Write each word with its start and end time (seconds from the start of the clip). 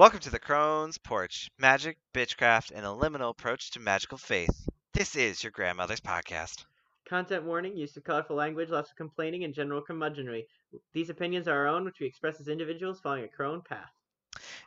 Welcome 0.00 0.20
to 0.20 0.30
the 0.30 0.38
Crone's 0.38 0.96
Porch 0.96 1.50
Magic, 1.58 1.98
Bitchcraft, 2.14 2.72
and 2.74 2.86
a 2.86 2.88
liminal 2.88 3.28
approach 3.28 3.72
to 3.72 3.80
magical 3.80 4.16
faith. 4.16 4.66
This 4.94 5.14
is 5.14 5.44
your 5.44 5.50
grandmother's 5.50 6.00
podcast. 6.00 6.64
Content 7.06 7.44
warning, 7.44 7.76
use 7.76 7.94
of 7.98 8.04
colorful 8.04 8.34
language, 8.34 8.70
lots 8.70 8.90
of 8.90 8.96
complaining, 8.96 9.44
and 9.44 9.52
general 9.52 9.82
curmudgeonry. 9.82 10.46
These 10.94 11.10
opinions 11.10 11.48
are 11.48 11.54
our 11.54 11.66
own, 11.66 11.84
which 11.84 12.00
we 12.00 12.06
express 12.06 12.40
as 12.40 12.48
individuals 12.48 12.98
following 12.98 13.24
a 13.24 13.28
crone 13.28 13.60
path. 13.60 13.90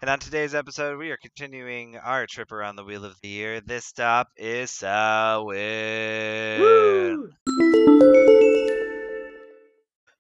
And 0.04 0.10
on 0.12 0.20
today's 0.20 0.54
episode, 0.54 1.00
we 1.00 1.10
are 1.10 1.18
continuing 1.18 1.98
our 1.98 2.28
trip 2.28 2.52
around 2.52 2.76
the 2.76 2.84
Wheel 2.84 3.04
of 3.04 3.20
the 3.24 3.30
Year. 3.30 3.60
This 3.60 3.86
stop 3.86 4.28
is 4.38 4.70
Samhain. 4.70 6.62
Woo! 6.62 7.30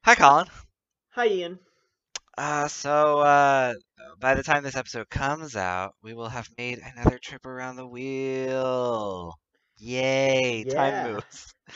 Hi, 0.06 0.16
Collin. 0.16 0.48
Hi, 1.12 1.28
Ian. 1.28 1.60
Uh, 2.36 2.68
so, 2.68 3.20
uh, 3.20 3.76
by 4.20 4.36
the 4.36 4.44
time 4.44 4.64
this 4.64 4.76
episode 4.76 5.10
comes 5.10 5.56
out, 5.56 5.96
we 6.02 6.14
will 6.14 6.30
have 6.30 6.50
made 6.58 6.80
another 6.80 7.20
trip 7.20 7.46
around 7.46 7.76
the 7.78 7.88
wheel. 7.88 9.36
Yay! 9.78 10.64
Yeah. 10.64 10.70
Time 10.70 11.02
moves. 11.02 11.54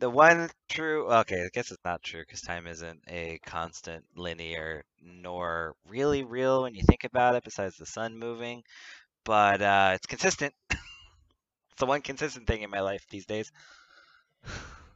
The 0.00 0.10
one 0.10 0.50
true, 0.68 1.08
okay, 1.10 1.44
I 1.44 1.48
guess 1.52 1.70
it's 1.70 1.84
not 1.84 2.02
true 2.02 2.20
because 2.22 2.40
time 2.42 2.66
isn't 2.66 3.02
a 3.08 3.38
constant 3.46 4.04
linear 4.16 4.84
nor 5.00 5.74
really 5.86 6.24
real 6.24 6.62
when 6.62 6.74
you 6.74 6.82
think 6.86 7.04
about 7.04 7.34
it, 7.36 7.44
besides 7.44 7.76
the 7.76 7.86
sun 7.86 8.18
moving. 8.18 8.62
But 9.24 9.62
uh, 9.62 9.92
it's 9.94 10.06
consistent. 10.06 10.54
it's 10.70 10.78
the 11.78 11.86
one 11.86 12.02
consistent 12.02 12.46
thing 12.46 12.62
in 12.62 12.70
my 12.70 12.80
life 12.80 13.06
these 13.10 13.26
days. 13.26 13.50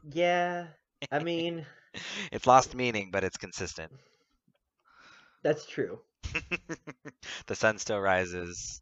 Yeah, 0.02 0.68
I 1.10 1.20
mean, 1.20 1.66
It's 2.32 2.46
lost 2.46 2.74
meaning, 2.74 3.10
but 3.10 3.24
it's 3.24 3.36
consistent. 3.36 3.92
that's 5.42 5.66
true. 5.66 6.00
the 7.46 7.54
sun 7.56 7.78
still 7.78 8.00
rises. 8.00 8.80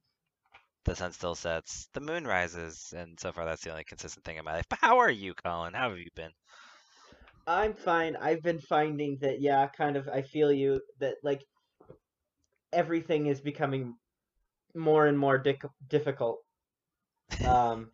The 0.84 0.96
sun 0.96 1.12
still 1.12 1.34
sets. 1.34 1.88
The 1.94 2.00
moon 2.00 2.26
rises, 2.26 2.92
and 2.96 3.18
so 3.20 3.32
far 3.32 3.44
that's 3.44 3.62
the 3.64 3.70
only 3.70 3.84
consistent 3.84 4.24
thing 4.24 4.36
in 4.36 4.44
my 4.44 4.54
life. 4.54 4.66
But 4.70 4.80
how 4.80 4.98
are 4.98 5.10
you, 5.10 5.34
Collin? 5.34 5.74
How 5.74 5.90
have 5.90 5.98
you 5.98 6.10
been? 6.14 6.32
I'm 7.46 7.74
fine. 7.74 8.16
I've 8.16 8.42
been 8.42 8.60
finding 8.60 9.18
that, 9.22 9.40
yeah, 9.40 9.66
kind 9.68 9.96
of, 9.96 10.08
I 10.08 10.22
feel 10.22 10.52
you, 10.52 10.80
that, 11.00 11.16
like, 11.22 11.42
everything 12.72 13.26
is 13.26 13.40
becoming 13.40 13.94
more 14.74 15.06
and 15.06 15.18
more 15.18 15.38
dic- 15.38 15.64
difficult. 15.88 16.40
Um, 17.44 17.90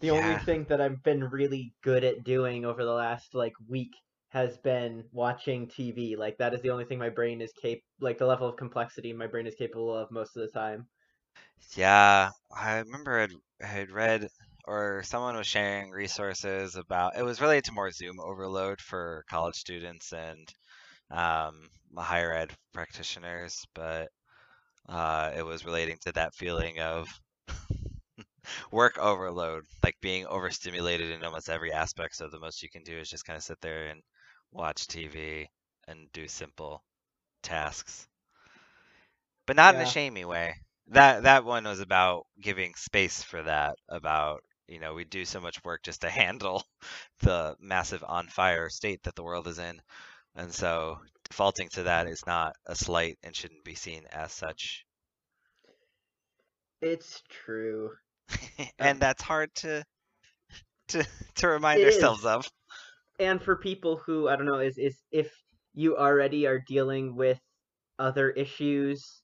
the 0.00 0.10
only 0.10 0.36
thing 0.36 0.66
that 0.68 0.80
I've 0.80 1.02
been 1.02 1.24
really 1.24 1.74
good 1.82 2.04
at 2.04 2.24
doing 2.24 2.64
over 2.64 2.84
the 2.84 2.92
last, 2.92 3.34
like, 3.34 3.54
week 3.68 3.92
has 4.34 4.58
been 4.58 5.08
watching 5.12 5.66
TV. 5.68 6.16
Like, 6.16 6.36
that 6.38 6.52
is 6.54 6.60
the 6.62 6.70
only 6.70 6.84
thing 6.84 6.98
my 6.98 7.08
brain 7.10 7.40
is 7.40 7.52
cap- 7.54 7.78
like, 8.00 8.18
the 8.18 8.26
level 8.26 8.48
of 8.48 8.56
complexity 8.58 9.12
my 9.14 9.26
brain 9.28 9.46
is 9.46 9.54
capable 9.54 9.96
of 9.96 10.10
most 10.10 10.36
of 10.36 10.42
the 10.42 10.48
time. 10.48 10.88
Yeah, 11.76 12.30
I 12.54 12.78
remember 12.78 13.20
I'd, 13.20 13.32
I 13.62 13.66
had 13.66 13.90
read 13.90 14.28
or 14.66 15.02
someone 15.02 15.36
was 15.36 15.46
sharing 15.46 15.90
resources 15.90 16.74
about 16.76 17.16
it 17.18 17.22
was 17.22 17.40
related 17.40 17.64
to 17.64 17.72
more 17.72 17.90
Zoom 17.90 18.18
overload 18.20 18.80
for 18.80 19.24
college 19.28 19.56
students 19.56 20.12
and 20.12 20.48
um, 21.10 21.70
higher 21.96 22.32
ed 22.32 22.52
practitioners, 22.74 23.66
but 23.74 24.10
uh, 24.88 25.32
it 25.36 25.42
was 25.44 25.64
relating 25.66 25.98
to 26.02 26.12
that 26.12 26.34
feeling 26.34 26.80
of 26.80 27.08
work 28.72 28.98
overload, 28.98 29.64
like 29.82 29.96
being 30.00 30.26
overstimulated 30.26 31.10
in 31.10 31.24
almost 31.24 31.48
every 31.48 31.72
aspect. 31.72 32.16
So 32.16 32.28
the 32.28 32.38
most 32.38 32.62
you 32.62 32.68
can 32.70 32.82
do 32.82 32.98
is 32.98 33.08
just 33.10 33.24
kind 33.24 33.36
of 33.36 33.42
sit 33.42 33.60
there 33.60 33.86
and 33.88 34.02
watch 34.54 34.88
TV 34.88 35.50
and 35.88 36.10
do 36.12 36.28
simple 36.28 36.84
tasks, 37.42 38.08
but 39.46 39.56
not 39.56 39.74
in 39.74 39.80
a 39.80 39.84
Yeah. 39.84 39.86
shamey 39.86 40.24
way. 40.24 40.54
That 40.88 41.22
that 41.22 41.44
one 41.46 41.64
was 41.64 41.80
about 41.80 42.26
giving 42.40 42.74
space 42.74 43.22
for 43.22 43.42
that. 43.42 43.76
About 43.88 44.44
you 44.68 44.80
know 44.80 44.92
we 44.94 45.04
do 45.04 45.24
so 45.24 45.40
much 45.40 45.64
work 45.64 45.82
just 45.82 46.02
to 46.02 46.10
handle 46.22 46.62
the 47.20 47.56
massive 47.58 48.04
on 48.06 48.28
fire 48.28 48.68
state 48.68 49.02
that 49.04 49.14
the 49.16 49.22
world 49.24 49.48
is 49.48 49.58
in, 49.58 49.80
and 50.34 50.54
so 50.54 50.98
defaulting 51.30 51.68
to 51.70 51.84
that 51.84 52.08
is 52.08 52.26
not 52.26 52.56
a 52.66 52.74
slight 52.76 53.18
and 53.22 53.36
shouldn't 53.36 53.64
be 53.64 53.74
seen 53.76 54.06
as 54.12 54.32
such. 54.32 54.86
It's 56.80 57.22
true. 57.28 57.96
and 58.78 59.00
um 59.00 59.00
that's 59.00 59.22
hard 59.22 59.54
to 59.56 59.84
to 60.88 61.06
to 61.36 61.48
remind 61.48 61.84
ourselves 61.84 62.24
is. 62.24 62.26
of. 62.26 62.48
And 63.18 63.40
for 63.40 63.56
people 63.56 63.96
who 63.96 64.28
I 64.28 64.36
don't 64.36 64.46
know 64.46 64.58
is 64.58 64.78
is 64.78 64.96
if 65.10 65.30
you 65.74 65.96
already 65.96 66.46
are 66.46 66.62
dealing 66.66 67.16
with 67.16 67.38
other 67.98 68.30
issues, 68.30 69.22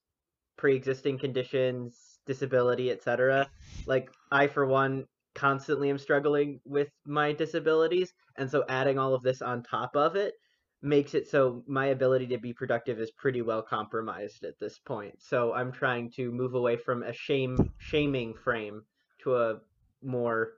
pre-existing 0.56 1.18
conditions, 1.18 2.18
disability, 2.26 2.90
etc. 2.90 3.48
Like 3.86 4.10
I 4.30 4.46
for 4.46 4.66
one 4.66 5.04
constantly 5.34 5.90
am 5.90 5.98
struggling 5.98 6.60
with 6.64 6.88
my 7.06 7.32
disabilities, 7.32 8.12
and 8.36 8.50
so 8.50 8.64
adding 8.68 8.98
all 8.98 9.14
of 9.14 9.22
this 9.22 9.42
on 9.42 9.62
top 9.62 9.96
of 9.96 10.16
it 10.16 10.34
makes 10.82 11.14
it 11.14 11.28
so 11.28 11.62
my 11.66 11.86
ability 11.86 12.26
to 12.26 12.38
be 12.38 12.54
productive 12.54 12.98
is 13.00 13.10
pretty 13.10 13.42
well 13.42 13.62
compromised 13.62 14.44
at 14.44 14.58
this 14.58 14.78
point. 14.78 15.14
So 15.18 15.52
I'm 15.52 15.72
trying 15.72 16.10
to 16.12 16.32
move 16.32 16.54
away 16.54 16.76
from 16.76 17.02
a 17.02 17.12
shame 17.12 17.72
shaming 17.78 18.34
frame 18.34 18.82
to 19.22 19.36
a 19.36 19.56
more 20.02 20.52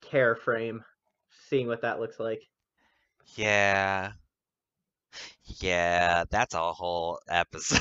care 0.00 0.34
frame 0.34 0.82
seeing 1.48 1.66
what 1.66 1.82
that 1.82 2.00
looks 2.00 2.18
like. 2.20 2.42
Yeah. 3.36 4.12
Yeah, 5.60 6.24
that's 6.30 6.54
a 6.54 6.72
whole 6.72 7.20
episode. 7.28 7.80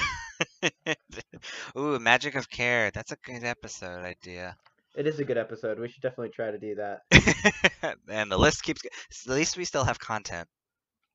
Ooh, 1.78 2.00
Magic 2.00 2.35
of 2.35 2.50
Care. 2.50 2.91
That's 2.91 3.12
a 3.12 3.18
good 3.18 3.44
episode 3.44 4.03
idea. 4.03 4.56
It 4.95 5.06
is 5.07 5.19
a 5.19 5.23
good 5.25 5.38
episode. 5.38 5.79
We 5.79 5.90
should 5.90 6.01
definitely 6.01 6.29
try 6.29 6.51
to 6.51 6.57
do 6.59 6.75
that. 6.75 7.01
And 8.09 8.31
the 8.31 8.38
list 8.38 8.63
keeps. 8.63 8.81
At 8.85 9.34
least 9.34 9.57
we 9.57 9.66
still 9.66 9.84
have 9.84 10.00
content. 10.00 10.47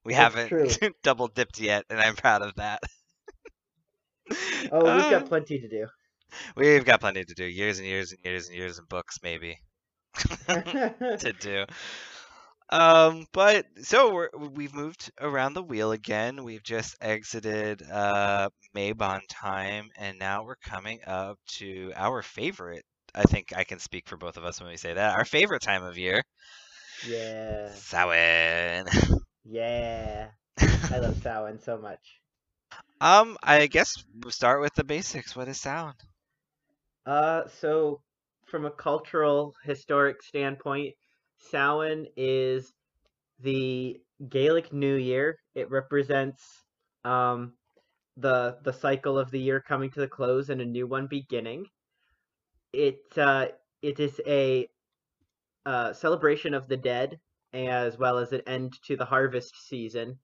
We 0.04 0.14
That's 0.14 0.48
haven't 0.48 0.97
double 1.03 1.28
dipped 1.28 1.59
yet, 1.60 1.84
and 1.91 2.00
I'm 2.00 2.14
proud 2.16 2.42
of 2.42 2.54
that. 2.56 2.80
Oh, 4.70 4.84
we've 4.84 5.04
Uh, 5.04 5.10
got 5.10 5.26
plenty 5.26 5.59
to 5.60 5.69
do. 5.69 5.86
we've 6.56 6.84
got 6.84 7.00
plenty 7.00 7.24
to 7.24 7.34
do. 7.34 7.44
Years 7.44 7.78
and 7.78 7.86
years 7.86 8.12
and 8.12 8.20
years 8.24 8.48
and 8.48 8.56
years 8.56 8.78
and 8.78 8.88
books, 8.88 9.19
maybe, 9.22 9.59
to 10.48 11.34
do. 11.41 11.64
Um, 12.72 13.27
but 13.33 13.66
so 13.83 14.12
we're, 14.15 14.31
we've 14.37 14.75
moved 14.75 15.12
around 15.21 15.55
the 15.55 15.62
wheel 15.62 15.93
again. 15.93 16.44
We've 16.44 16.65
just 16.65 16.97
exited 17.00 17.83
uh 17.91 18.50
Mabon 18.77 19.22
time, 19.31 19.91
and 19.97 20.19
now 20.19 20.44
we're 20.44 20.56
coming 20.56 21.00
up 21.06 21.38
to 21.59 21.93
our 21.97 22.22
favorite. 22.22 22.84
I 23.15 23.25
think 23.25 23.53
I 23.56 23.65
can 23.65 23.81
speak 23.81 24.09
for 24.09 24.16
both 24.19 24.38
of 24.38 24.44
us 24.44 24.60
when 24.60 24.71
we 24.71 24.78
say 24.78 24.94
that. 24.94 25.16
Our 25.19 25.25
favorite 25.27 25.62
time 25.62 25.84
of 25.84 25.99
year, 25.99 26.25
yeah, 27.03 27.75
Samhain. 27.75 28.87
yeah. 29.44 30.31
I 30.91 30.99
love 30.99 31.16
Samhain 31.22 31.59
so 31.60 31.78
much. 31.78 32.21
Um, 33.00 33.37
I 33.43 33.66
guess 33.66 33.93
we'll 34.15 34.33
start 34.33 34.60
with 34.62 34.75
the 34.75 34.84
basics. 34.84 35.37
What 35.37 35.49
is 35.49 35.60
Samhain? 35.60 35.94
Uh, 37.06 37.47
so 37.49 38.03
from 38.47 38.65
a 38.66 38.71
cultural, 38.71 39.54
historic 39.65 40.22
standpoint, 40.22 40.94
Samhain 41.50 42.06
is 42.16 42.72
the 43.41 44.00
Gaelic 44.28 44.72
New 44.72 44.97
Year. 44.97 45.38
It 45.54 45.70
represents 45.70 46.64
um 47.04 47.54
the 48.16 48.58
the 48.62 48.72
cycle 48.72 49.19
of 49.19 49.30
the 49.30 49.41
year 49.41 49.60
coming 49.60 49.91
to 49.92 50.00
the 50.00 50.08
close 50.08 50.50
and 50.50 50.60
a 50.60 50.64
new 50.66 50.86
one 50.86 51.06
beginning. 51.08 51.66
It 52.72 53.00
uh 53.16 53.48
it 53.82 54.00
is 54.00 54.20
a 54.26 54.69
uh 55.66 55.92
celebration 55.92 56.54
of 56.54 56.69
the 56.69 56.76
dead 56.76 57.19
as 57.53 57.98
well 57.98 58.19
as 58.19 58.32
an 58.32 58.42
end 58.47 58.72
to 58.84 58.97
the 58.97 59.04
harvest 59.04 59.54
season 59.69 60.19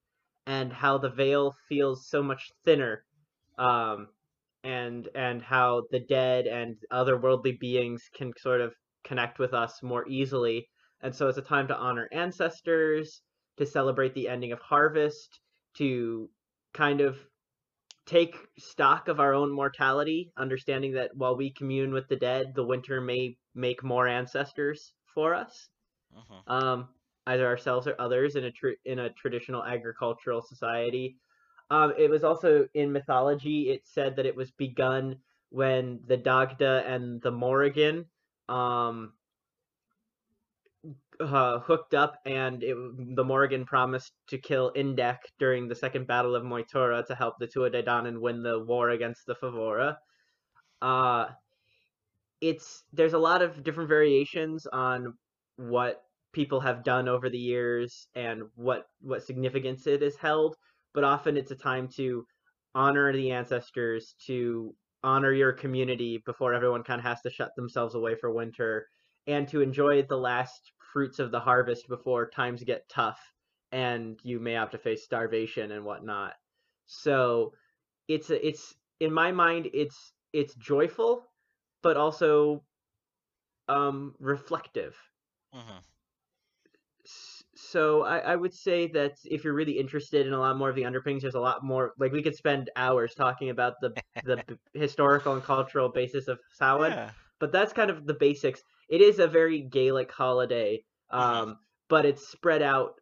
and 0.46 0.72
how 0.72 0.98
the 0.98 1.10
veil 1.10 1.54
feels 1.68 2.08
so 2.08 2.22
much 2.22 2.50
thinner 2.64 3.04
um 3.58 4.08
and 4.64 5.08
and 5.14 5.42
how 5.42 5.82
the 5.90 6.00
dead 6.00 6.47
and 6.47 6.76
other 6.91 7.18
worldly 7.18 7.53
beings 7.53 8.09
can 8.14 8.32
sort 8.38 8.60
of 8.60 8.74
connect 9.04 9.38
with 9.38 9.54
us 9.54 9.82
more 9.82 10.06
easily 10.09 10.68
and 11.00 11.15
so 11.15 11.28
it's 11.28 11.39
a 11.39 11.42
time 11.42 11.68
to 11.68 11.77
honor 11.77 12.09
ancestors 12.12 13.22
to 13.56 13.66
celebrate 13.66 14.15
the 14.15 14.28
ending 14.28 14.53
of 14.53 14.60
harvest 14.60 15.41
to 15.77 16.30
kind 16.74 17.00
of 17.00 17.18
take 18.06 18.36
stock 18.59 19.09
of 19.09 19.21
our 19.21 19.34
own 19.34 19.53
mortality 19.53 20.33
understanding 20.36 20.92
that 20.95 21.10
while 21.15 21.36
we 21.36 21.53
commune 21.53 21.92
with 21.92 22.09
the 22.09 22.16
dead 22.16 22.54
the 22.54 22.65
winter 22.65 23.00
may 23.00 23.36
make 23.54 23.83
more 23.84 24.06
ancestors 24.09 24.95
for 25.15 25.34
us 25.34 25.68
Mhm. 26.10 26.45
um, 26.47 26.95
either 27.27 27.47
ourselves 27.47 27.86
or 27.86 27.95
others 28.00 28.36
in 28.36 28.45
a 28.45 28.53
tr- 28.53 28.80
in 28.84 28.98
a 29.00 29.12
traditional 29.12 29.65
agricultural 29.65 30.42
society. 30.42 31.18
Um, 31.71 31.92
it 31.98 32.09
was 32.09 32.24
also 32.24 32.68
in 32.74 32.92
mythology. 32.92 33.71
It 33.71 33.86
said 33.86 34.16
that 34.16 34.27
it 34.27 34.36
was 34.36 34.50
begun 34.53 35.21
when 35.50 36.00
the 36.06 36.16
Dagda 36.16 36.84
and 36.86 37.21
the 37.22 37.30
Morrigan 37.30 38.06
um, 38.48 39.17
uh, 41.20 41.60
hooked 41.60 41.94
up, 41.94 42.16
and 42.26 42.62
it, 42.62 42.76
the 43.16 43.24
Morrigan 43.24 43.65
promised 43.65 44.12
to 44.28 44.38
kill 44.38 44.72
Indech 44.74 45.18
during 45.38 45.68
the 45.68 45.74
Second 45.74 46.06
Battle 46.06 46.34
of 46.34 46.44
Moytura 46.44 47.04
to 47.06 47.15
help 47.15 47.34
the 47.38 47.47
Tuatha 47.48 48.20
win 48.20 48.42
the 48.42 48.60
war 48.65 48.91
against 48.91 49.26
the 49.26 49.34
Favora. 49.34 49.97
uh, 50.82 51.26
it's 52.41 52.84
there's 52.92 53.15
a 53.15 53.18
lot 53.18 53.42
of 53.42 53.62
different 53.65 53.88
variations 53.88 54.66
on 54.66 55.15
what 55.56 56.03
people 56.32 56.60
have 56.60 56.84
done 56.84 57.09
over 57.09 57.28
the 57.30 57.38
years 57.38 58.06
and 58.14 58.42
what 58.54 58.86
what 59.00 59.24
significance 59.24 59.86
it 59.86 60.03
has 60.03 60.16
held 60.16 60.56
but 60.94 61.04
often 61.04 61.36
it's 61.36 61.50
a 61.50 61.56
time 61.56 61.88
to 61.88 62.24
honor 62.74 63.12
the 63.12 63.30
ancestors 63.32 64.14
to 64.26 64.74
honor 65.03 65.32
your 65.32 65.53
community 65.53 66.22
before 66.26 66.54
everyone 66.54 66.82
kind 66.84 67.00
of 67.00 67.04
has 67.04 67.21
to 67.22 67.30
shut 67.30 67.50
themselves 67.56 67.94
away 67.94 68.14
for 68.14 68.32
winter 68.32 68.86
and 69.26 69.48
to 69.48 69.60
enjoy 69.60 70.03
the 70.03 70.16
last 70.16 70.72
fruits 70.92 71.18
of 71.18 71.30
the 71.30 71.40
harvest 71.40 71.88
before 71.88 72.28
times 72.30 72.62
get 72.64 72.88
tough 72.88 73.20
and 73.72 74.18
you 74.24 74.40
may 74.40 74.52
have 74.52 74.70
to 74.70 74.78
face 74.78 75.04
starvation 75.04 75.72
and 75.72 75.84
whatnot. 75.84 76.34
So 76.86 77.52
it's 78.08 78.30
it's 78.30 78.74
in 79.00 79.12
my 79.12 79.32
mind 79.32 79.68
it's 79.74 80.12
it's 80.32 80.54
joyful 80.56 81.26
but 81.82 81.96
also 81.96 82.64
um 83.68 84.14
reflective. 84.18 84.96
Hmm 85.52 85.78
S- 87.04 87.44
so 87.54 88.02
I, 88.02 88.18
I 88.18 88.36
would 88.36 88.52
say 88.54 88.86
that 88.88 89.16
if 89.24 89.44
you're 89.44 89.54
really 89.54 89.78
interested 89.78 90.26
in 90.26 90.32
a 90.32 90.38
lot 90.40 90.56
more 90.56 90.68
of 90.70 90.76
the 90.76 90.84
underpinnings 90.84 91.22
there's 91.22 91.34
a 91.34 91.40
lot 91.40 91.64
more 91.64 91.92
like 91.98 92.12
we 92.12 92.22
could 92.22 92.34
spend 92.36 92.70
hours 92.76 93.14
talking 93.14 93.50
about 93.50 93.74
the 93.80 93.96
the 94.22 94.42
historical 94.74 95.34
and 95.34 95.42
cultural 95.42 95.88
basis 95.90 96.28
of 96.28 96.38
Samhain 96.52 96.96
Yeah. 96.96 97.10
but 97.40 97.52
that's 97.52 97.72
kind 97.72 97.90
of 97.90 98.06
the 98.06 98.14
basics 98.14 98.62
it 98.88 99.00
is 99.00 99.18
a 99.18 99.28
very 99.28 99.60
Gaelic 99.62 100.10
holiday 100.12 100.82
hmm 101.18 101.40
um 101.40 101.58
but 101.88 102.04
it's 102.06 102.28
spread 102.28 102.62
out 102.62 102.94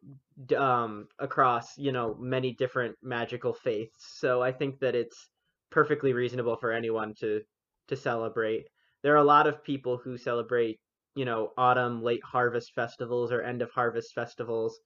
um 0.55 1.07
across 1.19 1.77
you 1.77 1.91
know 1.91 2.15
many 2.19 2.53
different 2.53 2.95
magical 3.01 3.53
faiths. 3.53 4.05
So 4.19 4.41
I 4.41 4.51
think 4.51 4.79
that 4.79 4.95
it's 4.95 5.29
perfectly 5.71 6.13
reasonable 6.13 6.57
for 6.57 6.71
anyone 6.71 7.13
to 7.19 7.41
to 7.87 7.95
celebrate. 7.95 8.67
There 9.03 9.13
are 9.13 9.17
a 9.17 9.23
lot 9.23 9.47
of 9.47 9.63
people 9.63 9.97
who 9.97 10.17
celebrate 10.17 10.79
you 11.15 11.25
know 11.25 11.51
autumn 11.57 12.03
late 12.03 12.23
harvest 12.23 12.73
festivals 12.73 13.31
or 13.31 13.41
end 13.41 13.61
of 13.61 13.71
harvest 13.71 14.13
festivals 14.13 14.79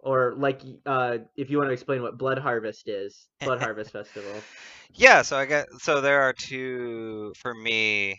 or 0.00 0.34
like 0.36 0.62
uh 0.86 1.18
if 1.36 1.50
you 1.50 1.58
want 1.58 1.68
to 1.68 1.72
explain 1.74 2.02
what 2.02 2.18
blood 2.18 2.38
harvest 2.38 2.88
is 2.88 3.28
blood 3.42 3.60
harvest 3.60 3.92
festival. 3.92 4.48
Yeah, 4.94 5.22
so 5.22 5.36
I 5.36 5.46
get 5.46 5.66
so 5.78 6.00
there 6.00 6.22
are 6.22 6.32
two 6.32 7.32
for 7.38 7.54
me. 7.54 8.18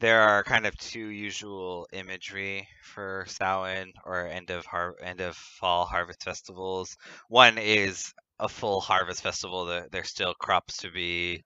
There 0.00 0.20
are 0.22 0.44
kind 0.44 0.66
of 0.66 0.76
two 0.78 1.08
usual 1.08 1.88
imagery 1.92 2.68
for 2.82 3.24
Samhain 3.28 3.92
or 4.04 4.26
end 4.28 4.50
of 4.50 4.64
har 4.66 4.94
end 5.00 5.20
of 5.20 5.36
fall 5.36 5.84
harvest 5.86 6.22
festivals. 6.22 6.96
One 7.28 7.58
is 7.58 8.12
a 8.38 8.48
full 8.48 8.80
harvest 8.80 9.22
festival. 9.22 9.64
There, 9.64 9.88
there's 9.90 10.08
still 10.10 10.34
crops 10.34 10.76
to 10.78 10.90
be 10.92 11.42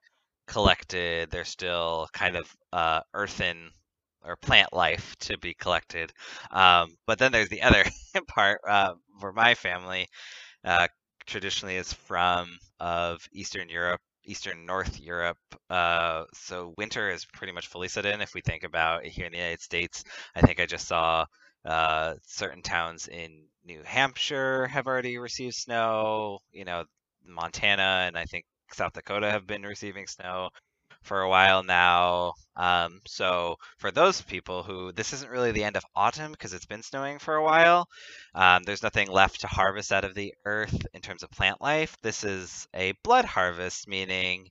collected. 0.47 1.31
There's 1.31 1.49
still 1.49 2.09
kind 2.12 2.37
of 2.37 2.55
uh, 2.73 3.00
earthen 3.15 3.71
or 4.23 4.37
plant 4.37 4.73
life 4.75 5.17
to 5.21 5.39
be 5.39 5.55
collected. 5.55 6.12
Um, 6.51 6.97
but 7.06 7.19
then 7.19 7.33
there's 7.33 7.49
the 7.49 7.62
other 7.62 7.85
part 8.29 8.61
uh, 8.69 8.94
for 9.21 9.33
my 9.33 9.55
family. 9.55 10.09
Uh, 10.65 10.89
traditionally, 11.27 11.77
is 11.77 11.93
from 11.93 12.59
of 12.81 13.29
Eastern 13.33 13.69
Europe. 13.71 14.01
Eastern 14.29 14.67
North 14.67 15.01
Europe. 15.01 15.39
Uh, 15.71 16.25
so 16.35 16.75
winter 16.77 17.11
is 17.11 17.25
pretty 17.25 17.53
much 17.53 17.69
fully 17.69 17.89
set 17.89 18.07
in. 18.07 18.21
If 18.21 18.35
we 18.35 18.43
think 18.43 18.63
about 18.63 19.05
here 19.05 19.27
in 19.27 19.33
the 19.33 19.39
United 19.39 19.63
States, 19.63 20.05
I 20.35 20.43
think 20.43 20.61
I 20.61 20.67
just 20.67 20.87
saw 20.87 21.25
uh, 21.65 22.15
certain 22.27 22.63
towns 22.63 23.09
in 23.09 23.45
New 23.65 23.83
Hampshire 23.85 24.67
have 24.67 24.87
already 24.87 25.19
received 25.19 25.55
snow. 25.55 26.41
You 26.53 26.65
know, 26.65 26.85
Montana 27.27 28.05
and 28.07 28.19
I 28.19 28.25
think 28.25 28.45
South 28.73 28.93
Dakota 28.93 29.31
have 29.31 29.47
been 29.47 29.63
receiving 29.63 30.07
snow 30.07 30.51
for 31.03 31.21
a 31.21 31.29
while 31.29 31.62
now. 31.62 32.33
Um, 32.56 33.00
so 33.06 33.56
for 33.79 33.91
those 33.93 34.21
people 34.21 34.65
who 34.65 34.91
this 34.93 35.12
isn't 35.12 35.31
really 35.31 35.53
the 35.53 35.62
end 35.62 35.77
of 35.77 35.85
autumn 35.95 36.33
because 36.33 36.53
it's 36.53 36.67
been 36.67 36.83
snowing 36.83 37.21
for 37.21 37.37
a 37.37 37.45
while, 37.45 37.87
um, 38.35 38.65
there's 38.65 38.83
nothing 38.83 39.09
left 39.09 39.41
to 39.41 39.47
harvest 39.47 39.93
out 39.93 40.05
of 40.05 40.15
the 40.15 40.35
earth 40.45 40.87
in 40.93 41.00
terms 41.00 41.23
of 41.23 41.31
plant 41.31 41.61
life. 41.61 41.97
This 42.03 42.25
is 42.25 42.67
a 42.75 42.95
blood 43.05 43.25
harvest, 43.25 43.87
meaning 43.87 44.49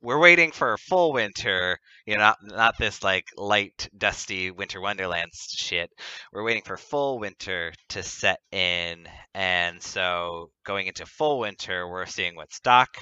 we're 0.00 0.18
waiting 0.18 0.52
for 0.52 0.72
a 0.72 0.78
full 0.78 1.12
winter. 1.12 1.78
You 2.06 2.14
know, 2.14 2.20
not 2.20 2.36
not 2.42 2.78
this 2.78 3.02
like 3.02 3.26
light, 3.36 3.88
dusty 3.96 4.50
winter 4.50 4.80
wonderland 4.80 5.32
shit. 5.34 5.90
We're 6.32 6.44
waiting 6.44 6.62
for 6.64 6.76
full 6.78 7.18
winter 7.18 7.72
to 7.90 8.02
set 8.02 8.38
in, 8.52 9.06
and 9.34 9.82
so 9.82 10.50
going 10.64 10.86
into 10.86 11.04
full 11.04 11.40
winter, 11.40 11.86
we're 11.88 12.06
seeing 12.06 12.36
what 12.36 12.52
stock 12.52 12.96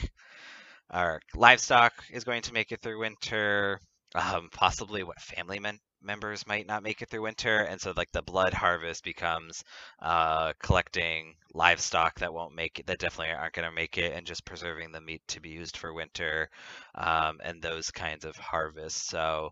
our 0.90 1.20
livestock 1.34 1.92
is 2.10 2.24
going 2.24 2.42
to 2.42 2.52
make 2.52 2.72
it 2.72 2.80
through 2.82 3.00
winter. 3.00 3.80
Um, 4.14 4.48
possibly 4.52 5.02
what 5.02 5.20
family 5.20 5.60
men- 5.60 5.80
members 6.00 6.46
might 6.46 6.66
not 6.66 6.82
make 6.82 7.02
it 7.02 7.10
through 7.10 7.22
winter, 7.22 7.58
and 7.58 7.78
so 7.80 7.92
like 7.96 8.10
the 8.12 8.22
blood 8.22 8.54
harvest 8.54 9.04
becomes 9.04 9.62
uh, 10.00 10.54
collecting 10.62 11.34
livestock 11.52 12.18
that 12.20 12.32
won't 12.32 12.54
make 12.54 12.78
it, 12.78 12.86
that 12.86 12.98
definitely 12.98 13.34
aren't 13.34 13.52
going 13.52 13.68
to 13.68 13.74
make 13.74 13.98
it, 13.98 14.14
and 14.14 14.26
just 14.26 14.46
preserving 14.46 14.92
the 14.92 15.00
meat 15.00 15.20
to 15.28 15.40
be 15.40 15.50
used 15.50 15.76
for 15.76 15.92
winter, 15.92 16.48
um, 16.94 17.38
and 17.44 17.60
those 17.60 17.90
kinds 17.90 18.24
of 18.24 18.34
harvests. 18.36 19.08
So 19.10 19.50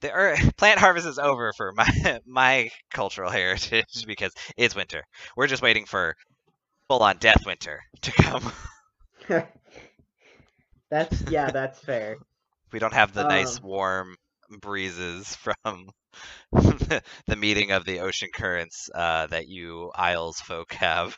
the 0.00 0.08
ear 0.08 0.36
plant 0.56 0.78
harvest 0.78 1.06
is 1.06 1.18
over 1.18 1.52
for 1.56 1.72
my 1.72 2.20
my 2.26 2.70
cultural 2.92 3.30
heritage 3.30 3.84
because 4.06 4.32
it's 4.56 4.76
winter. 4.76 5.02
We're 5.36 5.48
just 5.48 5.62
waiting 5.62 5.86
for 5.86 6.14
full 6.88 7.02
on 7.02 7.18
death 7.18 7.44
winter 7.46 7.80
to 8.02 8.12
come. 8.12 8.52
That's 10.90 11.22
yeah 11.26 11.50
that's 11.50 11.80
fair 11.80 12.18
We 12.72 12.78
don't 12.78 12.92
have 12.94 13.12
the 13.12 13.24
nice 13.24 13.58
um 13.58 13.62
warm 13.62 14.16
breezes 14.60 15.36
from 15.36 15.90
the 16.52 17.36
meeting 17.36 17.70
of 17.72 17.84
the 17.84 18.00
ocean 18.00 18.28
currents 18.34 18.88
uh, 18.94 19.26
that 19.26 19.48
you 19.48 19.90
Isles 19.94 20.40
folk 20.40 20.72
have. 20.74 21.16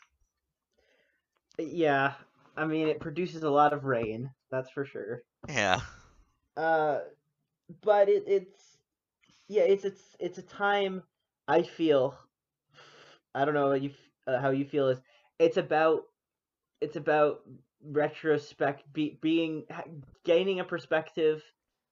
yeah 1.58 2.14
i 2.56 2.64
mean 2.64 2.88
it 2.88 3.00
produces 3.00 3.42
a 3.42 3.50
lot 3.50 3.72
of 3.72 3.84
rain 3.84 4.30
that's 4.50 4.70
for 4.70 4.84
sure 4.84 5.22
Yeah. 5.48 5.80
uh 6.56 6.98
but 7.82 8.08
it, 8.08 8.24
it's 8.26 8.78
yeah 9.48 9.62
it's 9.62 9.84
it's 9.84 10.16
it's 10.20 10.38
a 10.38 10.42
time 10.42 11.02
i 11.48 11.62
feel 11.62 12.14
i 13.34 13.44
don't 13.44 13.54
know 13.54 13.72
you 13.72 13.90
uh, 14.26 14.40
how 14.40 14.50
you 14.50 14.64
feel 14.64 14.88
is 14.88 15.00
it's 15.38 15.56
about 15.56 16.02
it's 16.80 16.96
about 16.96 17.40
retrospect 17.84 18.82
be, 18.92 19.18
being 19.22 19.64
gaining 20.24 20.60
a 20.60 20.64
perspective 20.64 21.42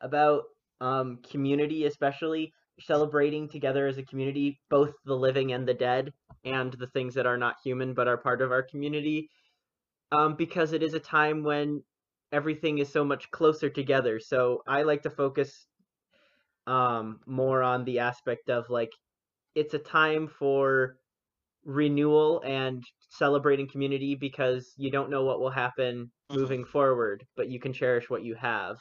about 0.00 0.44
um 0.80 1.18
community 1.30 1.87
especially 1.87 2.52
celebrating 2.80 3.49
together 3.49 3.87
as 3.87 3.96
a 3.96 4.02
community 4.02 4.61
both 4.68 4.92
the 5.04 5.14
living 5.14 5.52
and 5.52 5.66
the 5.66 5.75
dead 5.75 6.12
and 6.44 6.72
the 6.75 6.88
things 6.88 7.14
that 7.14 7.26
are 7.26 7.38
not 7.38 7.56
human 7.64 7.94
but 7.94 8.08
are 8.08 8.18
part 8.18 8.42
of 8.42 8.52
our 8.52 8.62
community. 8.62 9.28
Um 10.12 10.34
because 10.37 10.72
it 10.72 10.82
is 10.82 10.94
a 10.94 11.00
time 11.00 11.42
when 11.44 11.82
everything 12.32 12.78
is 12.78 12.88
so 12.92 13.04
much 13.04 13.30
closer 13.30 13.70
together. 13.70 14.20
So 14.20 14.62
i 14.66 14.82
like 14.82 15.02
to 15.02 15.11
focus 15.11 15.66
um 16.66 17.20
more 17.26 17.62
on 17.62 17.84
the 17.84 18.00
aspect 18.00 18.50
of 18.50 18.68
like 18.70 18.92
it's 19.54 19.75
a 19.75 19.78
time 19.78 20.28
for 20.28 20.96
renewal 21.64 22.42
and 22.44 22.84
celebrating 23.08 23.68
community 23.68 24.14
because 24.14 24.75
you 24.76 24.90
don't 24.90 25.10
know 25.10 25.25
what 25.25 25.40
will 25.40 25.50
happen 25.50 26.10
hmm 26.30 26.50
moving 26.50 26.64
forward, 26.64 27.26
but 27.36 27.48
you 27.48 27.60
can 27.60 27.72
cherish 27.72 28.10
what 28.10 28.25
you 28.25 28.34
have. 28.36 28.78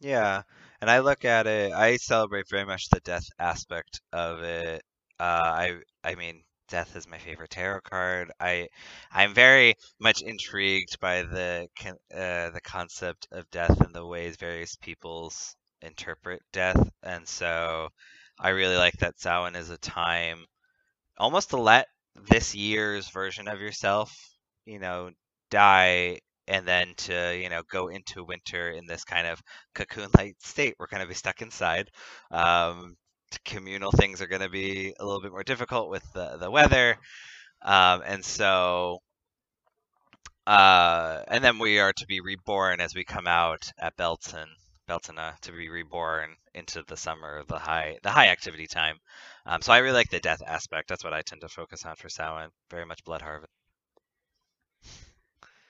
Yeah. 0.00 0.42
And 0.80 0.90
I 0.90 1.00
look 1.00 1.24
at 1.24 1.46
it, 1.46 1.72
I 1.72 1.96
celebrate 1.96 2.48
very 2.48 2.64
much 2.64 2.88
the 2.88 3.00
death 3.00 3.26
aspect 3.38 4.00
of 4.12 4.40
it. 4.42 4.82
Uh, 5.18 5.22
I 5.44 5.80
I 6.02 6.14
mean, 6.14 6.42
death 6.68 6.96
is 6.96 7.06
my 7.06 7.18
favorite 7.18 7.50
tarot 7.50 7.82
card. 7.82 8.32
I 8.40 8.68
I'm 9.12 9.34
very 9.34 9.74
much 10.00 10.22
intrigued 10.22 10.98
by 11.00 11.22
the 11.22 11.68
uh, 12.14 12.50
the 12.50 12.60
concept 12.64 13.28
of 13.32 13.50
death 13.50 13.80
and 13.80 13.94
the 13.94 14.06
ways 14.06 14.36
various 14.36 14.76
peoples 14.76 15.54
interpret 15.82 16.42
death, 16.52 16.90
and 17.02 17.28
so 17.28 17.90
I 18.38 18.50
really 18.50 18.76
like 18.76 18.94
that 19.00 19.20
Samhain 19.20 19.56
is 19.56 19.70
a 19.70 19.78
time 19.78 20.46
almost 21.18 21.50
to 21.50 21.56
let 21.56 21.88
this 22.28 22.54
year's 22.54 23.08
version 23.08 23.48
of 23.48 23.60
yourself, 23.60 24.12
you 24.66 24.78
know, 24.78 25.10
die 25.50 26.20
and 26.46 26.66
then 26.66 26.94
to, 26.96 27.38
you 27.40 27.48
know, 27.48 27.62
go 27.70 27.88
into 27.88 28.24
winter 28.24 28.70
in 28.70 28.86
this 28.86 29.04
kind 29.04 29.26
of 29.26 29.40
cocoon-like 29.74 30.34
state. 30.40 30.74
We're 30.78 30.88
going 30.88 31.02
to 31.02 31.08
be 31.08 31.14
stuck 31.14 31.42
inside. 31.42 31.88
Um, 32.30 32.96
communal 33.44 33.92
things 33.92 34.20
are 34.20 34.26
going 34.26 34.42
to 34.42 34.48
be 34.48 34.92
a 34.98 35.04
little 35.04 35.20
bit 35.20 35.30
more 35.30 35.44
difficult 35.44 35.90
with 35.90 36.02
the, 36.12 36.38
the 36.38 36.50
weather. 36.50 36.96
Um, 37.62 38.02
and 38.04 38.24
so, 38.24 38.98
uh, 40.46 41.22
and 41.28 41.44
then 41.44 41.58
we 41.58 41.78
are 41.78 41.92
to 41.92 42.06
be 42.06 42.20
reborn 42.20 42.80
as 42.80 42.94
we 42.94 43.04
come 43.04 43.28
out 43.28 43.70
at 43.78 43.96
Belton. 43.96 44.48
Beltona 44.90 45.38
to 45.42 45.52
be 45.52 45.68
reborn 45.70 46.36
into 46.54 46.82
the 46.82 46.96
summer, 46.96 47.44
the 47.44 47.58
high 47.58 47.98
the 48.02 48.10
high 48.10 48.28
activity 48.28 48.66
time. 48.66 48.98
Um, 49.46 49.62
so 49.62 49.72
I 49.72 49.78
really 49.78 49.94
like 49.94 50.10
the 50.10 50.20
death 50.20 50.42
aspect. 50.46 50.88
That's 50.88 51.04
what 51.04 51.14
I 51.14 51.22
tend 51.22 51.42
to 51.42 51.48
focus 51.48 51.86
on 51.86 51.96
for 51.96 52.08
Samhain. 52.10 52.50
Very 52.70 52.86
much 52.86 53.04
blood 53.04 53.22
harvest. 53.22 53.52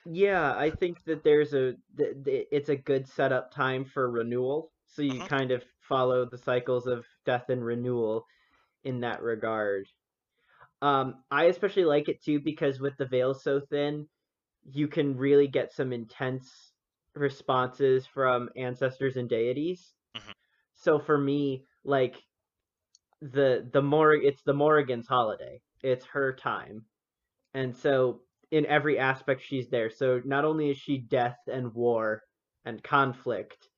Yeah, 0.05 0.55
I 0.57 0.71
think 0.71 1.03
that 1.05 1.23
there's 1.23 1.53
a 1.53 1.75
it's 1.97 2.69
a 2.69 2.75
good 2.75 3.07
setup 3.07 3.51
time 3.51 3.85
for 3.85 4.09
renewal. 4.09 4.71
So 4.87 5.01
you 5.03 5.21
Mhm. 5.21 5.27
kind 5.27 5.51
of 5.51 5.63
follow 5.87 6.25
the 6.25 6.37
cycles 6.37 6.87
of 6.87 7.05
death 7.25 7.49
and 7.49 7.63
renewal 7.63 8.25
in 8.83 9.01
that 9.01 9.21
regard. 9.23 9.87
Um, 10.81 11.23
I 11.31 11.45
especially 11.45 11.85
like 11.85 12.09
it 12.09 12.23
too 12.23 12.39
because 12.39 12.79
with 12.79 12.97
the 12.97 13.05
veil 13.07 13.33
so 13.33 13.61
thin, 13.61 14.07
you 14.71 14.87
can 14.87 15.17
really 15.17 15.47
get 15.47 15.73
some 15.73 15.93
intense 15.93 16.70
responses 17.15 18.05
from 18.07 18.49
ancestors 18.55 19.17
and 19.17 19.29
deities. 19.29 19.93
Mhm. 20.15 20.33
So 20.75 20.99
for 20.99 21.17
me, 21.17 21.65
like 21.83 22.21
the 23.21 23.69
the 23.71 23.81
Mor 23.81 24.13
it's 24.15 24.43
the 24.43 24.53
Morrigan's 24.53 25.07
holiday. 25.07 25.61
It's 25.83 26.05
her 26.07 26.35
time. 26.35 26.85
And 27.53 27.75
so 27.75 28.21
in 28.51 28.65
every 28.65 28.99
aspect 28.99 29.41
she's 29.43 29.69
there. 29.69 29.89
So 29.89 30.21
not 30.25 30.45
only 30.45 30.69
is 30.71 30.77
she 30.77 30.97
death 30.99 31.37
and 31.47 31.73
war 31.73 32.23
and 32.65 32.83
conflict, 32.83 33.69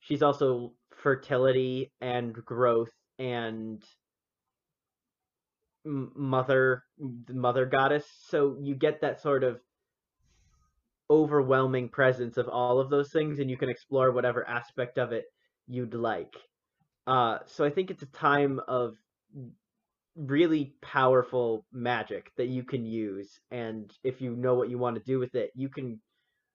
she's 0.00 0.22
also 0.22 0.74
fertility 0.94 1.92
and 2.00 2.34
growth 2.34 2.92
and 3.18 3.82
mother 5.84 6.84
the 6.98 7.34
mother 7.34 7.66
goddess. 7.66 8.06
So 8.28 8.56
you 8.60 8.74
get 8.74 9.00
that 9.00 9.20
sort 9.20 9.44
of 9.44 9.60
overwhelming 11.12 11.88
presence 11.90 12.38
of 12.38 12.48
all 12.48 12.80
of 12.80 12.90
those 12.90 13.12
things 13.12 13.38
and 13.38 13.50
you 13.50 13.58
can 13.58 13.70
explore 13.70 14.12
whatever 14.12 14.48
aspect 14.48 14.98
of 14.98 15.12
it 15.12 15.26
you'd 15.68 15.94
like. 15.94 16.34
Uh, 17.06 17.38
so 17.46 17.64
I 17.64 17.70
think 17.70 17.90
it's 17.90 18.02
a 18.02 18.06
time 18.06 18.60
of 18.68 18.96
really 20.16 20.74
powerful 20.82 21.66
magic 21.72 22.32
that 22.36 22.48
you 22.48 22.64
can 22.64 22.84
use, 22.86 23.40
and 23.50 23.92
if 24.04 24.20
you 24.20 24.36
know 24.36 24.54
what 24.54 24.68
you 24.70 24.78
want 24.78 24.96
to 24.96 25.02
do 25.04 25.18
with 25.18 25.34
it, 25.34 25.50
you 25.54 25.68
can 25.68 26.00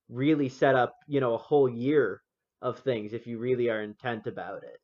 really 0.10 0.50
set 0.50 0.76
up, 0.76 0.96
you 1.08 1.22
know, 1.22 1.36
a 1.36 1.40
whole 1.40 1.70
year 1.70 2.22
of 2.62 2.80
things 2.80 3.14
if 3.14 3.28
you 3.28 3.40
really 3.40 3.70
are 3.70 3.82
intent 3.84 4.28
about 4.28 4.64
it. 4.64 4.80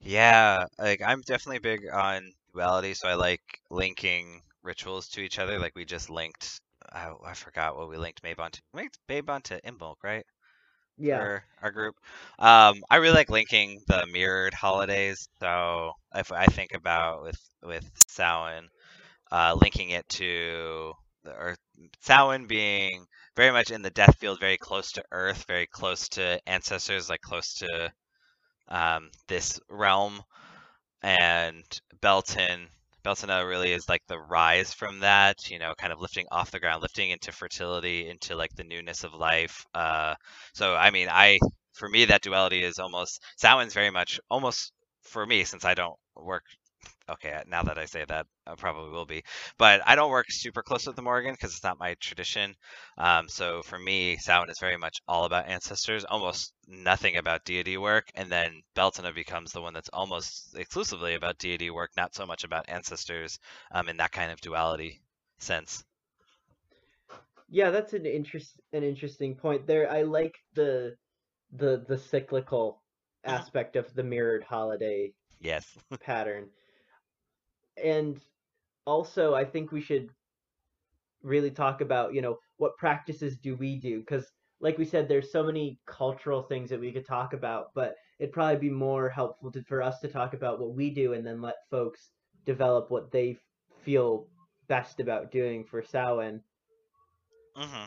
Yeah, 0.00 0.66
like 0.78 1.02
I'm 1.02 1.20
definitely 1.22 1.60
big 1.60 1.88
on 1.92 2.32
duality, 2.52 2.94
so 2.94 3.08
I 3.08 3.14
like 3.14 3.60
linking 3.70 4.42
rituals 4.62 5.08
to 5.10 5.20
each 5.20 5.38
other. 5.38 5.58
Like 5.58 5.74
we 5.74 5.84
just 5.84 6.10
linked, 6.10 6.60
I, 6.92 7.12
I 7.24 7.34
forgot 7.34 7.76
what 7.76 7.88
we 7.88 7.96
linked 7.96 8.22
Mabon 8.22 8.50
to. 8.50 8.62
We 8.72 8.82
linked 8.82 8.98
Mabon 9.08 9.42
to 9.44 9.60
Imbolc, 9.62 9.96
right? 10.02 10.24
Yeah. 10.98 11.18
For 11.18 11.44
our 11.62 11.70
group. 11.70 11.96
Um, 12.38 12.82
I 12.90 12.96
really 12.96 13.14
like 13.14 13.30
linking 13.30 13.80
the 13.88 14.06
mirrored 14.12 14.54
holidays. 14.54 15.28
So 15.40 15.92
if 16.14 16.32
I 16.32 16.46
think 16.46 16.74
about 16.74 17.22
with 17.22 17.40
with 17.62 17.90
Samhain, 18.08 18.68
uh, 19.30 19.56
linking 19.60 19.90
it 19.90 20.08
to 20.10 20.92
the 21.24 21.34
Earth, 21.34 21.58
Samhain 22.00 22.46
being 22.46 23.06
very 23.36 23.50
much 23.52 23.70
in 23.70 23.82
the 23.82 23.90
death 23.90 24.18
field, 24.18 24.38
very 24.40 24.58
close 24.58 24.92
to 24.92 25.04
Earth, 25.10 25.44
very 25.48 25.66
close 25.66 26.08
to 26.10 26.40
ancestors, 26.46 27.08
like 27.08 27.20
close 27.22 27.54
to 27.54 27.92
um, 28.68 29.10
this 29.28 29.58
realm 29.68 30.22
and 31.02 31.64
Belton 32.00 32.68
Beltana 33.04 33.46
really 33.48 33.72
is 33.72 33.88
like 33.88 34.02
the 34.06 34.18
rise 34.18 34.72
from 34.72 35.00
that, 35.00 35.50
you 35.50 35.58
know, 35.58 35.74
kind 35.76 35.92
of 35.92 36.00
lifting 36.00 36.26
off 36.30 36.50
the 36.50 36.60
ground, 36.60 36.82
lifting 36.82 37.10
into 37.10 37.32
fertility, 37.32 38.08
into 38.08 38.36
like 38.36 38.54
the 38.54 38.64
newness 38.64 39.04
of 39.04 39.14
life. 39.14 39.64
Uh, 39.74 40.14
so 40.54 40.74
I 40.74 40.90
mean, 40.90 41.08
I 41.10 41.38
for 41.74 41.88
me 41.88 42.04
that 42.06 42.22
duality 42.22 42.62
is 42.62 42.78
almost 42.78 43.22
Samhain's 43.36 43.74
very 43.74 43.90
much 43.90 44.20
almost 44.30 44.72
for 45.02 45.26
me 45.26 45.44
since 45.44 45.64
I 45.64 45.74
don't 45.74 45.98
work 46.16 46.44
okay, 47.12 47.32
uh, 47.32 47.42
now 47.46 47.62
that 47.64 47.78
I 47.78 47.84
say 47.86 48.04
that, 48.08 48.26
I 48.46 48.54
probably 48.54 48.90
will 48.90 49.06
be. 49.06 49.22
But 49.58 49.82
I 49.86 49.94
don't 49.94 50.10
work 50.10 50.26
super 50.30 50.62
close 50.62 50.86
with 50.86 50.96
the 50.96 51.02
Morrigan 51.02 51.34
because 51.34 51.52
it's 51.54 51.62
not 51.64 51.78
my 51.78 51.94
tradition. 52.00 52.54
Um, 52.98 53.28
so 53.28 53.62
for 53.62 53.78
me, 53.78 54.16
Samhain 54.18 54.50
is 54.50 54.58
very 54.60 54.76
much 54.76 55.00
all 55.08 55.24
about 55.24 55.48
ancestors, 55.48 56.04
almost 56.04 56.52
nothing 56.66 57.16
about 57.16 57.44
deity 57.44 57.76
work. 57.78 58.10
And 58.14 58.30
then 58.30 58.62
Beltana 58.76 59.14
becomes 59.14 59.52
the 59.52 59.62
one 59.62 59.74
that's 59.74 59.90
almost 59.92 60.56
exclusively 60.56 61.14
about 61.14 61.38
deity 61.38 61.70
work, 61.70 61.90
not 61.96 62.14
so 62.14 62.26
much 62.26 62.44
about 62.44 62.68
ancestors 62.68 63.38
um, 63.72 63.88
in 63.88 63.96
that 63.98 64.12
kind 64.12 64.30
of 64.32 64.40
duality 64.40 65.00
sense. 65.38 65.84
Yeah, 67.48 67.70
that's 67.70 67.92
an 67.92 68.06
interest 68.06 68.60
an 68.72 68.82
interesting 68.82 69.36
point 69.36 69.66
there. 69.66 69.90
I 69.90 70.02
like 70.02 70.36
the 70.54 70.96
the 71.52 71.84
the 71.88 71.98
cyclical 71.98 72.82
Mhm. 73.26 73.42
aspect 73.42 73.76
of 73.76 73.92
the 73.94 74.02
mirrored 74.02 74.44
holiday 74.44 75.12
Yes. 75.40 75.76
pattern. 76.00 76.50
And 77.82 78.20
also, 78.86 79.34
I 79.34 79.44
think 79.44 79.72
we 79.72 79.80
should 79.80 80.10
really 81.22 81.50
talk 81.50 81.80
about, 81.80 82.14
you 82.14 82.20
know, 82.20 82.38
what 82.56 82.76
practices 82.76 83.36
do 83.38 83.54
we 83.56 83.76
do? 83.76 84.00
Because, 84.00 84.30
like 84.60 84.78
we 84.78 84.84
said, 84.84 85.08
there's 85.08 85.30
so 85.32 85.42
many 85.44 85.80
cultural 85.86 86.42
things 86.42 86.70
that 86.70 86.80
we 86.80 86.92
could 86.92 87.06
talk 87.06 87.32
about, 87.32 87.66
but 87.74 87.94
it'd 88.18 88.32
probably 88.32 88.56
be 88.58 88.70
more 88.70 89.08
helpful 89.08 89.50
to, 89.52 89.62
for 89.64 89.82
us 89.82 90.00
to 90.00 90.08
talk 90.08 90.34
about 90.34 90.60
what 90.60 90.74
we 90.74 90.90
do 90.90 91.12
and 91.14 91.26
then 91.26 91.40
let 91.40 91.56
folks 91.70 92.10
develop 92.44 92.90
what 92.90 93.10
they 93.10 93.36
feel 93.82 94.28
best 94.68 95.00
about 95.00 95.30
doing 95.30 95.64
for 95.64 95.82
Samhain. 95.82 96.42
hmm 97.54 97.86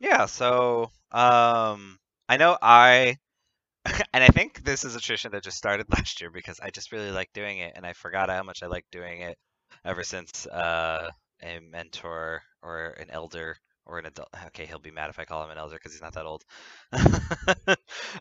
Yeah, 0.00 0.26
so 0.26 0.90
um, 1.12 1.98
I 2.28 2.36
know 2.38 2.56
I 2.60 3.18
and 4.12 4.24
I 4.24 4.28
think 4.28 4.64
this 4.64 4.84
is 4.84 4.96
a 4.96 5.00
tradition 5.00 5.32
that 5.32 5.42
just 5.42 5.56
started 5.58 5.86
last 5.90 6.20
year 6.20 6.30
because 6.30 6.60
I 6.60 6.70
just 6.70 6.92
really 6.92 7.10
like 7.10 7.30
doing 7.32 7.58
it, 7.58 7.72
and 7.76 7.86
I 7.86 7.92
forgot 7.92 8.30
how 8.30 8.42
much 8.42 8.62
I 8.62 8.66
like 8.66 8.86
doing 8.90 9.20
it 9.20 9.36
ever 9.84 10.02
since 10.02 10.46
uh, 10.46 11.10
a 11.42 11.60
mentor 11.60 12.42
or 12.62 12.94
an 12.98 13.10
elder 13.10 13.56
or 13.86 13.98
an 13.98 14.06
adult. 14.06 14.28
Okay, 14.46 14.66
he'll 14.66 14.78
be 14.78 14.90
mad 14.90 15.10
if 15.10 15.18
I 15.18 15.24
call 15.24 15.44
him 15.44 15.50
an 15.50 15.58
elder 15.58 15.76
because 15.76 15.92
he's 15.92 16.02
not 16.02 16.14
that 16.14 16.26
old. 16.26 16.42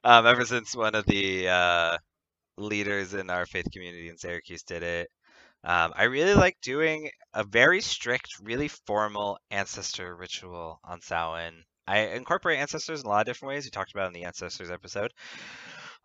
um, 0.03 0.25
ever 0.27 0.45
since 0.45 0.75
one 0.75 0.95
of 0.95 1.05
the 1.05 1.47
uh, 1.47 1.97
leaders 2.57 3.13
in 3.13 3.29
our 3.29 3.45
faith 3.45 3.67
community 3.73 4.09
in 4.09 4.17
Syracuse 4.17 4.63
did 4.63 4.83
it. 4.83 5.09
Um, 5.63 5.93
I 5.95 6.05
really 6.05 6.35
like 6.35 6.57
doing 6.61 7.09
a 7.33 7.43
very 7.43 7.81
strict, 7.81 8.29
really 8.41 8.69
formal 8.69 9.39
ancestor 9.51 10.15
ritual 10.15 10.79
on 10.83 11.01
Samhain. 11.01 11.63
I 11.87 11.99
incorporate 11.99 12.59
ancestors 12.59 13.01
in 13.01 13.05
a 13.05 13.09
lot 13.09 13.21
of 13.21 13.25
different 13.25 13.53
ways. 13.53 13.65
We 13.65 13.71
talked 13.71 13.91
about 13.91 14.07
in 14.07 14.13
the 14.13 14.25
ancestors 14.25 14.71
episode. 14.71 15.11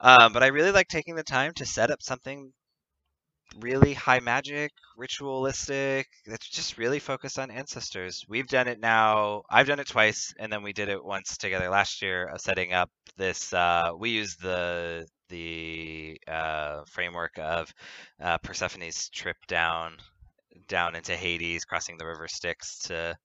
Um, 0.01 0.33
but 0.33 0.43
I 0.43 0.49
really 0.49 0.71
like 0.73 0.89
taking 0.89 1.17
the 1.17 1.25
time 1.25 1.53
to 1.55 1.67
set 1.67 1.91
up 1.91 2.03
something 2.03 2.53
really 3.57 3.95
high 3.95 4.21
magic, 4.21 4.71
ritualistic, 4.97 6.07
that's 6.27 6.49
just 6.49 6.79
really 6.79 6.99
focused 6.99 7.39
on 7.39 7.51
ancestors. 7.51 8.25
We've 8.29 8.47
done 8.47 8.69
it 8.69 8.81
now. 8.81 9.43
I've 9.51 9.67
done 9.67 9.81
it 9.81 9.89
twice, 9.89 10.33
and 10.39 10.53
then 10.53 10.63
we 10.63 10.73
did 10.73 10.89
it 10.89 11.03
once 11.03 11.37
together 11.37 11.69
last 11.71 12.03
year 12.03 12.27
of 12.27 12.41
setting 12.41 12.73
up 12.73 12.91
this. 13.17 13.53
Uh, 13.53 13.91
we 13.99 14.11
use 14.11 14.37
the 14.37 15.07
the 15.29 16.19
uh, 16.27 16.83
framework 16.87 17.39
of 17.39 17.73
uh, 18.23 18.39
Persephone's 18.39 19.09
trip 19.11 19.37
down 19.47 19.97
down 20.69 20.95
into 20.95 21.17
Hades, 21.17 21.65
crossing 21.65 21.99
the 21.99 22.07
river 22.07 22.29
Styx 22.29 22.79
to 22.81 23.17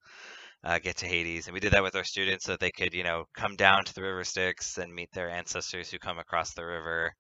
uh, 0.64 0.80
get 0.80 0.98
to 0.98 1.08
Hades, 1.08 1.48
and 1.48 1.54
we 1.54 1.60
did 1.60 1.74
that 1.74 1.84
with 1.84 1.96
our 1.96 2.04
students 2.04 2.46
so 2.46 2.54
that 2.54 2.60
they 2.60 2.72
could, 2.72 2.94
you 2.94 3.04
know, 3.04 3.26
come 3.34 3.56
down 3.56 3.84
to 3.86 3.94
the 3.94 4.02
river 4.02 4.24
Styx 4.24 4.78
and 4.78 4.94
meet 4.94 5.12
their 5.14 5.30
ancestors 5.30 5.92
who 5.92 6.00
come 6.00 6.20
across 6.20 6.54
the 6.54 6.66
river. 6.66 7.14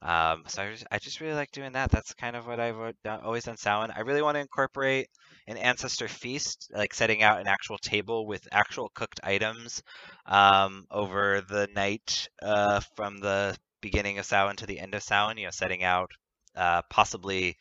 Um, 0.00 0.44
so 0.46 0.62
I 0.62 0.70
just, 0.70 0.86
I 0.92 0.98
just 0.98 1.20
really 1.20 1.34
like 1.34 1.50
doing 1.50 1.72
that. 1.72 1.90
That's 1.90 2.14
kind 2.14 2.36
of 2.36 2.46
what 2.46 2.60
I've 2.60 2.76
always 3.24 3.44
done 3.44 3.56
Samhain. 3.56 3.92
I 3.94 4.00
really 4.00 4.22
want 4.22 4.36
to 4.36 4.40
incorporate 4.40 5.08
an 5.48 5.56
ancestor 5.56 6.08
feast, 6.08 6.70
like 6.72 6.94
setting 6.94 7.22
out 7.22 7.40
an 7.40 7.48
actual 7.48 7.78
table 7.78 8.26
with 8.26 8.46
actual 8.52 8.90
cooked 8.94 9.20
items 9.24 9.82
um, 10.26 10.84
over 10.90 11.42
the 11.48 11.68
night 11.74 12.28
uh, 12.40 12.80
from 12.94 13.18
the 13.18 13.56
beginning 13.80 14.18
of 14.18 14.24
Samhain 14.24 14.56
to 14.56 14.66
the 14.66 14.78
end 14.78 14.94
of 14.94 15.02
Samhain. 15.02 15.38
You 15.38 15.46
know, 15.46 15.50
setting 15.50 15.82
out 15.82 16.10
uh, 16.54 16.82
possibly 16.88 17.56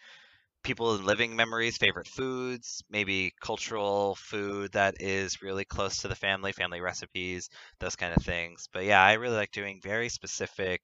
people 0.64 0.96
in 0.96 1.06
living 1.06 1.36
memories, 1.36 1.78
favorite 1.78 2.08
foods, 2.08 2.84
maybe 2.90 3.34
cultural 3.42 4.16
food 4.16 4.72
that 4.74 4.96
is 5.02 5.42
really 5.42 5.66
close 5.66 6.02
to 6.02 6.08
the 6.08 6.16
family, 6.16 6.52
family 6.52 6.82
recipes, 6.82 7.50
those 7.80 7.96
kind 7.96 8.14
of 8.16 8.24
things. 8.24 8.68
But 8.72 8.86
yeah, 8.86 9.02
I 9.04 9.14
really 9.14 9.36
like 9.38 9.52
doing 9.52 9.80
very 9.84 10.10
specific 10.10 10.82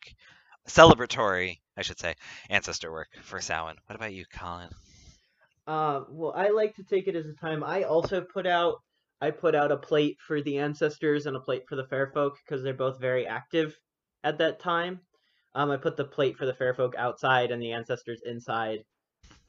celebratory, 0.68 1.60
I 1.78 1.82
should 1.84 2.00
say, 2.00 2.16
ancestor 2.50 2.92
work 2.92 3.10
for 3.24 3.42
Samhain. 3.42 3.76
What 3.88 3.96
about 3.96 4.14
you, 4.14 4.26
Collin? 4.32 4.70
Uh, 5.68 6.04
well, 6.10 6.34
I 6.36 6.50
like 6.50 6.76
to 6.76 6.84
take 6.84 7.08
it 7.08 7.16
as 7.16 7.28
a 7.28 7.34
time. 7.34 7.64
I 7.64 7.84
also 7.84 8.22
put 8.22 8.46
out 8.48 8.76
I 9.22 9.32
put 9.32 9.56
out 9.56 9.72
a 9.72 9.78
plate 9.78 10.18
for 10.26 10.42
the 10.42 10.58
ancestors 10.58 11.26
and 11.26 11.36
a 11.36 11.40
plate 11.40 11.64
for 11.70 11.76
the 11.76 11.88
fair 11.88 12.12
folk 12.14 12.38
because 12.44 12.64
they're 12.64 12.74
both 12.74 13.00
very 13.00 13.26
active 13.28 13.78
at 14.24 14.38
that 14.40 14.60
time. 14.60 15.02
Um, 15.56 15.72
I 15.72 15.78
put 15.78 15.96
the 15.98 16.04
plate 16.06 16.38
for 16.38 16.46
the 16.46 16.54
fair 16.54 16.74
folk 16.74 16.96
outside 16.98 17.52
and 17.52 17.62
the 17.62 17.72
ancestors 17.72 18.22
inside. 18.26 18.80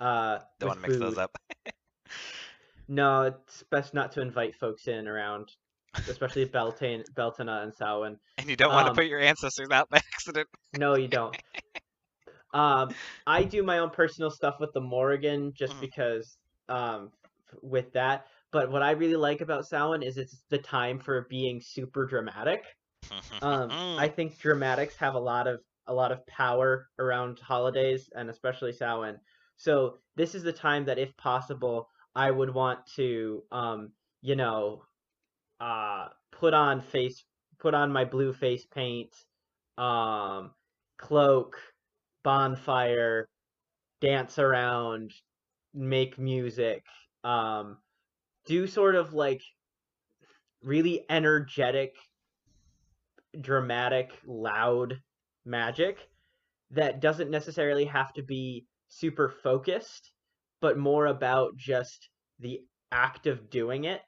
Uh, 0.01 0.39
Don't 0.61 0.69
want 0.69 0.83
to 0.83 0.89
mix 0.89 1.01
those 1.01 1.19
up. 1.19 1.37
No, 2.87 3.23
it's 3.23 3.63
best 3.71 3.95
not 3.95 4.13
to 4.13 4.21
invite 4.21 4.55
folks 4.57 4.89
in 4.89 5.09
around, 5.09 5.49
especially 6.09 6.45
Beltane, 6.45 7.03
Beltana 7.15 7.63
and 7.63 7.73
Samhain. 7.75 8.19
And 8.37 8.51
you 8.51 8.57
don't 8.57 8.75
want 8.75 8.87
to 8.87 8.91
Um, 8.91 8.97
put 8.97 9.07
your 9.07 9.21
ancestors 9.21 9.71
out 9.71 9.89
by 9.89 9.97
accident. 10.15 10.49
no, 10.75 10.95
you 10.95 11.09
don't. 11.09 11.35
Um, 12.53 12.95
I 13.27 13.43
do 13.43 13.65
my 13.65 13.79
own 13.79 13.91
personal 13.91 14.31
stuff 14.31 14.57
with 14.61 14.73
the 14.75 14.81
Morrigan 14.81 15.53
just 15.57 15.73
Mhm. 15.75 15.81
because 15.81 16.37
um, 16.69 17.11
with 17.63 17.93
that. 17.95 18.27
But 18.53 18.71
what 18.71 18.81
I 18.83 18.93
really 18.93 19.17
like 19.17 19.41
about 19.41 19.67
Samhain 19.67 20.03
is 20.05 20.17
it's 20.19 20.41
the 20.51 20.59
time 20.59 21.01
for 21.01 21.27
being 21.29 21.61
super 21.61 22.07
dramatic. 22.07 22.63
Um, 23.43 23.71
I 23.99 24.07
think 24.09 24.39
dramatics 24.39 24.95
have 24.97 25.15
a 25.15 25.19
lot 25.19 25.49
of 25.49 25.61
a 25.89 25.93
lot 25.93 26.13
of 26.13 26.25
power 26.27 26.89
around 26.99 27.41
holidays 27.41 28.09
and 28.15 28.31
especially 28.31 28.73
Samhain. 28.73 29.19
So 29.57 29.99
this 30.17 30.35
is 30.35 30.43
the 30.43 30.53
time 30.53 30.85
that, 30.87 30.99
if 30.99 31.17
possible, 31.17 31.89
I 32.15 32.31
would 32.31 32.53
want 32.53 32.81
to, 32.97 33.43
um, 33.51 33.93
you 34.23 34.37
know, 34.37 34.83
uh, 35.61 36.09
put 36.33 36.55
on 36.55 36.81
face, 36.81 37.25
put 37.59 37.75
on 37.75 37.93
my 37.93 38.05
blue 38.05 38.33
face 38.33 38.67
paint, 38.67 39.15
um, 39.79 40.53
cloak, 40.99 41.57
bonfire, 42.23 43.29
dance 44.01 44.39
around, 44.39 45.13
make 45.73 46.19
music, 46.19 46.85
um, 47.25 47.79
do 48.47 48.67
sort 48.67 48.95
of 48.95 49.15
like 49.15 49.43
really 50.63 51.05
energetic, 51.09 51.95
dramatic, 53.41 54.13
loud 54.27 55.01
magic 55.45 55.99
that 56.71 57.01
doesn't 57.01 57.31
necessarily 57.31 57.85
have 57.85 58.13
to 58.15 58.23
be 58.23 58.67
super 58.99 59.29
focused, 59.29 60.13
but 60.61 60.79
more 60.79 61.07
about 61.07 61.57
just 61.57 62.11
the 62.39 62.61
act 62.93 63.27
of 63.27 63.51
doing 63.51 63.85
it 63.85 64.03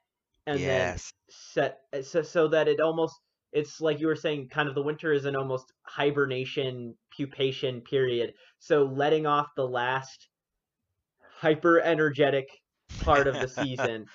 and 0.45 0.67
Yes. 0.67 0.67
then 0.67 1.03
set 1.29 1.79
eh, 1.93 2.01
so, 2.01 2.21
so 2.21 2.47
that 2.47 2.67
it 2.67 2.79
almost 2.79 3.15
it's 3.53 3.79
like 3.81 3.99
you 3.99 4.07
were 4.07 4.15
saying 4.15 4.49
kind 4.49 4.67
of 4.69 4.75
the 4.75 4.83
winter 4.83 5.13
is 5.13 5.25
an 5.25 5.35
almost 5.35 5.65
hibernation 5.87 6.95
pupation 7.17 7.83
period. 7.85 8.33
So 8.59 8.83
letting 8.85 9.25
off 9.25 9.47
the 9.55 9.67
last 9.67 10.29
hyper 11.21 11.79
energetic 11.79 12.47
part 12.99 13.27
of 13.27 13.39
the 13.39 13.47
season 13.49 14.05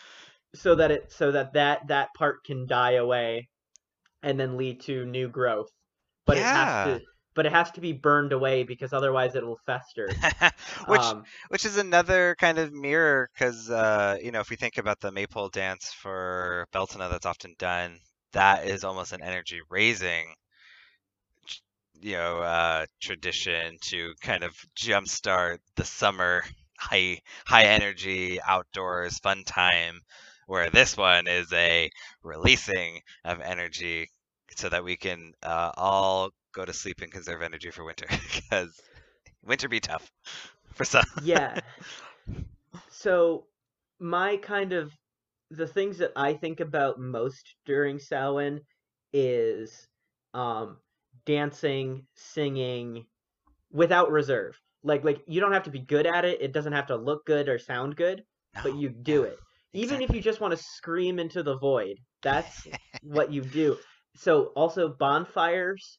so 0.55 0.75
that 0.77 0.91
it 0.93 1.13
so 1.13 1.33
that 1.33 1.53
that 1.55 1.87
that 1.89 2.11
part 2.17 2.45
can 2.45 2.67
die 2.67 2.93
away 2.95 3.49
and 4.23 4.41
then 4.41 4.57
lead 4.59 4.81
to 4.83 5.07
new 5.07 5.29
growth. 5.29 5.69
But 6.27 6.39
it 6.39 6.49
has 6.49 6.71
to 6.85 7.01
but 7.35 7.47
it 7.47 7.53
has 7.53 7.71
to 7.73 7.81
be 7.81 7.93
burned 7.93 8.33
away 8.33 8.63
because 8.63 8.93
otherwise 8.93 9.35
it'll 9.35 9.59
fester. 9.67 10.09
Which 10.87 11.01
um 11.01 11.25
which 11.49 11.65
is 11.65 11.77
another 11.77 12.37
kind 12.39 12.59
of 12.59 12.73
mirror 12.73 13.31
because 13.33 13.71
uh, 13.71 14.19
you 14.23 14.33
know 14.33 14.41
if 14.41 14.51
we 14.51 14.57
think 14.57 14.79
about 14.79 15.01
the 15.01 15.13
maypole 15.13 15.49
dance 15.49 15.93
for 15.93 16.67
Beltana 16.73 17.11
that's 17.11 17.27
often 17.27 17.55
done, 17.59 17.99
that 18.33 18.67
is 18.67 18.85
almost 18.85 19.13
an 19.13 19.23
energy 19.23 19.61
raising 19.71 20.35
you 22.01 22.17
know 22.17 22.39
uh, 22.39 22.87
tradition 23.01 23.79
to 23.81 24.13
kind 24.21 24.43
of 24.43 24.55
jumpstart 24.77 25.59
the 25.77 25.85
summer 25.85 26.45
high 26.79 27.19
high 27.47 27.65
energy 27.65 28.41
outdoors 28.43 29.19
fun 29.19 29.45
time 29.45 30.01
where 30.47 30.69
this 30.71 30.97
one 30.97 31.29
is 31.29 31.53
a 31.53 31.89
releasing 32.23 33.01
of 33.25 33.41
energy 33.41 34.11
so 34.57 34.69
that 34.69 34.85
we 34.85 34.97
can 34.97 35.33
uh, 35.43 35.71
all 35.77 36.31
go 36.53 36.65
to 36.65 36.73
sleep 36.73 37.01
and 37.01 37.11
conserve 37.11 37.43
energy 37.43 37.71
for 37.71 37.85
winter 37.85 38.07
because 38.35 38.81
winter 39.45 39.69
be 39.69 39.81
tough 39.81 40.11
for 40.73 40.85
some 40.85 41.05
yeah 41.23 41.59
so 42.91 43.45
my 43.99 44.37
kind 44.37 44.73
of 44.73 44.93
the 45.51 45.67
things 45.67 45.99
that 45.99 46.13
I 46.17 46.33
think 46.33 46.61
about 46.61 46.99
most 46.99 47.57
during 47.67 47.99
Samhain 47.99 48.61
is 49.13 49.87
um 50.35 50.79
dancing, 51.27 52.07
singing 52.15 53.05
without 53.71 54.11
reserve. 54.11 54.59
Like 54.83 55.05
like 55.05 55.23
you 55.27 55.41
don't 55.41 55.53
have 55.53 55.65
to 55.65 55.71
be 55.71 55.81
good 55.81 56.07
at 56.07 56.25
it. 56.25 56.41
It 56.41 56.53
doesn't 56.53 56.73
have 56.73 56.87
to 56.87 56.97
look 56.97 57.25
good 57.27 57.49
or 57.49 57.59
sound 57.59 57.97
good, 57.97 58.23
but 58.63 58.77
you 58.77 58.89
do 58.89 59.23
it. 59.25 59.39
Even 59.75 60.03
if 60.03 60.11
you 60.11 60.21
just 60.21 60.41
want 60.41 60.57
to 60.57 60.63
scream 60.63 61.19
into 61.19 61.43
the 61.43 61.57
void, 61.57 61.97
that's 62.23 62.67
what 63.03 63.33
you 63.33 63.43
do. 63.43 63.79
So 64.17 64.47
also 64.57 64.89
bonfires 64.89 65.99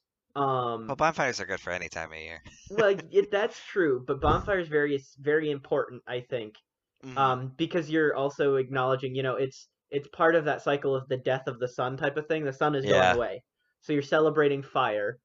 Well, 0.88 0.96
um 0.96 0.96
bonfires 0.96 1.42
are 1.42 1.46
good 1.46 1.60
for 1.60 1.72
any 1.72 1.90
time 1.90 2.14
of 2.14 2.18
year. 2.20 2.42
well 2.70 2.96
it, 3.12 3.32
that's 3.32 3.64
true, 3.66 4.04
but 4.06 4.22
bonfires 4.22 4.68
very 4.68 5.00
very 5.20 5.52
important 5.52 6.04
I 6.08 6.22
think 6.22 6.56
hmm 7.04 7.34
um, 7.40 7.54
because 7.58 7.90
you're 7.90 8.16
also 8.16 8.56
acknowledging, 8.58 9.16
you 9.16 9.24
know, 9.24 9.36
it's 9.38 9.70
it's 9.92 10.08
part 10.10 10.36
of 10.36 10.46
that 10.46 10.62
cycle 10.64 10.96
of 10.96 11.08
the 11.10 11.18
death 11.18 11.48
of 11.48 11.60
the 11.60 11.68
sun 11.68 11.98
type 11.98 12.18
of 12.18 12.28
thing. 12.28 12.46
The 12.46 12.54
sun 12.54 12.76
is 12.76 12.86
going 12.88 13.10
Yeah, 13.10 13.14
away, 13.14 13.44
so 13.82 13.94
you're 13.94 14.02
celebrating 14.04 14.64
fire. 14.64 15.20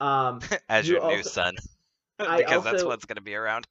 Um, 0.00 0.50
as 0.68 0.88
you 0.88 0.90
your 0.90 1.00
new 1.00 1.22
also, 1.22 1.22
son, 1.22 1.56
I 2.26 2.44
because 2.44 2.64
that's 2.64 2.84
what's 2.84 3.04
going 3.06 3.16
to 3.16 3.22
be 3.22 3.34
around. 3.34 3.66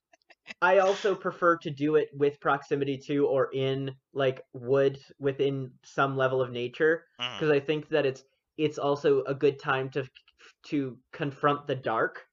I 0.61 0.77
also 0.79 1.15
prefer 1.15 1.57
to 1.57 1.71
do 1.71 1.95
it 1.95 2.09
with 2.13 2.39
proximity 2.39 2.97
to 3.07 3.27
or 3.27 3.49
in 3.53 3.95
like 4.13 4.41
wood 4.53 4.99
within 5.19 5.73
some 5.83 6.15
level 6.17 6.41
of 6.41 6.51
nature 6.51 7.05
because 7.35 7.51
I 7.51 7.59
think 7.59 7.89
that 7.89 8.05
it's 8.05 8.23
it's 8.57 8.77
also 8.77 9.23
a 9.23 9.33
good 9.33 9.59
time 9.59 9.89
to 9.91 10.07
to 10.63 10.97
confront 11.13 11.67
the 11.67 11.75
dark 11.75 12.25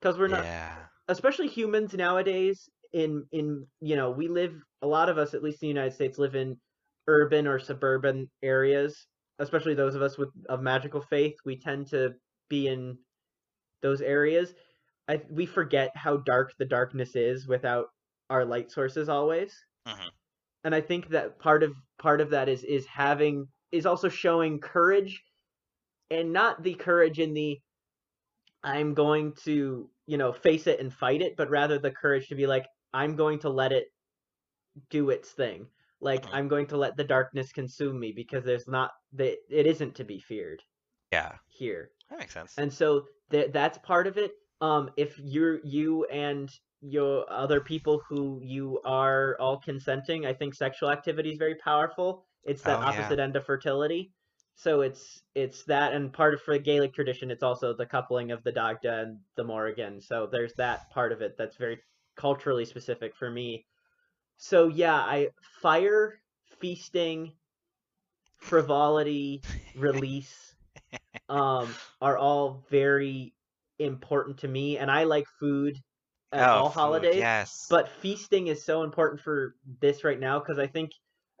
because 0.00 0.18
we're 0.18 0.28
not 0.28 0.44
Yeah. 0.44 0.88
especially 1.08 1.48
humans 1.48 1.94
nowadays 1.94 2.68
in 2.92 3.26
in 3.32 3.66
you 3.80 3.96
know 3.96 4.10
we 4.10 4.28
live 4.28 4.54
a 4.82 4.86
lot 4.86 5.08
of 5.08 5.18
us 5.18 5.34
at 5.34 5.42
least 5.42 5.62
in 5.62 5.66
the 5.66 5.74
united 5.74 5.94
states 5.94 6.18
live 6.18 6.34
in 6.36 6.56
urban 7.08 7.46
or 7.46 7.58
suburban 7.58 8.30
areas 8.42 9.06
especially 9.40 9.74
those 9.74 9.94
of 9.94 10.02
us 10.02 10.18
with 10.18 10.30
of 10.48 10.62
magical 10.62 11.00
faith. 11.00 11.36
We 11.44 11.58
tend 11.58 11.88
to 11.88 12.14
be 12.48 12.68
in 12.68 12.98
those 13.82 14.00
areas. 14.02 14.54
I, 15.08 15.22
we 15.30 15.46
forget 15.46 15.92
how 15.96 16.18
dark 16.18 16.52
the 16.58 16.64
darkness 16.66 17.16
is 17.16 17.46
without 17.48 17.88
our 18.30 18.44
light 18.44 18.70
sources 18.70 19.08
always. 19.08 19.54
Hmm 19.86 20.08
and 20.64 20.74
i 20.74 20.80
think 20.80 21.08
that 21.08 21.38
part 21.38 21.62
of 21.62 21.74
part 21.98 22.20
of 22.20 22.30
that 22.30 22.48
is 22.48 22.64
is 22.64 22.86
having 22.86 23.46
is 23.72 23.86
also 23.86 24.08
showing 24.08 24.60
courage 24.60 25.22
and 26.10 26.32
not 26.32 26.62
the 26.62 26.74
courage 26.74 27.18
in 27.18 27.34
the 27.34 27.60
I'm 28.62 28.94
going 28.94 29.34
to, 29.44 29.90
you 30.06 30.16
know, 30.16 30.32
face 30.32 30.66
it 30.68 30.78
and 30.80 30.92
fight 30.92 31.22
it, 31.22 31.36
but 31.36 31.50
rather 31.50 31.78
the 31.78 31.90
courage 31.90 32.28
to 32.28 32.34
be 32.36 32.46
like, 32.46 32.66
I'm 32.92 33.16
going 33.16 33.40
to 33.40 33.48
let 33.50 33.72
it 33.72 33.88
do 34.90 35.10
its 35.10 35.30
thing. 35.32 35.68
Like 36.00 36.26
hmm 36.26 36.32
I'm 36.32 36.48
going 36.48 36.66
to 36.68 36.76
let 36.76 36.96
the 36.96 37.04
darkness 37.04 37.52
consume 37.52 37.98
me 37.98 38.12
because 38.12 38.44
there's 38.44 38.68
not 38.68 38.92
that 39.12 39.36
it 39.50 39.66
isn't 39.66 39.96
to 39.96 40.04
be 40.04 40.20
feared 40.20 40.62
Yeah, 41.12 41.38
here. 41.48 41.90
that 42.10 42.18
makes 42.18 42.32
sense. 42.34 42.58
And 42.58 42.72
so 42.72 43.06
that 43.30 43.52
that's 43.52 43.78
part 43.78 44.06
of 44.06 44.18
it. 44.18 44.32
Um 44.60 44.90
if 44.96 45.18
you're 45.18 45.60
you 45.64 46.04
and 46.06 46.50
your 46.80 47.30
other 47.32 47.60
people 47.60 48.02
who 48.08 48.40
you 48.44 48.80
are 48.84 49.36
all 49.40 49.58
consenting, 49.60 50.26
I 50.26 50.34
think 50.34 50.54
sexual 50.54 50.90
activity 50.90 51.30
is 51.32 51.38
very 51.38 51.56
powerful. 51.56 52.24
It's 52.44 52.64
that 52.64 52.78
Oh 52.78 52.82
yeah. 52.82 52.88
opposite 52.88 53.18
end 53.20 53.36
of 53.36 53.46
fertility. 53.46 54.12
So 54.58 54.80
it's 54.82 55.22
it's 55.36 55.64
that 55.66 55.92
and 55.94 56.12
part 56.12 56.34
of 56.34 56.42
for 56.42 56.54
the 56.54 56.58
Gaelic 56.58 56.92
tradition 56.92 57.30
it's 57.30 57.44
also 57.44 57.74
the 57.74 57.86
coupling 57.86 58.32
of 58.32 58.42
the 58.42 58.50
Dagda 58.52 59.02
and 59.04 59.20
the 59.36 59.44
Morrigan. 59.44 60.00
So 60.00 60.26
there's 60.26 60.54
that 60.56 60.90
part 60.90 61.12
of 61.12 61.22
it 61.22 61.36
that's 61.38 61.56
very 61.56 61.80
culturally 62.16 62.64
specific 62.64 63.14
for 63.16 63.30
me. 63.30 63.66
So 64.36 64.68
yeah, 64.68 64.96
I 64.96 65.30
fire, 65.62 66.20
feasting, 66.60 67.34
frivolity, 68.38 69.44
release 69.74 70.54
um 71.28 71.76
are 72.00 72.18
all 72.18 72.64
very 72.70 73.34
important 73.78 74.38
to 74.38 74.48
me 74.48 74.78
and 74.78 74.90
I 74.90 75.04
like 75.04 75.26
food 75.40 75.78
at 76.32 76.48
Oh, 76.48 76.52
all 76.52 76.70
food. 76.70 76.74
holidays, 76.74 77.14
Yes. 77.14 77.68
but 77.68 77.88
feasting 77.88 78.48
is 78.48 78.64
so 78.64 78.82
important 78.82 79.20
for 79.20 79.56
this 79.80 80.04
right 80.04 80.18
now 80.20 80.38
because 80.40 80.58
I 80.58 80.66
think 80.66 80.90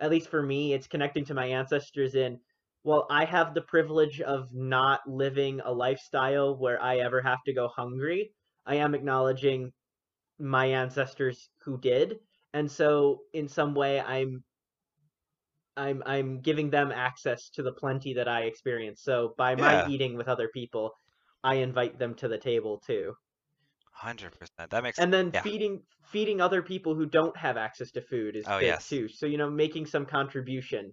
at 0.00 0.10
least 0.10 0.28
for 0.28 0.42
me 0.42 0.72
it's 0.74 0.86
connecting 0.86 1.24
to 1.26 1.34
my 1.34 1.46
ancestors 1.46 2.14
in 2.14 2.40
well, 2.84 3.06
I 3.10 3.24
have 3.24 3.54
the 3.54 3.62
privilege 3.62 4.20
of 4.20 4.52
not 4.52 5.00
living 5.08 5.60
a 5.60 5.72
lifestyle 5.72 6.56
where 6.58 6.80
I 6.82 6.98
ever 6.98 7.20
have 7.22 7.38
to 7.46 7.52
go 7.54 7.68
hungry. 7.68 8.34
I 8.66 8.76
am 8.76 8.94
acknowledging 8.94 9.72
my 10.38 10.66
ancestors 10.66 11.50
who 11.62 11.78
did, 11.80 12.20
and 12.54 12.70
so 12.70 13.24
in 13.34 13.48
some 13.48 13.74
way 13.74 14.00
I'm 14.00 14.44
I'm 15.78 16.02
I'm 16.04 16.40
giving 16.42 16.68
them 16.68 16.92
access 16.92 17.48
to 17.50 17.62
the 17.62 17.72
plenty 17.72 18.12
that 18.14 18.28
I 18.28 18.42
experience. 18.42 19.02
So 19.02 19.34
by 19.38 19.54
my 19.54 19.76
Yeah. 19.76 19.86
eating 19.86 20.14
with 20.16 20.28
other 20.28 20.48
people, 20.52 20.92
I 21.42 21.54
invite 21.56 21.98
them 21.98 22.14
to 22.16 22.28
the 22.28 22.36
table 22.38 22.78
too. 22.80 23.14
100%. 23.92 24.70
That 24.70 24.82
makes 24.82 24.98
And 24.98 25.12
then 25.12 25.32
yeah. 25.32 25.42
feeding 25.42 25.86
feeding 26.04 26.40
other 26.42 26.62
people 26.62 26.94
who 26.94 27.06
don't 27.06 27.36
have 27.38 27.56
access 27.56 27.90
to 27.92 28.02
food 28.02 28.36
is 28.36 28.48
Oh, 28.48 28.58
big 28.58 28.76
yes. 28.78 28.84
too. 28.86 29.08
So 29.08 29.24
you 29.24 29.38
know, 29.38 29.48
making 29.50 29.86
some 29.86 30.04
contribution 30.04 30.92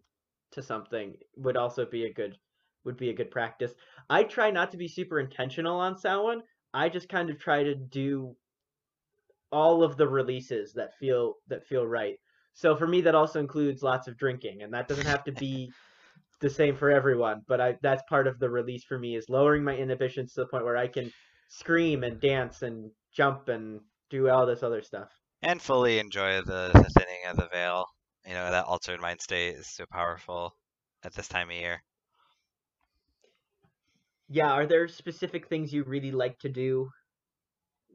to 0.56 0.62
something 0.62 1.16
would 1.38 1.58
also 1.58 1.86
be 1.86 2.06
a 2.06 2.14
good 2.14 2.38
would 2.84 2.98
be 2.98 3.10
a 3.10 3.14
good 3.14 3.32
practice. 3.32 3.74
I 4.10 4.24
try 4.24 4.52
not 4.52 4.72
to 4.72 4.78
be 4.78 4.88
super 4.88 5.20
intentional 5.20 5.80
on 5.80 5.98
Samhain. 5.98 6.44
I 6.74 6.90
just 6.90 7.10
kind 7.10 7.30
of 7.30 7.40
try 7.40 7.64
to 7.64 7.74
do 7.74 8.36
all 9.52 9.84
of 9.84 9.98
the 9.98 10.08
releases 10.08 10.74
that 10.74 10.98
feel 11.00 11.36
that 11.48 11.66
feel 11.68 11.86
right. 11.86 12.16
So 12.54 12.76
for 12.76 12.88
me 12.88 13.02
that 13.02 13.16
also 13.16 13.40
includes 13.40 13.84
lots 13.84 14.08
of 14.08 14.18
drinking 14.18 14.62
and 14.62 14.74
that 14.74 14.88
doesn't 14.88 15.08
have 15.08 15.24
to 15.26 15.32
be 15.32 15.72
the 16.42 16.50
same 16.50 16.76
for 16.76 16.92
everyone, 16.92 17.42
but 17.48 17.62
I 17.62 17.78
that's 17.82 18.04
part 18.10 18.28
of 18.28 18.40
the 18.40 18.50
release 18.50 18.84
for 18.84 19.00
me 19.00 19.16
is 19.16 19.30
lowering 19.30 19.64
my 19.64 19.76
inhibitions 19.76 20.34
to 20.34 20.42
the 20.42 20.48
point 20.48 20.66
where 20.66 20.78
I 20.78 20.88
can 20.88 21.12
scream 21.50 22.04
and 22.04 22.20
dance 22.20 22.62
and 22.62 22.92
jump 23.14 23.50
and 23.50 23.80
do 24.10 24.30
all 24.30 24.46
this 24.46 24.64
other 24.64 24.82
stuff. 24.82 25.10
And 25.42 25.62
fully 25.62 26.00
enjoy 26.00 26.42
the, 26.42 26.72
the 26.74 26.90
thinning 26.98 27.22
of 27.30 27.38
the 27.38 27.48
veil. 27.52 27.86
You 28.26 28.34
know, 28.34 28.52
that 28.52 28.66
altered 28.66 29.00
mind 29.00 29.22
state 29.22 29.56
is 29.56 29.68
so 29.68 29.86
powerful 29.86 30.56
at 31.04 31.14
this 31.14 31.28
time 31.28 31.50
of 31.50 31.56
year. 31.56 31.84
Yeah, 34.28 34.52
are 34.52 34.68
there 34.68 34.88
specific 34.88 35.48
things 35.48 35.74
you 35.74 35.84
really 35.84 36.12
like 36.12 36.38
to 36.40 36.50
do 36.50 36.92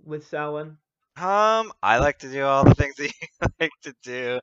with 0.04 0.26
Samhain? 0.26 0.78
Um, 1.16 1.72
I 1.82 1.98
like 1.98 2.18
to 2.20 2.30
do 2.30 2.44
all 2.44 2.64
the 2.64 2.74
things 2.74 2.94
that 2.96 3.12
you 3.20 3.48
like 3.60 3.72
to 3.82 3.94
do. 4.02 4.40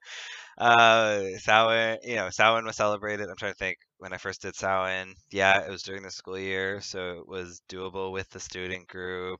Uh, 0.57 1.23
Samhain, 1.39 1.99
you 2.03 2.15
know, 2.15 2.29
Samhain 2.31 2.65
was 2.65 2.75
celebrated. 2.77 3.29
I'm 3.29 3.35
trying 3.37 3.53
to 3.53 3.57
think 3.57 3.77
when 3.97 4.13
I 4.13 4.17
first 4.17 4.41
did 4.41 4.55
Samhain. 4.55 5.15
Yeah, 5.31 5.65
it 5.65 5.69
was 5.69 5.83
during 5.83 6.03
the 6.03 6.11
school 6.11 6.37
year, 6.39 6.81
so 6.81 7.19
it 7.19 7.27
was 7.27 7.61
doable 7.69 8.11
with 8.11 8.29
the 8.29 8.39
student 8.39 8.87
group. 8.87 9.39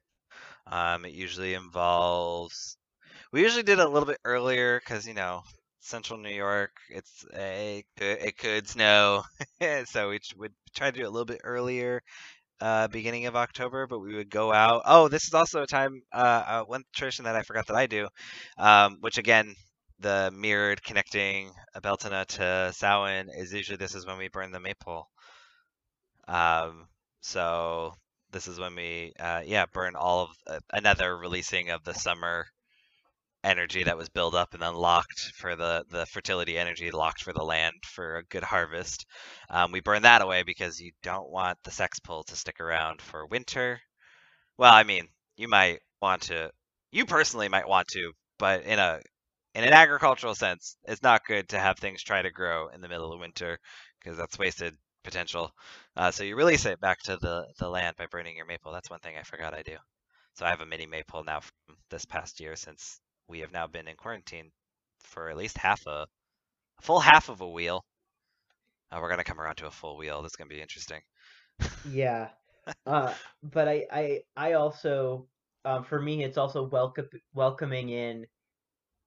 Um, 0.67 1.05
it 1.05 1.13
usually 1.13 1.53
involves. 1.55 2.77
We 3.31 3.41
usually 3.43 3.63
did 3.63 3.79
it 3.79 3.85
a 3.85 3.89
little 3.89 4.07
bit 4.07 4.19
earlier 4.25 4.79
because 4.79 5.07
you 5.07 5.13
know, 5.15 5.43
central 5.87 6.19
New 6.19 6.29
York, 6.33 6.71
it's 6.89 7.25
a 7.35 7.83
it 7.99 8.37
could, 8.37 8.67
snow, 8.67 9.23
so 9.85 10.09
we 10.09 10.19
would 10.37 10.53
try 10.75 10.91
to 10.91 10.97
do 10.97 11.03
it 11.03 11.07
a 11.07 11.09
little 11.09 11.25
bit 11.25 11.41
earlier 11.43 12.01
uh, 12.61 12.87
beginning 12.87 13.25
of 13.27 13.35
October, 13.35 13.87
but 13.87 13.99
we 13.99 14.15
would 14.15 14.29
go 14.29 14.53
out. 14.53 14.83
Oh, 14.85 15.07
this 15.09 15.25
is 15.27 15.33
also 15.33 15.63
a 15.63 15.67
time, 15.67 16.01
uh, 16.13 16.43
uh, 16.47 16.63
one 16.63 16.83
tradition 16.95 17.25
that 17.25 17.35
I 17.35 17.43
forgot 17.43 17.67
that 17.67 17.75
I 17.77 17.87
do, 17.87 18.07
um, 18.57 18.97
which 19.01 19.17
again, 19.17 19.55
the 19.99 20.31
mirrored 20.33 20.83
connecting 20.83 21.51
Beltane 21.81 22.25
to 22.27 22.71
Samhain 22.73 23.29
is 23.35 23.53
usually 23.53 23.77
this 23.77 23.95
is 23.95 24.05
when 24.05 24.17
we 24.17 24.27
burn 24.29 24.51
the 24.51 24.59
maypole. 24.59 25.07
Um, 26.27 26.87
so 27.21 27.93
this 28.31 28.47
is 28.47 28.59
when 28.59 28.75
we, 28.75 29.13
uh, 29.19 29.41
yeah, 29.45 29.65
burn 29.65 29.95
all 29.95 30.23
of 30.23 30.29
uh, 30.47 30.59
another 30.71 31.17
releasing 31.17 31.69
of 31.69 31.83
the 31.83 31.93
summer 31.93 32.47
energy 33.47 33.83
that 33.83 33.97
was 33.97 34.09
built 34.09 34.35
up 34.35 34.53
and 34.53 34.61
then 34.61 34.73
locked 34.75 35.31
for 35.37 35.55
the 35.55 35.83
the 35.89 36.05
fertility 36.07 36.57
energy 36.57 36.91
locked 36.91 37.21
for 37.23 37.33
the 37.33 37.43
land 37.43 37.75
for 37.83 38.17
a 38.17 38.23
good 38.25 38.43
harvest. 38.43 39.05
Um, 39.49 39.71
we 39.71 39.79
burn 39.79 40.03
that 40.03 40.21
away 40.21 40.43
because 40.43 40.79
you 40.79 40.91
don't 41.03 41.29
want 41.31 41.57
the 41.63 41.71
sex 41.71 41.99
pull 41.99 42.23
to 42.25 42.35
stick 42.35 42.59
around 42.59 43.01
for 43.01 43.25
winter. 43.25 43.79
Well, 44.57 44.73
I 44.73 44.83
mean, 44.83 45.07
you 45.37 45.47
might 45.47 45.79
want 46.01 46.23
to, 46.23 46.51
you 46.91 47.05
personally 47.05 47.49
might 47.49 47.67
want 47.67 47.87
to, 47.89 48.11
but 48.39 48.63
in 48.63 48.79
a 48.79 49.01
in 49.55 49.63
an 49.63 49.73
agricultural 49.73 50.35
sense, 50.35 50.77
it's 50.85 51.01
not 51.03 51.25
good 51.25 51.49
to 51.49 51.59
have 51.59 51.77
things 51.79 52.03
try 52.03 52.21
to 52.21 52.31
grow 52.31 52.67
in 52.69 52.81
the 52.81 52.87
middle 52.89 53.11
of 53.13 53.19
winter 53.19 53.57
because 53.99 54.17
that's 54.17 54.37
wasted 54.39 54.75
potential. 55.03 55.51
Uh, 55.95 56.11
so 56.11 56.23
you 56.23 56.35
release 56.35 56.65
it 56.65 56.79
back 56.81 56.99
to 57.03 57.17
the 57.21 57.45
the 57.59 57.69
land 57.69 57.95
by 57.97 58.05
burning 58.07 58.35
your 58.35 58.45
maypole. 58.45 58.73
That's 58.73 58.89
one 58.89 58.99
thing 58.99 59.15
I 59.17 59.23
forgot 59.23 59.53
I 59.53 59.63
do. 59.63 59.77
So 60.35 60.45
I 60.45 60.49
have 60.49 60.61
a 60.61 60.65
mini 60.65 60.85
maypole 60.85 61.23
now 61.23 61.39
from 61.41 61.77
this 61.89 62.05
past 62.05 62.39
year 62.39 62.55
since 62.55 62.99
we 63.27 63.39
have 63.39 63.51
now 63.51 63.67
been 63.67 63.87
in 63.87 63.95
quarantine 63.95 64.51
for 64.99 65.29
at 65.29 65.37
least 65.37 65.57
half 65.57 65.85
a, 65.87 66.07
a 66.79 66.81
full 66.81 66.99
half 66.99 67.29
of 67.29 67.41
a 67.41 67.49
wheel. 67.49 67.85
Uh, 68.91 68.99
we're 69.01 69.09
gonna 69.09 69.23
come 69.23 69.39
around 69.39 69.55
to 69.57 69.67
a 69.67 69.71
full 69.71 69.97
wheel. 69.97 70.21
That's 70.21 70.35
gonna 70.35 70.49
be 70.49 70.61
interesting. 70.61 71.01
Yeah. 71.83 72.29
Uh, 72.85 73.15
but 73.43 73.67
I, 73.67 73.85
I, 73.91 74.21
I 74.35 74.53
also, 74.53 75.27
um, 75.65 75.83
for 75.83 76.01
me, 76.01 76.23
it's 76.23 76.37
also 76.37 76.63
welcome, 76.63 77.09
welcoming 77.33 77.89
in 77.89 78.25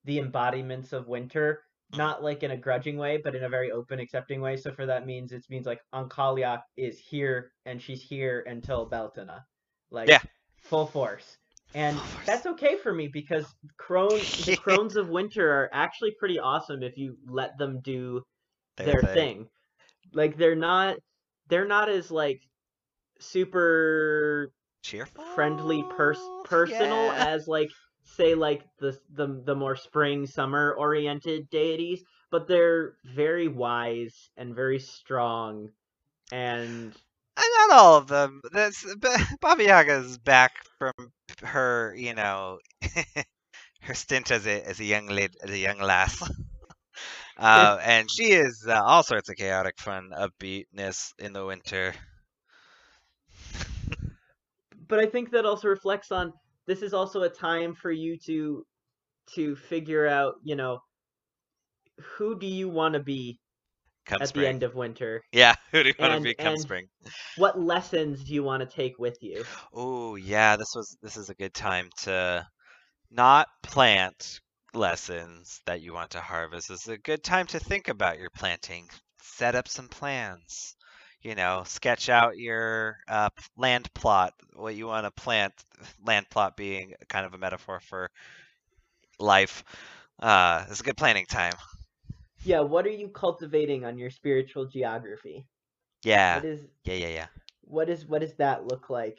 the 0.04 0.18
embodiments 0.18 0.92
of 0.92 1.08
winter, 1.08 1.64
Mhm. 1.92 1.98
not 1.98 2.22
like 2.22 2.42
in 2.42 2.52
a 2.52 2.56
grudging 2.56 2.98
way, 2.98 3.18
but 3.18 3.34
in 3.36 3.44
a 3.44 3.48
very 3.50 3.72
open, 3.72 4.00
accepting 4.00 4.40
way. 4.40 4.56
So 4.56 4.72
for 4.72 4.86
that 4.86 5.06
means 5.06 5.32
it 5.32 5.46
means 5.50 5.66
like 5.66 5.82
Ankaliak 5.94 6.62
is 6.76 6.98
here 6.98 7.52
and 7.66 7.82
she's 7.82 8.02
here 8.02 8.42
until 8.48 8.88
Beltana, 8.90 9.44
like 9.90 10.10
Yeah, 10.10 10.20
full 10.62 10.86
force. 10.86 11.38
And 11.74 12.02
oh, 12.02 12.06
force. 12.06 12.26
that's 12.26 12.46
okay 12.46 12.76
for 12.78 12.92
me 12.92 13.08
because 13.12 13.54
crone 13.78 14.28
the 14.44 14.54
crones 14.56 14.96
of 14.96 15.08
winter 15.08 15.50
are 15.50 15.70
actually 15.72 16.14
pretty 16.18 16.38
awesome 16.38 16.82
if 16.82 16.96
you 16.96 17.16
let 17.26 17.56
them 17.58 17.80
do 17.82 18.22
Their 18.76 18.94
their 18.94 19.02
thing. 19.04 19.48
Like 20.12 20.36
they're 20.36 20.56
not 20.56 20.98
they're 21.48 21.66
not 21.68 21.88
as 21.88 22.10
like 22.10 22.40
super 23.18 24.52
Cheerful. 24.82 25.24
friendly 25.34 25.84
pers- 25.84 26.30
personal 26.44 27.12
Yeah. 27.12 27.16
as 27.16 27.46
like 27.48 27.70
say 28.04 28.34
like 28.34 28.64
the 28.78 28.98
the 29.10 29.42
the 29.44 29.54
more 29.54 29.76
spring 29.76 30.26
summer 30.26 30.74
oriented 30.78 31.48
deities, 31.50 32.04
but 32.30 32.46
they're 32.48 32.96
very 33.04 33.48
wise 33.48 34.30
and 34.36 34.54
very 34.54 34.78
strong 34.78 35.70
and 36.32 36.96
Not 37.40 37.70
all 37.78 37.96
of 37.96 38.08
them. 38.08 38.40
That's 38.52 38.84
B- 38.96 39.08
Baba 39.40 39.62
Yaga's 39.64 40.18
back 40.18 40.52
from 40.78 40.92
her, 41.42 41.94
you 41.96 42.14
know, 42.14 42.58
her 43.82 43.94
stint 43.94 44.30
as 44.30 44.46
a 44.46 44.62
as 44.62 44.80
a 44.80 44.84
young 44.84 45.06
lady, 45.06 45.34
as 45.42 45.50
a 45.50 45.58
young 45.58 45.78
lass. 45.80 46.28
Uh, 47.36 47.78
and 47.82 48.10
she 48.10 48.32
is 48.32 48.66
uh, 48.68 48.80
all 48.84 49.02
sorts 49.02 49.28
of 49.28 49.36
chaotic 49.36 49.78
fun, 49.78 50.10
upbeatness 50.16 51.12
in 51.18 51.32
the 51.32 51.44
winter. 51.44 51.94
but 54.88 54.98
I 54.98 55.06
think 55.06 55.30
that 55.30 55.46
also 55.46 55.68
reflects 55.68 56.10
on 56.10 56.32
this 56.66 56.82
is 56.82 56.94
also 56.94 57.22
a 57.22 57.28
time 57.28 57.74
for 57.74 57.90
you 57.90 58.18
to 58.26 58.64
to 59.34 59.56
figure 59.56 60.06
out, 60.06 60.34
you 60.42 60.56
know, 60.56 60.80
who 62.16 62.38
do 62.38 62.46
you 62.46 62.68
want 62.68 62.94
to 62.94 63.00
be 63.00 63.38
Come 64.06 64.22
at 64.22 64.28
spring. 64.28 64.42
the 64.42 64.48
end 64.48 64.62
of 64.62 64.74
winter? 64.74 65.22
Yeah, 65.32 65.54
who 65.72 65.82
do 65.82 65.88
you 65.88 65.94
want 65.98 66.14
to 66.14 66.20
be 66.20 66.34
come 66.34 66.54
and- 66.54 66.60
spring? 66.60 66.88
What 67.36 67.60
lessons 67.60 68.24
do 68.24 68.34
you 68.34 68.42
want 68.42 68.60
to 68.60 68.76
take 68.76 68.98
with 68.98 69.18
you? 69.20 69.44
Oh 69.72 70.16
yeah, 70.16 70.56
this 70.56 70.72
was 70.74 70.96
this 71.02 71.16
is 71.16 71.30
a 71.30 71.34
good 71.34 71.54
time 71.54 71.90
to 72.02 72.46
not 73.10 73.48
plant 73.62 74.40
lessons 74.74 75.60
that 75.66 75.80
you 75.80 75.92
want 75.92 76.10
to 76.10 76.20
harvest. 76.20 76.68
This 76.68 76.82
is 76.82 76.88
a 76.88 76.98
good 76.98 77.22
time 77.22 77.46
to 77.48 77.58
think 77.58 77.88
about 77.88 78.18
your 78.18 78.30
planting. 78.30 78.88
Set 79.22 79.54
up 79.54 79.68
some 79.68 79.88
plans. 79.88 80.76
You 81.22 81.34
know, 81.34 81.64
sketch 81.66 82.08
out 82.08 82.38
your 82.38 82.96
uh, 83.06 83.28
land 83.56 83.92
plot, 83.92 84.32
what 84.54 84.74
you 84.74 84.86
want 84.86 85.04
to 85.04 85.10
plant. 85.10 85.52
Land 86.06 86.26
plot 86.30 86.56
being 86.56 86.94
kind 87.08 87.26
of 87.26 87.34
a 87.34 87.38
metaphor 87.38 87.80
for 87.80 88.10
life. 89.18 89.62
Uh, 90.18 90.64
it's 90.70 90.80
a 90.80 90.84
good 90.84 90.96
planning 90.96 91.26
time. 91.26 91.52
Yeah, 92.42 92.60
what 92.60 92.86
are 92.86 92.90
you 92.90 93.08
cultivating 93.08 93.84
on 93.84 93.98
your 93.98 94.10
spiritual 94.10 94.66
geography? 94.66 95.46
Yeah, 96.04 96.36
What 96.36 96.44
is 96.44 96.66
yeah, 96.84 96.94
yeah, 96.94 97.08
yeah. 97.08 97.26
what 97.62 97.88
is 97.88 98.06
what 98.06 98.20
does 98.20 98.34
that 98.34 98.66
look 98.66 98.90
like? 98.90 99.18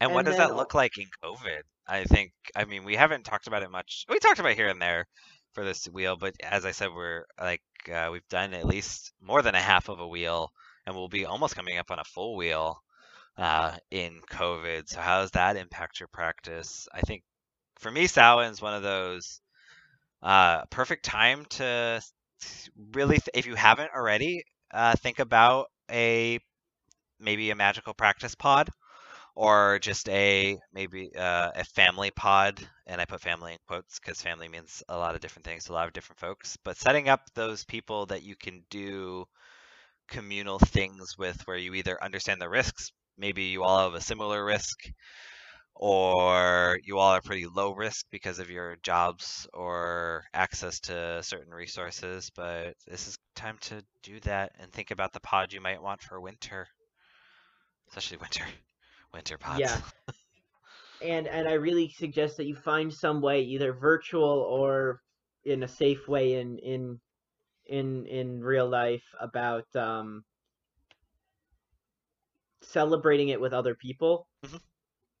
And 0.00 0.12
what 0.12 0.24
And 0.24 0.26
does 0.26 0.36
then 0.36 0.38
that 0.38 0.54
look 0.56 0.74
like 0.74 0.96
in 0.98 1.06
COVID? 1.22 1.62
I 1.86 2.04
think, 2.04 2.32
I 2.54 2.64
mean, 2.64 2.84
we 2.84 2.96
haven't 2.96 3.24
talked 3.24 3.46
about 3.46 3.62
it 3.62 3.70
much. 3.70 4.04
We 4.08 4.18
talked 4.18 4.38
about 4.38 4.52
it 4.52 4.56
here 4.56 4.68
and 4.68 4.80
there 4.80 5.06
for 5.52 5.64
this 5.64 5.86
wheel, 5.86 6.16
but 6.16 6.34
as 6.42 6.64
I 6.64 6.72
said, 6.72 6.90
we're 6.92 7.24
like, 7.40 7.62
uh, 7.92 8.08
we've 8.12 8.28
done 8.28 8.54
at 8.54 8.64
least 8.66 9.12
more 9.20 9.42
than 9.42 9.54
a 9.54 9.60
half 9.60 9.88
of 9.88 10.00
a 10.00 10.08
wheel, 10.08 10.50
and 10.86 10.94
we'll 10.94 11.08
be 11.08 11.24
almost 11.26 11.54
coming 11.56 11.78
up 11.78 11.90
on 11.90 11.98
a 11.98 12.04
full 12.04 12.36
wheel 12.36 12.82
uh, 13.38 13.76
in 13.90 14.20
COVID. 14.30 14.88
So, 14.88 15.00
how 15.00 15.20
does 15.22 15.32
that 15.32 15.56
impact 15.56 16.00
your 16.00 16.08
practice? 16.08 16.88
I 16.92 17.00
think 17.02 17.22
for 17.78 17.90
me, 17.90 18.06
Samhain's 18.06 18.62
one 18.62 18.74
of 18.74 18.82
those 18.82 19.40
uh, 20.22 20.64
perfect 20.66 21.04
time 21.04 21.44
to 21.46 22.02
really, 22.92 23.16
th- 23.16 23.30
if 23.34 23.46
you 23.46 23.54
haven't 23.54 23.90
already, 23.94 24.42
uh, 24.72 24.94
think 24.96 25.18
about 25.18 25.66
a 25.90 26.38
maybe 27.20 27.50
a 27.50 27.54
magical 27.56 27.94
practice 27.94 28.34
pod 28.34 28.68
or 29.36 29.78
just 29.80 30.08
a 30.10 30.58
maybe 30.72 31.10
uh, 31.16 31.50
a 31.56 31.64
family 31.64 32.10
pod 32.12 32.60
and 32.86 33.00
i 33.00 33.04
put 33.06 33.20
family 33.20 33.52
in 33.52 33.58
quotes 33.68 33.98
because 34.00 34.20
family 34.22 34.48
means 34.48 34.82
a 34.88 34.96
lot 34.98 35.14
of 35.14 35.20
different 35.20 35.44
things 35.46 35.64
to 35.64 35.72
a 35.72 35.74
lot 35.74 35.86
of 35.88 35.94
different 35.94 36.20
folks 36.20 36.56
but 36.64 36.76
setting 36.76 37.08
up 37.08 37.22
those 37.34 37.64
people 37.64 38.06
that 38.06 38.22
you 38.22 38.36
can 38.36 38.64
do 38.70 39.24
communal 40.08 40.58
things 40.58 41.16
with 41.18 41.40
where 41.46 41.56
you 41.58 41.74
either 41.74 42.02
understand 42.02 42.40
the 42.40 42.48
risks 42.48 42.92
maybe 43.18 43.44
you 43.44 43.62
all 43.64 43.84
have 43.84 43.94
a 43.94 44.00
similar 44.00 44.44
risk 44.44 44.78
or 45.76 46.78
you 46.82 46.98
all 46.98 47.10
are 47.12 47.20
pretty 47.22 47.46
low 47.46 47.72
risk 47.74 48.06
because 48.10 48.38
of 48.38 48.50
your 48.50 48.76
jobs 48.82 49.46
or 49.54 50.24
access 50.34 50.80
to 50.80 51.22
certain 51.22 51.52
resources 51.52 52.30
but 52.34 52.74
this 52.86 53.08
is 53.08 53.18
time 53.34 53.58
to 53.58 53.82
do 54.02 54.20
that 54.20 54.52
and 54.58 54.72
think 54.72 54.90
about 54.90 55.12
the 55.12 55.20
pod 55.20 55.52
you 55.52 55.60
might 55.60 55.82
want 55.82 56.02
for 56.02 56.20
winter 56.20 56.68
especially 57.88 58.16
winter 58.18 58.44
winter 59.12 59.38
pods 59.38 59.76
Yeah. 59.76 59.80
And 61.00 61.26
and 61.26 61.48
I 61.48 61.54
really 61.54 61.88
suggest 61.90 62.36
that 62.36 62.46
you 62.46 62.54
find 62.54 62.92
some 62.92 63.20
way, 63.22 63.42
either 63.42 63.72
virtual 63.72 64.24
or 64.24 65.02
in 65.44 65.62
a 65.62 65.68
safe 65.68 66.08
way 66.08 66.34
in 66.34 66.58
in 66.58 67.00
in 67.66 68.06
in 68.06 68.42
real 68.42 68.68
life 68.68 69.04
about 69.20 69.74
um 69.76 70.24
celebrating 72.62 73.28
it 73.30 73.40
with 73.40 73.52
other 73.54 73.74
people. 73.74 74.28
Mhm. 74.42 74.56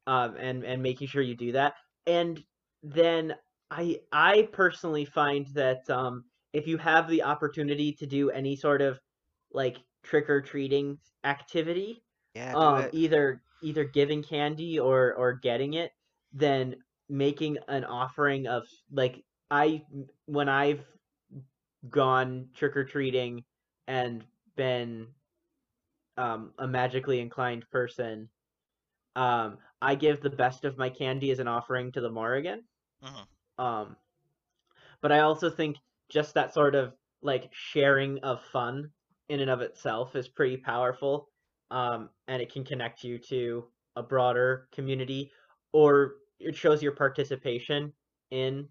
Um 0.06 0.36
and 0.36 0.64
and 0.64 0.82
making 0.82 1.08
sure 1.08 1.22
you 1.22 1.36
do 1.36 1.52
that. 1.52 1.74
And 2.06 2.42
then 2.82 3.34
I 3.70 4.00
I 4.12 4.48
personally 4.52 5.04
find 5.04 5.46
that 5.54 5.88
um 5.90 6.24
if 6.52 6.66
you 6.66 6.78
have 6.78 7.08
the 7.08 7.22
opportunity 7.22 7.92
to 7.94 8.06
do 8.06 8.30
any 8.30 8.56
sort 8.56 8.82
of 8.82 9.00
like 9.52 9.78
trick 10.02 10.30
or 10.30 10.40
treating 10.40 10.98
activity, 11.24 12.02
yeah 12.34 12.54
um 12.54 12.88
either 12.92 13.42
either 13.62 13.84
giving 13.84 14.22
candy 14.22 14.78
or 14.78 15.14
or 15.14 15.34
getting 15.34 15.74
it 15.74 15.90
then 16.32 16.76
making 17.08 17.56
an 17.68 17.84
offering 17.84 18.46
of 18.46 18.66
like 18.90 19.24
i 19.50 19.82
when 20.26 20.48
i've 20.48 20.84
gone 21.88 22.48
trick 22.54 22.76
or 22.76 22.84
treating 22.84 23.44
and 23.86 24.24
been 24.56 25.08
um, 26.16 26.52
a 26.58 26.66
magically 26.66 27.20
inclined 27.20 27.68
person, 27.70 28.28
um, 29.16 29.58
I 29.82 29.94
give 29.94 30.20
the 30.20 30.30
best 30.30 30.64
of 30.64 30.78
my 30.78 30.90
candy 30.90 31.30
as 31.30 31.38
an 31.38 31.48
offering 31.48 31.92
to 31.92 32.00
the 32.00 32.10
Morrigan. 32.10 32.64
hmm 33.02 33.24
Um, 33.58 33.96
but 35.00 35.12
I 35.12 35.20
also 35.20 35.50
think 35.50 35.76
just 36.08 36.34
that 36.34 36.52
sort 36.52 36.74
of 36.74 36.94
like 37.22 37.48
sharing 37.52 38.18
of 38.20 38.42
fun 38.44 38.90
in 39.28 39.40
and 39.40 39.50
of 39.50 39.60
itself 39.60 40.14
is 40.16 40.28
pretty 40.28 40.56
powerful. 40.58 41.28
Um, 41.70 42.10
and 42.28 42.40
it 42.42 42.52
can 42.52 42.64
connect 42.64 43.02
you 43.04 43.18
to 43.30 43.64
a 43.96 44.02
broader 44.02 44.68
community, 44.72 45.32
or 45.72 46.16
it 46.38 46.54
shows 46.54 46.82
your 46.82 46.92
participation 46.92 47.92
in 48.30 48.68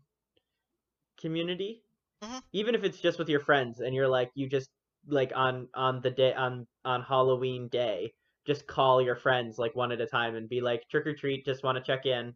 community, 1.17 1.83
hmm 2.21 2.39
even 2.53 2.75
if 2.75 2.83
it's 2.83 2.99
just 2.99 3.19
with 3.19 3.29
your 3.29 3.39
friends 3.39 3.79
and 3.81 3.95
you're 3.95 4.07
like 4.07 4.31
you 4.35 4.47
just 4.47 4.69
like 5.07 5.31
on 5.35 5.67
on 5.73 6.01
the 6.01 6.11
day 6.11 6.33
on 6.33 6.67
on 6.85 7.01
Halloween 7.01 7.67
day, 7.69 8.13
just 8.45 8.67
call 8.67 9.01
your 9.01 9.15
friends 9.15 9.57
like 9.59 9.75
one 9.75 9.91
at 9.91 10.01
a 10.01 10.07
time 10.07 10.35
and 10.35 10.49
be 10.49 10.61
like 10.61 10.87
trick 10.89 11.07
or 11.07 11.15
treat, 11.15 11.45
just 11.45 11.63
want 11.63 11.77
to 11.77 11.83
check 11.83 12.05
in. 12.05 12.35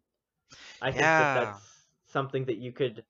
I 0.82 0.92
think 0.92 1.16
that 1.16 1.32
that's 1.34 1.86
something 2.06 2.44
that 2.46 2.58
you 2.58 2.72
could 2.72 3.04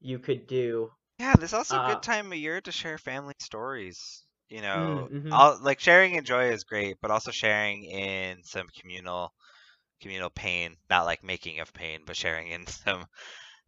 you 0.00 0.18
could 0.18 0.46
do. 0.46 0.90
Yeah, 1.20 1.36
there's 1.36 1.52
also 1.54 1.76
a 1.76 1.80
Uh, 1.80 1.80
good 1.80 2.02
time 2.02 2.32
of 2.32 2.38
year 2.38 2.60
to 2.62 2.72
share 2.72 2.98
family 2.98 3.34
stories. 3.38 4.24
You 4.48 4.60
mm, 4.74 5.02
know, 5.02 5.08
hmm 5.10 5.30
all 5.30 5.56
like 5.62 5.78
sharing 5.80 6.14
in 6.14 6.24
joy 6.24 6.50
is 6.50 6.64
great, 6.64 6.96
but 7.00 7.10
also 7.12 7.30
sharing 7.30 7.84
in 7.84 8.42
some 8.44 8.68
communal 8.80 9.32
communal 10.00 10.30
pain, 10.30 10.76
not 10.90 11.06
like 11.06 11.22
making 11.24 11.60
of 11.60 11.72
pain, 11.74 12.02
but 12.06 12.16
sharing 12.16 12.48
in 12.50 12.66
some 12.68 13.06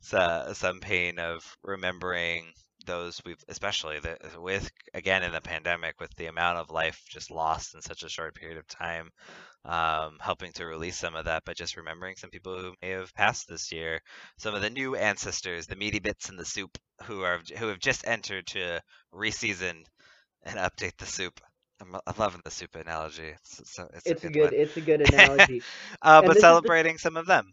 so, 0.00 0.52
some 0.54 0.80
pain 0.80 1.18
of 1.18 1.56
remembering 1.62 2.52
those 2.86 3.20
we've 3.24 3.42
especially 3.48 3.98
the, 4.00 4.16
with 4.40 4.70
again 4.94 5.22
in 5.22 5.32
the 5.32 5.40
pandemic 5.40 6.00
with 6.00 6.14
the 6.16 6.26
amount 6.26 6.58
of 6.58 6.70
life 6.70 7.02
just 7.08 7.30
lost 7.30 7.74
in 7.74 7.82
such 7.82 8.02
a 8.02 8.08
short 8.08 8.34
period 8.34 8.58
of 8.58 8.66
time 8.68 9.10
um, 9.64 10.18
helping 10.20 10.52
to 10.52 10.66
release 10.66 10.96
some 10.96 11.14
of 11.14 11.26
that 11.26 11.44
by 11.44 11.52
just 11.54 11.76
remembering 11.76 12.16
some 12.16 12.30
people 12.30 12.58
who 12.58 12.74
may 12.82 12.90
have 12.90 13.14
passed 13.14 13.48
this 13.48 13.70
year. 13.72 14.00
Some 14.38 14.54
of 14.54 14.62
the 14.62 14.70
new 14.70 14.96
ancestors 14.96 15.66
the 15.66 15.76
meaty 15.76 16.00
bits 16.00 16.28
in 16.30 16.36
the 16.36 16.44
soup 16.44 16.76
who 17.04 17.22
are 17.22 17.40
who 17.58 17.68
have 17.68 17.78
just 17.78 18.06
entered 18.06 18.46
to 18.48 18.80
reseason 19.14 19.84
and 20.44 20.58
update 20.58 20.96
the 20.98 21.06
soup. 21.06 21.40
I'm, 21.80 21.94
I'm 22.06 22.14
loving 22.18 22.42
the 22.44 22.50
soup 22.50 22.74
analogy. 22.76 23.28
It's, 23.28 23.60
it's, 23.60 23.78
a, 23.78 23.88
it's 23.94 24.10
a 24.12 24.14
It's 24.14 24.24
a 24.24 24.28
good 24.28 24.30
good 24.30 24.52
it's 24.52 24.76
a 24.76 24.80
good 24.80 25.00
analogy. 25.02 25.64
uh, 26.02 26.22
but 26.22 26.38
is 26.46 26.60
the 26.60 26.72
celebrating 26.72 26.98
some 26.98 27.16
of 27.16 27.26
them 27.26 27.52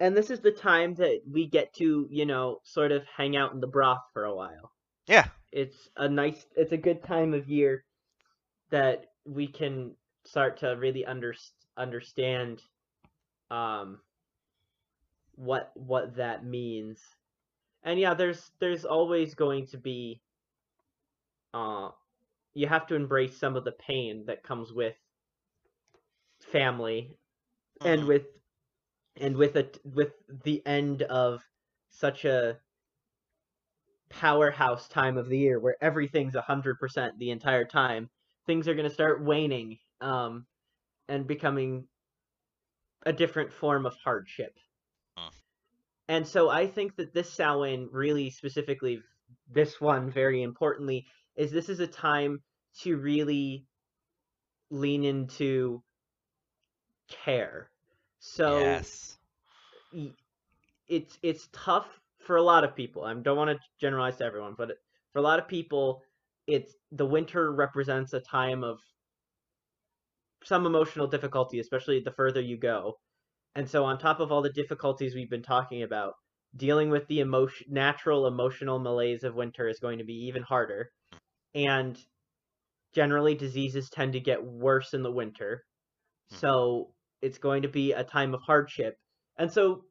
and 0.00 0.16
this 0.16 0.30
is 0.30 0.40
the 0.40 0.50
time 0.52 0.94
that 0.96 1.22
we 1.30 1.46
get 1.46 1.72
to, 1.74 2.06
you 2.10 2.26
know, 2.26 2.60
sort 2.64 2.92
of 2.92 3.04
hang 3.16 3.36
out 3.36 3.52
in 3.52 3.60
the 3.60 3.66
broth 3.66 4.02
for 4.12 4.24
a 4.24 4.34
while. 4.34 4.72
yeah 5.06 5.26
It's 5.52 5.88
a 5.96 6.08
nice 6.08 6.46
it's 6.56 6.72
a 6.72 6.76
good 6.78 7.02
time 7.02 7.34
of 7.34 7.48
year 7.48 7.84
that 8.70 9.06
we 9.24 9.46
can 9.48 9.96
start 10.24 10.58
to 10.58 10.76
really 10.76 11.04
under, 11.04 11.34
understand 11.76 12.62
um 13.50 14.00
what 15.36 15.70
what 15.74 16.16
that 16.16 16.44
means. 16.44 17.00
And 17.82 17.98
yeah, 17.98 18.14
there's 18.14 18.50
there's 18.60 18.84
always 18.84 19.34
going 19.34 19.66
to 19.68 19.78
be 19.78 20.22
uh 21.54 21.90
you 22.54 22.66
have 22.68 22.86
to 22.86 22.94
embrace 22.94 23.36
some 23.38 23.56
of 23.56 23.64
the 23.64 23.72
pain 23.72 24.24
that 24.26 24.42
comes 24.42 24.72
with 24.72 24.96
family 26.52 27.16
and 27.84 28.04
hmm 28.04 28.06
with 28.06 28.24
and 29.20 29.36
with 29.36 29.56
a 29.56 29.68
with 29.84 30.12
the 30.44 30.64
end 30.66 31.02
of 31.02 31.42
such 31.90 32.24
a 32.24 32.58
powerhouse 34.08 34.88
time 34.88 35.16
of 35.16 35.28
the 35.28 35.38
year 35.38 35.58
where 35.58 35.76
everything's 35.80 36.34
100% 36.34 37.10
the 37.18 37.30
entire 37.30 37.64
time 37.64 38.08
things 38.46 38.68
are 38.68 38.74
going 38.74 38.88
to 38.88 38.94
start 38.94 39.24
waning 39.24 39.78
um 40.00 40.46
and 41.08 41.26
becoming 41.26 41.86
a 43.04 43.12
different 43.12 43.52
form 43.52 43.86
of 43.86 43.94
hardship. 44.04 44.56
And 46.08 46.26
so 46.26 46.50
i 46.50 46.66
think 46.66 46.96
that 46.96 47.12
this 47.14 47.32
Samhain 47.32 47.88
really 47.92 48.30
specifically 48.30 49.00
this 49.52 49.80
one 49.80 50.10
very 50.10 50.42
importantly 50.42 51.06
is 51.36 51.50
this 51.50 51.68
is 51.68 51.80
a 51.80 51.86
time 51.86 52.42
to 52.82 52.96
really 52.96 53.64
lean 54.70 55.04
into 55.04 55.82
care 57.08 57.70
so 58.18 58.84
yes 58.84 59.18
it's 60.88 61.18
it's 61.22 61.48
tough 61.52 62.00
for 62.20 62.36
a 62.36 62.42
lot 62.42 62.64
of 62.64 62.74
people. 62.74 63.04
I 63.04 63.14
don't 63.14 63.36
want 63.36 63.50
to 63.50 63.58
generalize 63.80 64.16
to 64.18 64.24
everyone, 64.24 64.54
but 64.56 64.70
for 65.12 65.18
a 65.18 65.22
lot 65.22 65.38
of 65.38 65.48
people, 65.48 66.02
it's 66.46 66.74
the 66.90 67.06
winter 67.06 67.52
represents 67.52 68.12
a 68.12 68.20
time 68.20 68.64
of 68.64 68.78
some 70.44 70.66
emotional 70.66 71.06
difficulty, 71.06 71.58
especially 71.60 72.00
the 72.00 72.12
further 72.12 72.40
you 72.40 72.56
go. 72.58 72.94
And 73.56 73.68
so, 73.68 73.84
on 73.84 73.98
top 73.98 74.20
of 74.20 74.32
all 74.32 74.42
the 74.42 74.52
difficulties 74.52 75.14
we've 75.14 75.30
been 75.30 75.42
talking 75.42 75.82
about, 75.82 76.14
dealing 76.56 76.90
with 76.90 77.06
the 77.08 77.20
emotion, 77.20 77.66
natural 77.70 78.26
emotional 78.26 78.78
malaise 78.80 79.24
of 79.24 79.34
winter 79.34 79.68
is 79.68 79.80
going 79.80 79.98
to 79.98 80.04
be 80.04 80.14
even 80.28 80.42
harder. 80.42 80.90
And 81.54 81.98
generally, 82.94 83.34
diseases 83.36 83.90
tend 83.90 84.14
to 84.14 84.20
get 84.20 84.44
worse 84.44 84.94
in 84.94 85.02
the 85.02 85.12
winter. 85.12 85.64
Mhm. 86.30 86.36
So, 86.38 86.95
it's 87.22 87.38
going 87.38 87.62
to 87.62 87.68
be 87.68 87.92
a 87.92 88.04
time 88.04 88.34
of 88.34 88.40
hardship. 88.42 88.96
And 89.38 89.50
so, 89.50 89.82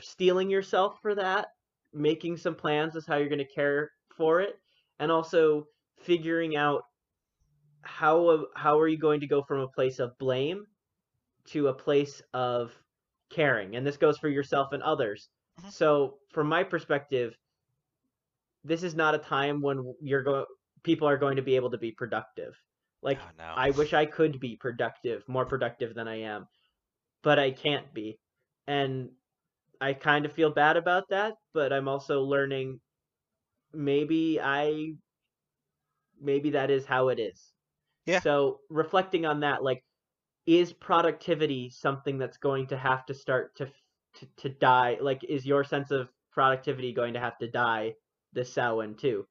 steeling 0.00 0.50
yourself 0.50 0.98
for 1.02 1.14
that, 1.14 1.48
making 1.92 2.36
some 2.36 2.54
plans 2.54 2.96
is 2.96 3.06
how 3.06 3.16
you're 3.16 3.28
going 3.28 3.38
to 3.38 3.54
care 3.54 3.90
for 4.16 4.40
it, 4.40 4.54
and 4.98 5.10
also 5.10 5.64
figuring 5.98 6.56
out 6.56 6.82
how 7.82 8.46
how 8.54 8.78
are 8.78 8.88
you 8.88 8.98
going 8.98 9.20
to 9.20 9.26
go 9.26 9.42
from 9.42 9.60
a 9.60 9.68
place 9.68 9.98
of 9.98 10.16
blame 10.18 10.64
to 11.46 11.68
a 11.68 11.74
place 11.74 12.22
of 12.32 12.72
caring. 13.30 13.76
And 13.76 13.86
this 13.86 13.96
goes 13.96 14.18
for 14.18 14.28
yourself 14.28 14.72
and 14.72 14.82
others. 14.82 15.28
Mhm. 15.60 15.70
So, 15.72 16.18
from 16.32 16.48
my 16.48 16.62
perspective, 16.64 17.36
this 18.64 18.82
is 18.82 18.94
not 18.94 19.14
a 19.14 19.18
time 19.18 19.60
when 19.60 19.94
you're 20.00 20.22
going 20.22 20.44
people 20.82 21.08
are 21.08 21.16
going 21.16 21.36
to 21.36 21.42
be 21.42 21.56
able 21.56 21.70
to 21.70 21.78
be 21.78 21.92
productive. 21.92 22.54
Like 23.02 23.18
oh 23.20 23.30
no 23.38 23.52
I 23.56 23.70
wish 23.70 23.92
I 23.92 24.06
could 24.06 24.38
be 24.38 24.56
productive, 24.56 25.28
more 25.28 25.46
productive 25.46 25.94
than 25.94 26.06
I 26.08 26.20
am, 26.20 26.46
but 27.22 27.38
I 27.38 27.50
can't 27.50 27.92
be. 27.94 28.18
And 28.66 29.10
I 29.80 29.94
kind 29.94 30.24
of 30.24 30.32
feel 30.32 30.50
bad 30.50 30.76
about 30.76 31.08
that, 31.10 31.34
but 31.54 31.72
I'm 31.72 31.88
also 31.88 32.22
learning 32.22 32.80
maybe 33.72 34.40
I 34.40 34.94
maybe 36.20 36.50
that 36.50 36.70
is 36.70 36.86
how 36.86 37.08
it 37.08 37.18
is. 37.18 37.52
yeah 38.06 38.20
So, 38.20 38.60
reflecting 38.70 39.26
on 39.26 39.40
that, 39.40 39.62
like 39.62 39.82
is 40.46 40.72
productivity 40.72 41.70
something 41.70 42.18
that's 42.18 42.36
going 42.38 42.66
to 42.68 42.76
have 42.76 43.06
to 43.06 43.14
start 43.14 43.56
to 43.56 43.66
to, 43.66 44.26
to 44.38 44.48
die? 44.50 44.98
Like 45.00 45.24
is 45.24 45.46
your 45.46 45.64
sense 45.64 45.90
of 45.90 46.08
productivity 46.32 46.92
going 46.92 47.14
to 47.14 47.20
have 47.20 47.38
to 47.38 47.50
die 47.50 47.94
this 48.32 48.52
Samhain 48.52 48.94
too? 48.96 49.26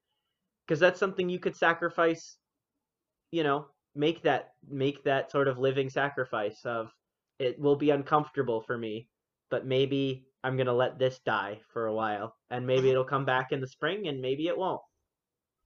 Because 0.66 0.80
that's 0.80 1.00
something 1.00 1.28
you 1.28 1.38
could 1.38 1.56
sacrifice, 1.56 2.36
you 3.30 3.42
know, 3.42 3.66
make 3.94 4.22
that 4.22 4.54
make 4.68 5.04
that 5.04 5.30
sort 5.30 5.48
of 5.48 5.58
living 5.58 5.90
sacrifice 5.90 6.60
of 6.64 6.92
it 7.38 7.58
will 7.58 7.76
be 7.76 7.90
uncomfortable 7.90 8.62
for 8.62 8.76
me, 8.76 9.08
but 9.50 9.66
maybe 9.66 10.26
I'm 10.44 10.56
gonna 10.56 10.72
let 10.72 10.98
this 10.98 11.18
die 11.20 11.60
for 11.72 11.86
a 11.86 11.94
while, 11.94 12.36
and 12.50 12.66
maybe 12.66 12.90
it'll 12.90 13.04
come 13.04 13.24
back 13.24 13.52
in 13.52 13.60
the 13.60 13.68
spring, 13.68 14.08
and 14.08 14.20
maybe 14.20 14.46
it 14.48 14.56
won't. 14.58 14.82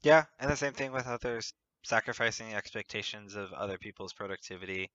Yeah, 0.03 0.25
and 0.39 0.51
the 0.51 0.57
same 0.57 0.73
thing 0.73 0.93
with 0.93 1.07
others, 1.07 1.53
sacrificing 1.85 2.55
expectations 2.55 3.35
of 3.35 3.53
other 3.53 3.79
people's 3.79 4.13
productivity, 4.13 4.91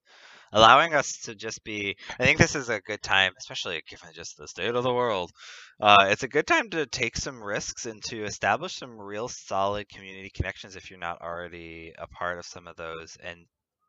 allowing 0.52 0.94
us 0.94 1.18
to 1.24 1.36
just 1.36 1.64
be. 1.64 1.96
I 2.20 2.24
think 2.24 2.38
this 2.38 2.56
is 2.56 2.70
a 2.70 2.82
good 2.82 3.02
time, 3.02 3.34
especially 3.38 3.82
given 3.90 4.10
just 4.14 4.38
the 4.38 4.48
state 4.48 4.76
of 4.76 4.84
the 4.84 4.94
world. 4.94 5.32
Uh, 5.80 6.08
it's 6.10 6.24
a 6.24 6.28
good 6.28 6.48
time 6.48 6.70
to 6.72 6.86
take 6.86 7.18
some 7.18 7.42
risks 7.42 7.86
and 7.86 8.04
to 8.06 8.24
establish 8.24 8.76
some 8.76 9.00
real 9.00 9.28
solid 9.28 9.90
community 9.90 10.30
connections 10.34 10.76
if 10.76 10.90
you're 10.90 11.00
not 11.00 11.22
already 11.22 11.94
a 11.98 12.08
part 12.08 12.38
of 12.38 12.46
some 12.46 12.68
of 12.68 12.76
those, 12.76 13.18
and 13.24 13.46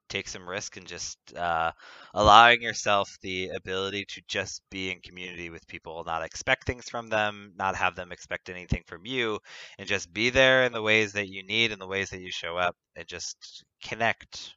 take 0.09 0.29
some 0.29 0.49
risk 0.49 0.77
and 0.77 0.87
just 0.87 1.19
uh, 1.37 1.73
allowing 2.15 2.63
yourself 2.63 3.11
the 3.23 3.49
ability 3.51 4.05
to 4.07 4.23
just 4.29 4.63
be 4.71 4.91
in 4.91 5.01
community 5.01 5.51
with 5.51 5.67
people, 5.69 6.05
not 6.05 6.23
expect 6.23 6.67
things 6.67 6.89
from 6.89 7.09
them, 7.09 7.53
not 7.57 7.77
have 7.77 7.95
them 7.97 8.13
expect 8.13 8.49
anything 8.51 8.83
from 8.87 9.07
you, 9.07 9.39
and 9.79 9.89
just 9.89 10.13
be 10.13 10.31
there 10.31 10.65
in 10.65 10.73
the 10.73 10.83
ways 10.83 11.13
that 11.13 11.29
you 11.29 11.43
need 11.45 11.73
and 11.73 11.81
the 11.81 11.87
ways 11.87 12.11
that 12.11 12.21
you 12.21 12.31
show 12.31 12.57
up 12.57 12.77
and 12.97 13.07
just 13.07 13.65
connect. 13.83 14.55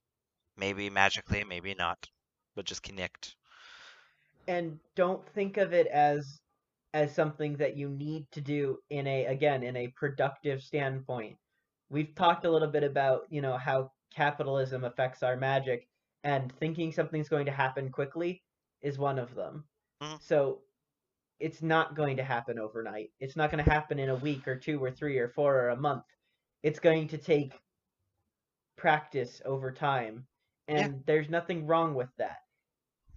Maybe 0.58 0.90
magically, 0.90 1.44
maybe 1.44 1.74
not, 1.76 2.08
but 2.56 2.66
just 2.66 2.84
connect. 2.84 3.36
and 4.48 4.80
don't 4.96 5.28
think 5.34 5.58
of 5.58 5.74
it 5.74 5.88
as 5.88 6.40
as 6.94 7.14
something 7.14 7.58
that 7.58 7.76
you 7.78 7.90
need 7.90 8.26
to 8.32 8.42
do 8.42 8.78
in 8.90 9.08
a 9.08 9.26
again 9.26 9.64
in 9.64 9.76
a 9.78 9.88
productive 9.96 10.62
standpoint 10.62 11.38
we've 11.90 12.16
talked 12.16 12.46
a 12.46 12.52
little 12.52 12.70
bit 12.70 12.84
about 12.84 13.22
you 13.30 13.42
know 13.42 13.58
how 13.58 13.92
capitalism 14.16 14.86
affects 14.86 15.24
our 15.24 15.38
magic 15.38 15.88
and 16.24 16.52
thinking 16.54 16.92
something's 16.92 17.30
going 17.30 17.46
to 17.46 17.52
happen 17.52 17.92
quickly 17.92 18.44
is 18.82 19.00
one 19.00 19.20
of 19.20 19.36
them 19.36 19.66
Mhm. 20.02 20.20
so 20.20 20.62
it's 21.40 21.62
not 21.62 21.96
going 21.96 22.18
to 22.18 22.24
happen 22.24 22.60
overnight 22.60 23.12
it's 23.20 23.36
not 23.36 23.52
going 23.52 23.64
to 23.64 23.72
happen 23.72 24.00
in 24.00 24.10
a 24.10 24.16
week 24.16 24.48
or 24.48 24.58
two 24.58 24.84
or 24.84 24.92
three 24.92 25.18
or 25.18 25.30
four 25.30 25.56
or 25.56 25.70
a 25.70 25.78
month 25.78 26.06
it's 26.64 26.80
going 26.80 27.08
to 27.08 27.18
take 27.18 27.62
practice 28.78 29.42
over 29.46 29.72
time 29.72 30.28
and 30.68 31.04
Yeah. 31.04 31.06
there's 31.06 31.30
nothing 31.30 31.66
wrong 31.68 31.94
with 31.96 32.10
that. 32.18 32.38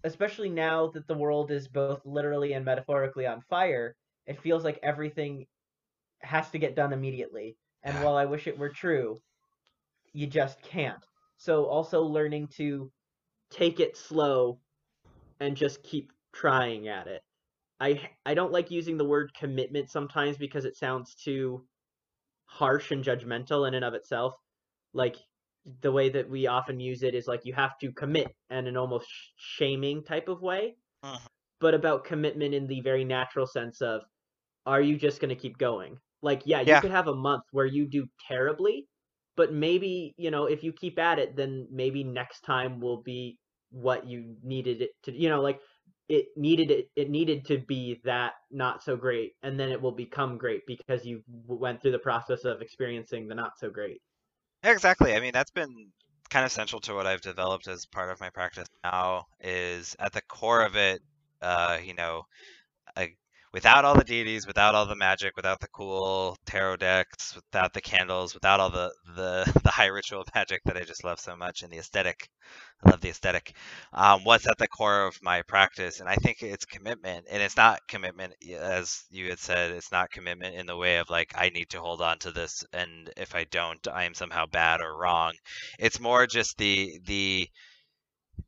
Especially 0.04 0.50
now 0.50 0.88
that 0.88 1.06
the 1.08 1.16
world 1.16 1.50
is 1.50 1.68
both 1.68 1.98
literally 2.04 2.52
and 2.54 2.64
metaphorically 2.64 3.26
on 3.26 3.40
fire, 3.42 3.90
it 4.26 4.38
feels 4.40 4.64
like 4.64 4.78
everything 4.82 5.46
has 6.22 6.50
to 6.50 6.58
get 6.58 6.74
done 6.76 6.92
immediately. 6.92 7.56
And 7.82 8.00
while 8.00 8.16
I 8.16 8.26
wish 8.26 8.46
it 8.46 8.58
were 8.58 8.70
true, 8.70 9.22
you 10.14 10.26
just 10.26 10.62
can't. 10.62 11.04
So 11.36 11.66
also 11.66 12.02
learning 12.02 12.48
to 12.56 12.92
take 13.50 13.80
it 13.80 13.96
slow 13.96 14.62
and 15.40 15.56
just 15.56 15.82
keep 15.84 16.12
trying 16.34 16.88
at 16.88 17.08
it. 17.08 17.22
I 17.80 18.10
I 18.26 18.34
don't 18.34 18.52
like 18.52 18.70
using 18.70 18.98
the 18.98 19.06
word 19.08 19.34
commitment 19.34 19.90
sometimes 19.90 20.38
because 20.38 20.64
it 20.66 20.76
sounds 20.76 21.14
too 21.16 21.66
harsh 22.46 22.90
and 22.90 23.04
judgmental 23.04 23.66
in 23.68 23.74
and 23.74 23.84
of 23.84 23.94
itself. 23.94 24.34
Like 24.94 25.16
the 25.82 25.92
way 25.92 26.08
that 26.10 26.28
we 26.30 26.46
often 26.46 26.80
use 26.80 27.02
it 27.02 27.14
is 27.14 27.26
like 27.28 27.44
you 27.44 27.54
have 27.54 27.78
to 27.80 27.92
commit 27.92 28.28
and 28.50 28.68
an 28.68 28.76
almost 28.76 29.08
shaming 29.36 30.04
type 30.04 30.28
of 30.28 30.42
way, 30.42 30.76
Mhm. 31.02 31.28
but 31.60 31.74
about 31.74 32.04
commitment 32.04 32.54
in 32.54 32.66
the 32.66 32.80
very 32.80 33.04
natural 33.04 33.46
sense 33.46 33.80
of 33.82 34.02
are 34.66 34.82
you 34.82 34.96
just 34.98 35.20
going 35.20 35.30
to 35.30 35.36
keep 35.40 35.58
going? 35.58 35.98
Like 36.22 36.42
yeah, 36.46 36.62
you 36.62 36.76
Yeah. 36.76 36.80
could 36.80 36.92
have 36.92 37.08
a 37.08 37.14
month 37.16 37.44
where 37.52 37.66
you 37.66 37.88
do 37.88 38.06
terribly, 38.28 38.88
but 39.38 39.52
maybe, 39.52 40.14
you 40.18 40.32
know, 40.32 40.46
if 40.46 40.64
you 40.64 40.72
keep 40.72 40.98
at 40.98 41.20
it, 41.20 41.36
then 41.36 41.68
maybe 41.70 42.02
next 42.02 42.40
time 42.40 42.80
will 42.80 43.00
be 43.00 43.38
what 43.70 44.04
you 44.04 44.34
needed 44.42 44.82
it 44.82 44.90
to, 45.04 45.12
you 45.12 45.28
know, 45.28 45.40
like 45.40 45.60
it 46.08 46.26
needed 46.36 46.70
it 46.72 46.86
it 46.96 47.08
needed 47.08 47.44
to 47.46 47.58
be 47.58 48.00
that 48.04 48.32
not 48.50 48.82
so 48.82 48.96
great 48.96 49.32
and 49.42 49.60
then 49.60 49.70
it 49.70 49.80
will 49.80 49.92
become 49.92 50.38
great 50.38 50.62
because 50.66 51.04
you 51.04 51.22
went 51.46 51.80
through 51.80 51.92
the 51.92 51.98
process 51.98 52.44
of 52.44 52.62
experiencing 52.62 53.28
the 53.28 53.34
not 53.34 53.52
so 53.58 53.70
great. 53.70 54.00
Exactly. 54.64 55.14
I 55.14 55.20
mean, 55.20 55.32
that's 55.32 55.52
been 55.52 55.72
kind 56.30 56.44
of 56.44 56.50
central 56.50 56.80
to 56.80 56.94
what 56.94 57.06
I've 57.06 57.20
developed 57.20 57.68
as 57.68 57.86
part 57.86 58.10
of 58.10 58.20
my 58.20 58.30
practice 58.30 58.66
now 58.82 59.26
is 59.40 59.94
at 60.00 60.12
the 60.12 60.22
core 60.22 60.64
of 60.64 60.74
it, 60.76 61.00
uh, 61.42 61.78
you 61.82 61.94
know, 61.94 62.24
without 63.52 63.84
all 63.84 63.94
the 63.94 64.04
deities, 64.04 64.46
without 64.46 64.74
all 64.74 64.86
the 64.86 64.96
magic, 64.96 65.36
without 65.36 65.60
the 65.60 65.68
cool 65.68 66.36
tarot 66.46 66.76
decks, 66.76 67.34
without 67.34 67.72
the 67.72 67.80
candles, 67.80 68.34
without 68.34 68.60
all 68.60 68.70
the 68.70 68.92
the, 69.16 69.60
the 69.64 69.70
high 69.70 69.86
ritual 69.86 70.24
magic 70.34 70.60
that 70.64 70.76
I 70.76 70.84
just 70.84 71.04
love 71.04 71.20
so 71.20 71.36
much 71.36 71.62
and 71.62 71.72
the 71.72 71.78
aesthetic. 71.78 72.28
I 72.84 72.90
love 72.90 73.00
the 73.00 73.08
aesthetic. 73.10 73.54
Um, 73.92 74.24
what's 74.24 74.46
at 74.48 74.58
the 74.58 74.68
core 74.68 75.06
of 75.06 75.18
my 75.22 75.42
practice, 75.42 76.00
and 76.00 76.08
I 76.08 76.14
think 76.16 76.42
it's 76.42 76.64
commitment, 76.64 77.26
and 77.30 77.42
it's 77.42 77.56
not 77.56 77.80
commitment 77.88 78.34
as 78.58 79.04
you 79.10 79.28
had 79.30 79.38
said. 79.38 79.72
It's 79.72 79.92
not 79.92 80.10
commitment 80.10 80.54
in 80.54 80.66
the 80.66 80.76
way 80.76 80.98
of 80.98 81.10
like 81.10 81.32
I 81.36 81.50
need 81.50 81.70
to 81.70 81.80
hold 81.80 82.02
on 82.02 82.18
to 82.20 82.30
this, 82.32 82.64
and 82.72 83.10
if 83.16 83.34
I 83.34 83.44
don't, 83.44 83.86
I 83.88 84.04
am 84.04 84.14
somehow 84.14 84.46
bad 84.46 84.80
or 84.80 84.96
wrong. 84.96 85.32
It's 85.78 86.00
more 86.00 86.26
just 86.26 86.56
the 86.58 87.00
the 87.06 87.48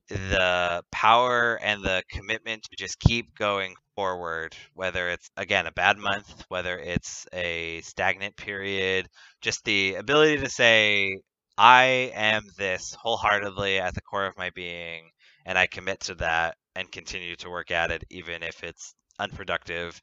the 0.09 0.83
power 0.92 1.57
and 1.62 1.83
the 1.83 2.03
commitment 2.11 2.62
to 2.64 2.76
just 2.76 2.98
keep 3.00 3.35
going 3.37 3.74
forward, 3.96 4.55
whether 4.74 5.09
it's 5.11 5.31
again 5.37 5.66
a 5.66 5.72
bad 5.72 5.98
month, 5.98 6.44
whether 6.48 6.79
it's 6.79 7.26
a 7.33 7.81
stagnant 7.83 8.37
period, 8.37 9.09
just 9.40 9.64
the 9.64 9.94
ability 9.96 10.38
to 10.38 10.48
say, 10.50 11.18
I 11.59 12.11
am 12.14 12.42
this 12.59 12.94
wholeheartedly 13.00 13.79
at 13.79 13.94
the 13.94 14.00
core 14.03 14.26
of 14.26 14.37
my 14.38 14.50
being, 14.50 15.11
and 15.46 15.59
I 15.59 15.66
commit 15.66 16.00
to 16.00 16.14
that 16.16 16.57
and 16.74 16.90
continue 16.90 17.37
to 17.37 17.50
work 17.50 17.70
at 17.70 17.90
it, 17.90 18.05
even 18.11 18.42
if 18.42 18.62
it's 18.64 18.94
unproductive, 19.18 20.00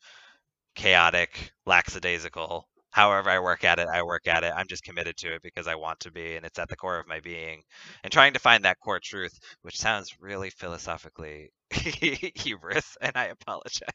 chaotic, 0.75 1.51
lackadaisical. 1.65 2.67
However, 2.97 3.29
I 3.29 3.39
work 3.39 3.63
at 3.63 3.79
it, 3.79 3.87
I 3.93 4.03
work 4.03 4.27
at 4.27 4.43
it. 4.43 4.53
I'm 4.55 4.67
just 4.67 4.83
committed 4.83 5.17
to 5.17 5.35
it 5.35 5.41
because 5.43 5.67
I 5.67 5.75
want 5.75 5.99
to 6.01 6.11
be, 6.11 6.35
and 6.35 6.45
it's 6.45 6.59
at 6.59 6.69
the 6.69 6.75
core 6.77 6.99
of 6.99 7.07
my 7.07 7.19
being. 7.21 7.63
And 8.03 8.11
trying 8.11 8.33
to 8.33 8.39
find 8.39 8.65
that 8.65 8.79
core 8.79 8.99
truth, 9.03 9.39
which 9.63 9.77
sounds 9.77 10.19
really 10.19 10.49
philosophically 10.51 11.51
hubris, 11.71 12.97
and 13.01 13.13
I 13.15 13.25
apologize. 13.27 13.89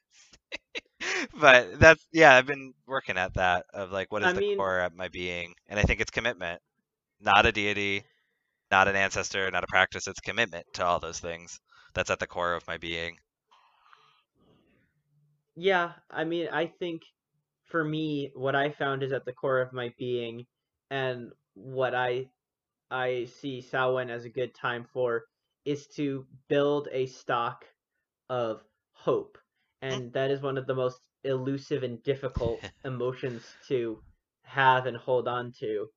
but 1.41 1.79
that's 1.81 2.07
yeah, 2.12 2.35
I've 2.37 2.47
been 2.47 2.75
working 2.87 3.19
at 3.19 3.35
that 3.35 3.67
of 3.75 3.91
like 3.93 4.12
what 4.12 4.23
is 4.23 4.33
I 4.33 4.33
the 4.33 4.43
mean, 4.43 4.57
core 4.57 4.81
of 4.81 4.95
my 4.95 5.09
being, 5.09 5.55
and 5.69 5.79
I 5.81 5.83
think 5.85 6.01
it's 6.01 6.11
commitment, 6.11 6.61
not 7.21 7.47
a 7.47 7.53
deity, 7.53 8.05
not 8.71 8.88
an 8.88 8.97
ancestor, 8.97 9.51
not 9.51 9.65
a 9.65 9.69
practice. 9.69 10.09
It's 10.09 10.21
commitment 10.21 10.67
to 10.75 10.87
all 10.87 11.01
those 11.01 11.21
things. 11.21 11.61
That's 11.95 12.11
at 12.11 12.21
the 12.21 12.29
core 12.29 12.55
of 12.55 12.67
my 12.69 12.79
being. 12.79 13.19
yeah, 15.57 15.93
I 16.11 16.25
mean, 16.25 16.49
I 16.53 16.67
think 16.67 17.03
for 17.73 17.85
me 17.85 18.33
what 18.37 18.57
I 18.57 18.71
found 18.71 19.03
is 19.03 19.13
at 19.13 19.27
the 19.27 19.35
core 19.35 19.61
of 19.63 19.73
my 19.75 19.95
being 19.99 20.47
and 20.91 21.33
what 21.55 21.95
I 21.97 22.31
I 22.91 23.25
see 23.27 23.61
Samhain 23.63 24.11
as 24.11 24.25
a 24.25 24.31
good 24.31 24.55
time 24.55 24.85
for 24.85 25.25
is 25.65 25.89
to 25.97 26.27
build 26.49 26.89
a 26.93 27.07
stock 27.07 27.67
of 28.31 28.65
hope. 28.95 29.39
Mm, 29.91 30.03
And 30.03 30.13
that 30.15 30.31
is 30.31 30.43
one 30.43 30.59
of 30.59 30.67
the 30.67 30.75
most 30.75 31.01
elusive 31.25 31.83
and 31.85 32.03
difficult 32.05 32.61
emotions 32.85 33.57
to 33.69 34.03
have 34.45 34.87
and 34.87 34.97
hold 34.97 35.29
on 35.29 35.53
to. 35.61 35.89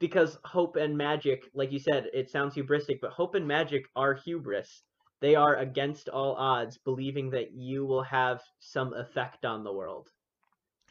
Because 0.00 0.38
hope 0.44 0.76
and 0.76 0.96
magic, 0.98 1.50
like 1.54 1.72
you 1.72 1.78
said, 1.80 2.10
it 2.14 2.30
sounds 2.30 2.54
hubristic, 2.56 3.00
but 3.00 3.12
hope 3.12 3.34
and 3.36 3.46
magic 3.48 3.86
are 3.96 4.14
hubris. 4.14 4.82
They 5.20 5.36
are 5.36 5.56
against 5.56 6.08
all 6.08 6.34
odds, 6.36 6.78
believing 6.78 7.30
that 7.30 7.52
you 7.52 7.86
will 7.86 8.02
have 8.02 8.42
some 8.60 8.94
effect 8.94 9.44
on 9.44 9.64
the 9.64 9.72
world. 9.72 10.10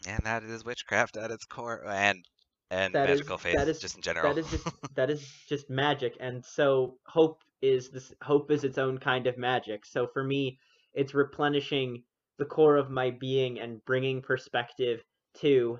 And 0.08 0.20
that 0.24 0.44
is 0.44 0.64
witchcraft 0.64 1.18
at 1.18 1.32
its 1.32 1.46
core, 1.46 1.86
and 1.88 2.26
and 2.72 2.94
That 2.94 3.10
is 3.10 3.20
magical 3.20 3.38
that 3.52 3.68
faith 3.68 3.68
is 3.68 3.80
just 3.80 3.96
in 3.96 4.02
general. 4.02 4.34
that 4.34 4.40
is 4.40 4.50
just 4.50 4.68
that 4.96 5.10
is 5.10 5.28
just 5.48 5.70
magic. 5.70 6.16
And 6.20 6.44
so 6.46 6.98
hope 7.06 7.44
is 7.62 7.90
this 7.90 8.14
hope 8.22 8.52
is 8.52 8.64
its 8.64 8.78
own 8.78 8.98
kind 8.98 9.28
of 9.28 9.38
magic. 9.38 9.86
So 9.86 10.08
for 10.08 10.24
me, 10.24 10.60
it's 10.94 11.14
replenishing 11.14 12.04
the 12.38 12.46
core 12.46 12.78
of 12.78 12.90
my 12.90 13.12
being 13.12 13.60
and 13.60 13.84
bringing 13.86 14.22
perspective 14.22 15.04
to 15.42 15.80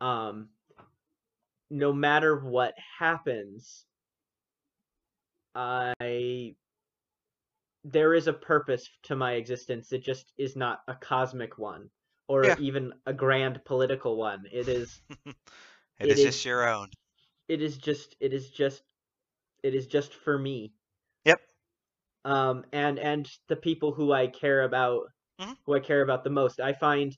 um 0.00 0.48
no 1.70 1.92
matter 1.92 2.36
what 2.40 2.74
happens, 2.98 3.84
I 5.54 6.54
there 7.84 8.14
is 8.14 8.26
a 8.26 8.32
purpose 8.32 8.88
to 9.04 9.16
my 9.16 9.32
existence. 9.34 9.92
It 9.92 10.02
just 10.02 10.32
is 10.36 10.56
not 10.56 10.82
a 10.88 10.94
cosmic 10.94 11.56
one 11.58 11.88
or 12.30 12.50
Yeah, 12.50 12.58
even 12.58 12.94
a 13.06 13.14
grand 13.14 13.64
political 13.66 14.16
one. 14.16 14.44
It 14.52 14.68
is 14.68 15.02
it 16.00 16.10
it 16.10 16.18
is 16.18 16.20
just 16.20 16.44
your 16.44 16.68
own. 16.68 16.90
it 17.48 17.60
is 17.60 17.76
just 17.76 18.16
it 18.18 18.32
is 18.32 18.48
just 18.50 18.82
it 19.62 19.74
is 19.74 19.86
just 19.86 20.14
for 20.14 20.38
me. 20.38 20.74
Yep. 21.24 21.40
Um 22.24 22.64
and 22.72 22.98
and 22.98 23.28
the 23.48 23.56
people 23.56 23.92
who 23.92 24.12
I 24.12 24.26
care 24.26 24.62
about 24.62 25.06
hmm 25.38 25.52
who 25.66 25.74
I 25.74 25.80
care 25.80 26.02
about 26.02 26.24
the 26.24 26.30
most. 26.30 26.60
I 26.60 26.72
find 26.74 27.16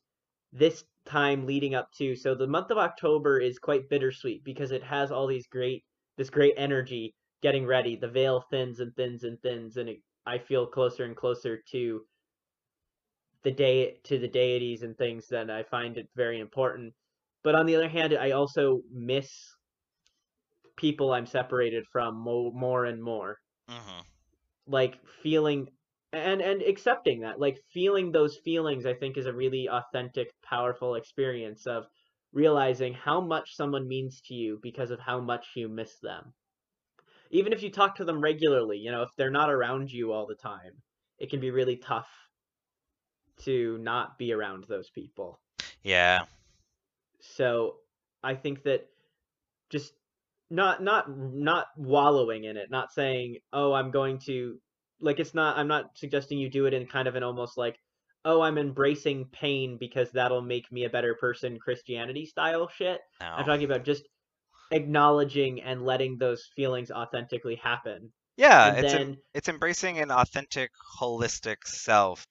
this 0.53 0.85
time 1.07 1.47
leading 1.47 1.75
up 1.75 1.91
to 1.99 2.17
so 2.17 2.35
the 2.35 2.47
month 2.49 2.71
of 2.71 2.79
October 2.79 3.41
is 3.41 3.59
quite 3.59 3.89
bittersweet 3.91 4.45
because 4.45 4.73
it 4.73 4.83
has 4.85 5.13
all 5.13 5.27
these 5.29 5.47
great 5.49 5.85
this 6.19 6.31
great 6.31 6.55
energy 6.59 7.15
getting 7.43 7.67
ready. 7.67 7.97
The 7.97 8.09
veil 8.11 8.43
thins 8.51 8.81
and 8.81 8.95
thins 8.97 9.25
and 9.25 9.41
thins 9.43 9.77
and 9.79 9.89
it, 9.91 10.01
I 10.27 10.39
feel 10.39 10.67
closer 10.67 11.05
and 11.05 11.17
closer 11.17 11.63
to 11.73 12.07
the 13.45 13.53
day 13.53 13.99
to 14.05 14.19
the 14.19 14.29
deities 14.29 14.83
and 14.83 14.97
things 14.97 15.29
that 15.29 15.51
I 15.51 15.63
find 15.65 15.97
it 15.99 16.09
very 16.17 16.41
important. 16.41 16.95
But 17.43 17.55
on 17.55 17.67
the 17.67 17.77
other 17.77 17.89
hand, 17.89 18.15
I 18.15 18.31
also 18.33 18.83
miss 18.91 19.31
people 20.77 21.15
I'm 21.15 21.25
separated 21.25 21.87
from 21.87 22.15
mo- 22.17 22.51
more 22.53 22.85
and 22.85 23.03
more. 23.03 23.39
hmm 23.69 24.03
Like 24.67 25.07
feeling 25.07 25.69
and 26.13 26.43
and 26.43 26.63
accepting 26.63 27.21
that, 27.21 27.39
like 27.39 27.63
feeling 27.73 28.11
those 28.11 28.39
feelings, 28.39 28.85
I 28.87 28.95
think 28.95 29.17
is 29.17 29.27
a 29.27 29.33
really 29.33 29.69
authentic, 29.69 30.35
powerful 30.43 30.97
experience 30.97 31.65
of 31.65 31.87
realizing 32.33 32.93
how 32.93 33.21
much 33.21 33.55
someone 33.55 33.87
means 33.87 34.21
to 34.23 34.35
you 34.35 34.59
because 34.61 34.91
of 34.91 34.99
how 34.99 35.21
much 35.21 35.47
you 35.55 35.69
miss 35.69 35.97
them. 36.01 36.35
Even 37.33 37.53
if 37.53 37.63
you 37.65 37.71
talk 37.73 37.97
to 37.97 38.05
them 38.05 38.21
regularly, 38.21 38.79
you 38.79 38.93
know, 38.93 39.03
if 39.03 39.11
they're 39.17 39.31
not 39.31 39.51
around 39.51 39.91
you 39.91 40.13
all 40.13 40.27
the 40.27 40.37
time, 40.37 40.83
it 41.19 41.31
can 41.31 41.41
be 41.41 41.51
really 41.51 41.77
tough 41.79 42.22
to 43.41 43.79
not 43.79 44.19
be 44.19 44.33
around 44.33 44.65
those 44.69 44.91
people. 44.91 45.41
Yeah. 45.83 46.25
So 47.21 47.77
I 48.23 48.35
think 48.35 48.63
that 48.65 48.89
just 49.71 49.93
not 50.51 50.83
not 50.83 51.07
not 51.09 51.67
wallowing 51.77 52.45
in 52.45 52.57
it, 52.57 52.71
not 52.71 52.93
saying, 52.93 53.39
"Oh, 53.53 53.73
I'm 53.73 53.91
going 53.91 54.19
to 54.27 54.59
like 55.01 55.19
it's 55.19 55.35
not 55.35 55.57
I'm 55.57 55.69
not 55.69 55.97
suggesting 55.97 56.39
you 56.39 56.51
do 56.51 56.67
it 56.67 56.75
in 56.75 56.87
kind 56.87 57.09
of 57.09 57.17
an 57.17 57.23
almost 57.23 57.57
like, 57.57 57.79
"Oh, 58.25 58.43
I'm 58.43 58.59
embracing 58.59 59.27
pain 59.33 59.79
because 59.79 60.11
that'll 60.13 60.43
make 60.43 60.71
me 60.71 60.85
a 60.85 60.91
better 60.91 61.15
person," 61.15 61.59
Christianity 61.59 62.27
style 62.27 62.69
shit. 62.69 63.01
I'm 63.39 63.45
talking 63.47 63.65
about 63.65 63.85
just 63.85 64.05
acknowledging 64.71 65.63
and 65.63 65.85
letting 65.85 66.19
those 66.19 66.49
feelings 66.57 66.91
authentically 66.91 67.57
happen. 67.57 68.13
Yeah, 68.37 68.69
And 68.69 68.79
it's 68.85 68.93
then 68.93 69.17
it's 69.35 69.49
embracing 69.49 69.99
an 69.99 70.11
authentic, 70.11 70.71
holistic 70.99 71.65
self. 71.65 72.27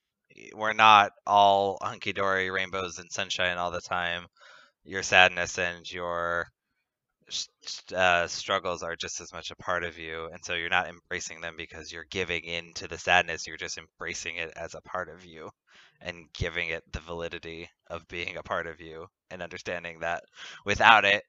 We're 0.54 0.72
not 0.74 1.12
all 1.26 1.78
hunky 1.82 2.12
dory, 2.12 2.50
rainbows 2.50 2.98
and 2.98 3.10
sunshine 3.12 3.58
all 3.58 3.70
the 3.70 3.80
time. 3.80 4.26
Your 4.84 5.02
sadness 5.04 5.58
and 5.58 5.90
your 5.90 6.48
uh, 7.94 8.26
struggles 8.26 8.82
are 8.82 8.96
just 8.96 9.20
as 9.20 9.32
much 9.32 9.50
a 9.50 9.56
part 9.56 9.84
of 9.84 9.98
you, 9.98 10.28
and 10.32 10.44
so 10.44 10.54
you're 10.54 10.68
not 10.68 10.88
embracing 10.88 11.40
them 11.40 11.54
because 11.56 11.90
you're 11.92 12.06
giving 12.10 12.44
in 12.44 12.72
to 12.74 12.88
the 12.88 12.98
sadness. 12.98 13.46
You're 13.46 13.56
just 13.56 13.78
embracing 13.78 14.36
it 14.36 14.52
as 14.56 14.74
a 14.74 14.80
part 14.82 15.08
of 15.08 15.24
you, 15.24 15.50
and 16.00 16.26
giving 16.34 16.68
it 16.68 16.82
the 16.92 17.00
validity 17.00 17.68
of 17.90 18.06
being 18.08 18.36
a 18.36 18.42
part 18.42 18.66
of 18.66 18.80
you, 18.80 19.06
and 19.30 19.42
understanding 19.42 20.00
that 20.00 20.22
without 20.64 21.04
it, 21.04 21.22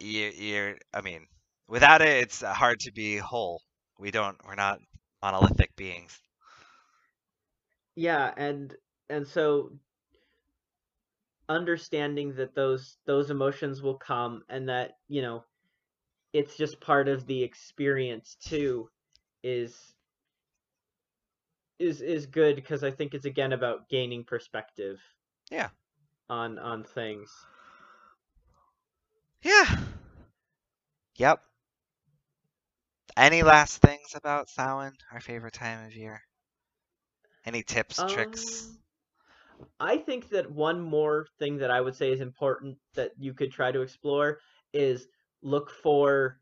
you, 0.00 0.26
you're. 0.36 0.76
I 0.94 1.02
mean, 1.02 1.26
without 1.68 2.02
it, 2.02 2.22
it's 2.24 2.42
hard 2.42 2.80
to 2.80 2.92
be 2.92 3.18
whole. 3.18 3.62
We 3.98 4.10
don't. 4.12 4.38
We're 4.46 4.54
not 4.56 4.80
monolithic 5.22 5.76
beings. 5.76 6.18
Yeah, 7.98 8.32
and 8.36 8.76
and 9.10 9.26
so 9.26 9.72
understanding 11.48 12.34
that 12.36 12.54
those 12.54 12.98
those 13.06 13.30
emotions 13.30 13.82
will 13.82 13.96
come 13.96 14.44
and 14.48 14.68
that 14.68 14.98
you 15.08 15.22
know 15.22 15.44
it's 16.32 16.56
just 16.56 16.80
part 16.80 17.08
of 17.08 17.26
the 17.26 17.42
experience 17.42 18.36
too 18.40 18.88
is 19.42 19.94
is 21.78 22.00
is 22.02 22.26
good 22.26 22.56
because 22.56 22.84
I 22.84 22.90
think 22.90 23.14
it's 23.14 23.24
again 23.26 23.52
about 23.52 23.88
gaining 23.88 24.24
perspective 24.24 25.00
Yeah. 25.50 25.70
on 26.30 26.58
on 26.58 26.84
things. 26.84 27.46
Yeah. 29.42 29.78
Yep. 31.16 31.42
Any 33.16 33.42
last 33.42 33.78
things 33.78 34.14
about 34.14 34.48
Samhain, 34.48 34.96
our 35.12 35.20
favorite 35.20 35.54
time 35.54 35.84
of 35.86 35.94
year? 35.94 36.22
Any 37.44 37.62
tips, 37.62 38.02
tricks? 38.04 38.72
Um, 38.72 39.68
I 39.80 39.96
think 39.98 40.28
that 40.30 40.50
one 40.50 40.80
more 40.80 41.26
thing 41.38 41.58
that 41.58 41.70
I 41.70 41.80
would 41.80 41.94
say 41.94 42.12
is 42.12 42.20
important 42.20 42.78
that 42.94 43.12
you 43.18 43.34
could 43.34 43.52
try 43.52 43.72
to 43.72 43.80
explore 43.82 44.38
is 44.72 45.06
look 45.42 45.70
for 45.70 46.40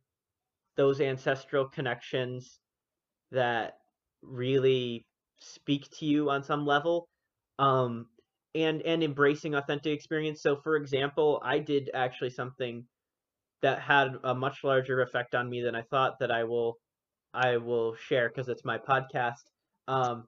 those 0.77 1.01
ancestral 1.01 1.69
connections 1.69 2.61
that 3.31 3.75
really 4.23 5.07
speak 5.39 5.89
to 5.99 6.07
you 6.07 6.31
on 6.31 6.43
some 6.43 6.67
level. 6.67 7.09
Um, 7.59 8.07
and 8.55 8.83
and 8.83 9.03
embracing 9.03 9.55
authentic 9.55 9.93
experience. 9.93 10.43
So 10.43 10.57
for 10.57 10.77
example, 10.77 11.41
I 11.45 11.59
did 11.59 11.91
actually 11.95 12.31
something 12.31 12.87
that 13.63 13.81
had 13.81 14.17
a 14.25 14.35
much 14.35 14.65
larger 14.65 15.01
effect 15.03 15.35
on 15.35 15.49
me 15.49 15.63
than 15.63 15.75
I 15.75 15.83
thought 15.83 16.15
that 16.21 16.31
I 16.31 16.45
will 16.45 16.79
I 17.35 17.57
will 17.59 17.95
share 17.97 18.29
because 18.29 18.49
it's 18.49 18.65
my 18.65 18.79
podcast. 18.79 19.43
Um, 19.89 20.27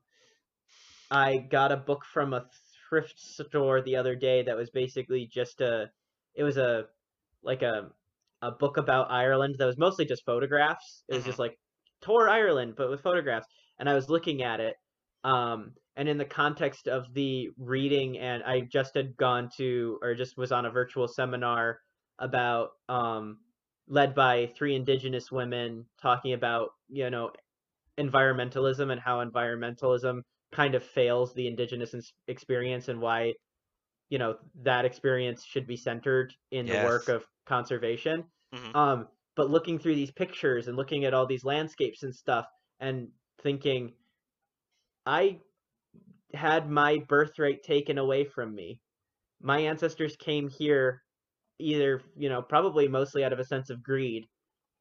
I 1.11 1.39
got 1.39 1.73
a 1.73 1.77
book 1.77 2.05
from 2.05 2.35
a 2.35 2.49
thrift 2.89 3.19
store 3.19 3.83
the 3.83 3.97
other 3.97 4.15
day 4.17 4.43
that 4.43 4.57
was 4.57 4.71
basically 4.71 5.27
just 5.27 5.61
a 5.61 5.91
it 6.35 6.43
was 6.43 6.57
a 6.59 6.87
like 7.43 7.63
a 7.63 7.91
a 8.43 8.53
book 8.53 8.77
about 8.77 9.11
Ireland 9.11 9.57
that 9.59 9.67
was 9.67 9.79
mostly 9.79 10.05
just 10.07 10.25
photographs. 10.25 11.05
It 11.09 11.15
was 11.15 11.25
Mhm. 11.25 11.25
just 11.25 11.39
like 11.39 11.59
tour 12.01 12.29
Ireland 12.29 12.75
but 12.77 12.91
with 12.91 13.01
photographs. 13.03 13.47
And 13.79 13.89
I 13.89 13.95
was 13.95 14.09
looking 14.11 14.43
at 14.43 14.61
it 14.61 14.77
um 15.25 15.75
and 15.97 16.09
in 16.09 16.19
the 16.19 16.25
context 16.25 16.89
of 16.89 17.13
the 17.15 17.49
reading 17.59 18.19
and 18.19 18.43
I 18.45 18.61
just 18.63 18.95
had 18.95 19.17
gone 19.17 19.49
to 19.57 19.99
or 20.03 20.15
just 20.15 20.37
was 20.37 20.53
on 20.53 20.67
a 20.67 20.71
virtual 20.71 21.09
seminar 21.09 21.81
about 22.19 22.71
um 22.89 23.41
led 23.89 24.15
by 24.15 24.47
three 24.49 24.75
indigenous 24.77 25.33
women 25.33 25.87
talking 26.03 26.35
about, 26.35 26.71
you 26.89 27.09
know, 27.11 27.33
environmentalism 27.99 28.91
and 28.93 29.01
how 29.01 29.25
environmentalism 29.25 30.23
kind 30.53 30.75
of 30.75 30.85
fails 30.85 31.35
the 31.35 31.47
indigenous 31.47 31.95
experience 32.29 32.89
and 32.89 33.01
why 33.01 33.35
you 34.11 34.19
know 34.19 34.39
that 34.57 34.85
experience 34.85 35.45
should 35.45 35.67
be 35.67 35.77
centered 35.77 36.35
in 36.51 36.69
the 36.69 36.79
work 36.79 37.09
of 37.09 37.27
conservation. 37.47 38.25
Mhm. 38.53 38.73
um 38.75 39.09
but 39.37 39.51
looking 39.51 39.79
through 39.79 39.95
these 39.95 40.13
pictures 40.13 40.69
and 40.69 40.77
looking 40.77 41.05
at 41.05 41.15
all 41.15 41.27
these 41.27 41.45
landscapes 41.45 42.03
and 42.03 42.15
stuff 42.15 42.47
and 42.81 43.11
thinking 43.43 43.95
i 45.07 45.41
had 46.35 46.71
my 46.71 46.99
birthright 47.09 47.63
taken 47.63 47.99
away 47.99 48.25
from 48.25 48.55
me. 48.55 48.81
My 49.41 49.61
ancestors 49.61 50.17
came 50.17 50.49
here 50.49 51.03
either 51.61 52.03
you 52.17 52.29
know 52.31 52.43
probably 52.43 52.89
mostly 52.89 53.25
out 53.25 53.33
of 53.33 53.39
a 53.41 53.45
sense 53.45 53.71
of 53.71 53.83
greed 53.83 54.27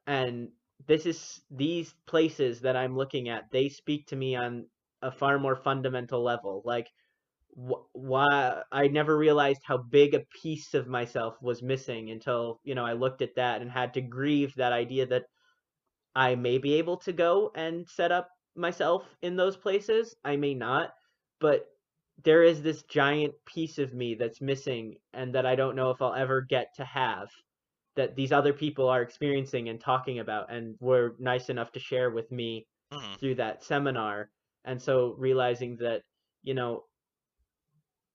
and 0.07 0.49
this 0.87 1.05
is 1.05 1.41
these 1.51 1.95
places 2.07 2.61
that 2.61 2.75
i'm 2.77 2.95
looking 2.97 3.29
at 3.29 3.45
they 3.51 3.69
speak 3.69 4.07
to 4.07 4.15
me 4.15 4.35
on 4.35 4.67
a 5.01 5.11
far 5.11 5.39
more 5.39 5.55
fundamental 5.55 6.23
level 6.23 6.61
like 6.65 6.87
wh- 7.55 7.85
why 7.93 8.63
i 8.71 8.87
never 8.87 9.17
realized 9.17 9.61
how 9.65 9.77
big 9.77 10.13
a 10.15 10.25
piece 10.41 10.73
of 10.73 10.87
myself 10.87 11.35
was 11.41 11.63
missing 11.63 12.11
until 12.11 12.59
you 12.63 12.75
know 12.75 12.85
i 12.85 12.93
looked 12.93 13.21
at 13.21 13.35
that 13.35 13.61
and 13.61 13.71
had 13.71 13.93
to 13.93 14.01
grieve 14.01 14.53
that 14.55 14.73
idea 14.73 15.05
that 15.07 15.25
i 16.15 16.35
may 16.35 16.57
be 16.57 16.73
able 16.73 16.97
to 16.97 17.13
go 17.13 17.51
and 17.55 17.87
set 17.87 18.11
up 18.11 18.29
myself 18.55 19.15
in 19.21 19.35
those 19.35 19.57
places 19.57 20.15
i 20.23 20.35
may 20.35 20.53
not 20.53 20.91
but 21.39 21.65
there 22.23 22.43
is 22.43 22.61
this 22.63 22.83
giant 22.83 23.33
piece 23.45 23.77
of 23.77 23.93
me 23.93 24.15
that's 24.15 24.41
missing 24.41 24.95
and 25.13 25.35
that 25.35 25.45
i 25.45 25.55
don't 25.55 25.75
know 25.75 25.91
if 25.91 26.01
i'll 26.01 26.15
ever 26.15 26.41
get 26.41 26.67
to 26.75 26.83
have 26.85 27.29
that 27.95 28.15
these 28.15 28.31
other 28.31 28.53
people 28.53 28.87
are 28.89 29.01
experiencing 29.01 29.69
and 29.69 29.81
talking 29.81 30.19
about 30.19 30.51
and 30.51 30.75
were 30.79 31.15
nice 31.19 31.49
enough 31.49 31.71
to 31.71 31.79
share 31.79 32.11
with 32.11 32.31
me 32.31 32.67
Mhm. 32.91 33.17
through 33.19 33.35
that 33.35 33.63
seminar 33.63 34.29
and 34.67 34.81
so 34.81 35.15
realizing 35.17 35.77
that 35.77 36.03
you 36.43 36.53
know 36.53 36.83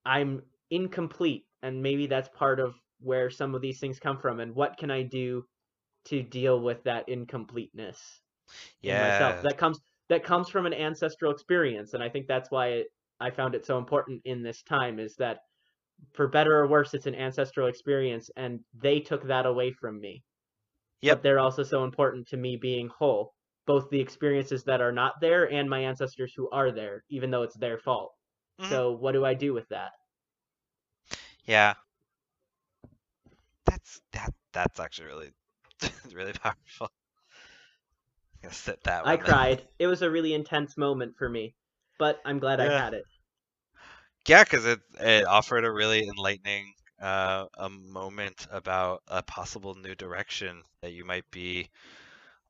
i'm 0.05 0.43
incomplete 0.71 1.45
and 1.63 1.83
maybe 1.83 2.07
that's 2.07 2.29
part 2.31 2.61
of 2.61 2.75
where 3.01 3.31
some 3.31 3.55
of 3.55 3.61
these 3.61 3.81
things 3.81 3.99
come 3.99 4.19
from 4.19 4.41
and 4.41 4.55
what 4.55 4.77
can 4.77 4.91
i 4.91 5.03
do 5.03 5.45
to 6.05 6.23
deal 6.23 6.61
with 6.61 6.83
that 6.85 7.09
incompleteness 7.09 8.21
in 8.83 8.91
myself? 8.99 9.43
That 9.43 9.57
comes 9.59 9.81
that 10.09 10.25
comes 10.25 10.49
from 10.49 10.67
an 10.67 10.75
ancestral 10.75 11.33
experience 11.33 11.95
and 11.95 12.03
i 12.03 12.09
think 12.09 12.27
that's 12.27 12.51
why 12.51 12.69
it, 12.69 12.87
i 13.21 13.31
found 13.31 13.55
it 13.55 13.65
so 13.65 13.79
important 13.79 14.21
in 14.25 14.43
this 14.43 14.63
time 14.63 14.99
is 14.99 15.15
that 15.17 15.39
for 16.13 16.29
better 16.29 16.57
or 16.59 16.69
worse 16.69 16.95
it's 16.95 17.07
an 17.07 17.15
ancestral 17.15 17.69
experience 17.69 18.31
and 18.37 18.61
they 18.75 19.01
took 19.01 19.27
that 19.29 19.47
away 19.47 19.73
from 19.73 20.01
me. 20.01 20.23
Yep. 21.03 21.17
but 21.17 21.23
they're 21.23 21.41
also 21.41 21.65
so 21.65 21.85
important 21.85 22.29
to 22.29 22.37
me 22.37 22.57
being 22.57 22.89
whole 22.89 23.35
both 23.67 23.89
the 23.91 24.01
experiences 24.01 24.65
that 24.65 24.81
are 24.81 24.93
not 24.93 25.15
there 25.21 25.51
and 25.51 25.69
my 25.71 25.81
ancestors 25.81 26.33
who 26.35 26.49
are 26.51 26.71
there 26.73 27.05
even 27.11 27.31
though 27.31 27.43
it's 27.43 27.57
their 27.57 27.79
fault 27.79 28.13
Mhm. 28.59 28.81
so 28.81 28.93
what 28.93 29.13
do 29.13 29.25
i 29.25 29.35
do 29.35 29.53
with 29.55 29.69
that 29.69 29.93
Yeah. 31.45 31.75
That's 33.65 34.01
that. 34.13 34.33
That's 34.53 34.79
actually 34.81 35.07
really, 35.09 35.33
really 36.13 36.33
powerful. 36.33 36.91
Sit 38.51 38.83
that 38.85 39.05
i 39.05 39.17
cried 39.17 39.69
it 39.79 39.87
was 39.87 40.03
a 40.03 40.11
really 40.11 40.35
intense 40.35 40.77
moment 40.77 41.17
for 41.17 41.29
me 41.29 41.55
but 41.99 42.21
i'm 42.25 42.41
glad 42.41 42.59
i 42.61 42.69
had 42.69 42.95
it 42.95 43.07
Yeah, 44.27 44.45
because 44.45 44.67
it 44.67 44.81
it 45.01 45.25
offered 45.27 45.65
a 45.65 45.71
really 45.73 46.03
enlightening 46.07 46.75
uh, 47.01 47.47
a 47.55 47.69
moment 47.69 48.47
about 48.51 49.03
a 49.09 49.23
possible 49.23 49.75
new 49.75 49.95
direction 49.95 50.63
that 50.81 50.93
you 50.93 51.05
might 51.05 51.29
be 51.31 51.71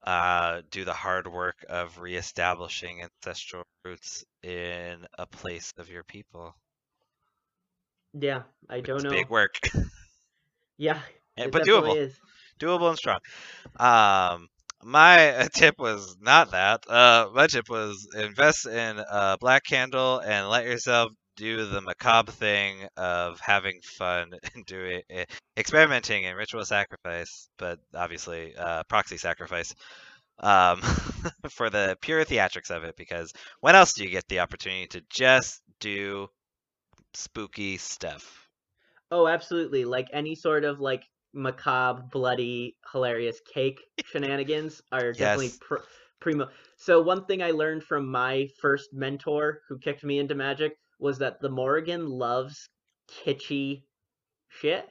uh, 0.05 0.63
do 0.71 0.85
the 0.85 0.95
hard 0.95 1.27
work 1.27 1.65
of 1.69 1.99
reestablishing 1.99 3.03
ancestral 3.03 3.65
roots 3.85 4.25
in 4.43 5.07
a 5.19 5.27
place 5.27 5.73
of 5.79 5.89
your 5.89 6.05
people. 6.05 6.55
yeah 8.15 8.43
i 8.69 8.81
don't 8.81 9.03
It's 9.03 9.05
know 9.05 9.15
big 9.15 9.29
work, 9.31 9.59
yeah 10.79 11.01
and- 11.37 11.51
but 11.53 11.65
doable, 11.65 11.97
is 11.97 12.21
doable 12.61 12.89
and 12.89 12.99
strong. 12.99 13.19
Um, 13.79 14.49
my 14.83 15.31
uh, 15.37 15.49
tip 15.55 15.77
was 15.79 16.17
not 16.21 16.51
that. 16.53 16.89
Uh, 16.89 17.29
my 17.35 17.47
tip 17.47 17.69
was 17.69 18.09
invest 18.15 18.67
in 18.67 18.99
a 18.99 19.37
black 19.41 19.65
candle 19.65 20.19
and 20.21 20.49
let 20.49 20.65
yourself 20.65 21.13
do 21.37 21.67
the 21.67 21.81
macabre 21.81 22.33
thing 22.33 22.87
of 22.97 23.41
having 23.41 23.81
fun 23.83 24.31
and 24.55 24.65
doing 24.67 25.03
experimenting 25.57 26.25
in 26.25 26.37
ritual 26.37 26.65
sacrifice, 26.65 27.49
but 27.59 27.79
obviously 27.95 28.55
uh, 28.57 28.83
proxy 28.85 29.17
sacrifice 29.17 29.75
um, 30.41 30.81
for 31.51 31.71
the 31.71 31.97
pure 32.01 32.25
theatrics 32.25 32.71
of 32.71 32.85
it. 32.85 32.97
Because 32.97 33.33
when 33.61 33.75
else 33.75 33.95
do 33.95 34.05
you 34.05 34.11
get 34.11 34.29
the 34.29 34.41
opportunity 34.41 34.87
to 34.89 35.03
just 35.11 35.61
do 35.81 36.29
spooky 37.15 37.77
stuff? 37.77 38.49
Oh, 39.11 39.27
absolutely. 39.27 39.85
Like 39.85 40.09
any 40.13 40.35
sort 40.35 40.65
of 40.65 40.81
like 40.81 41.05
macabre, 41.35 42.03
bloody, 42.11 42.77
hilarious 42.93 43.41
cake 43.53 43.81
shenanigans 44.07 44.83
are 44.91 45.13
definitely 45.13 45.53
pr- 45.61 45.85
primo. 46.21 46.49
So 46.77 47.03
one 47.03 47.27
thing 47.27 47.43
I 47.43 47.51
learned 47.51 47.85
from 47.85 48.11
my 48.11 48.49
first 48.61 48.93
mentor 48.93 49.61
who 49.69 49.79
kicked 49.79 50.05
me 50.05 50.19
into 50.19 50.35
magic 50.35 50.79
was 51.03 51.19
that 51.19 51.41
the 51.41 51.51
Morrigan 51.51 52.09
loves 52.09 52.69
kitschy 53.11 53.83
shit. 54.49 54.89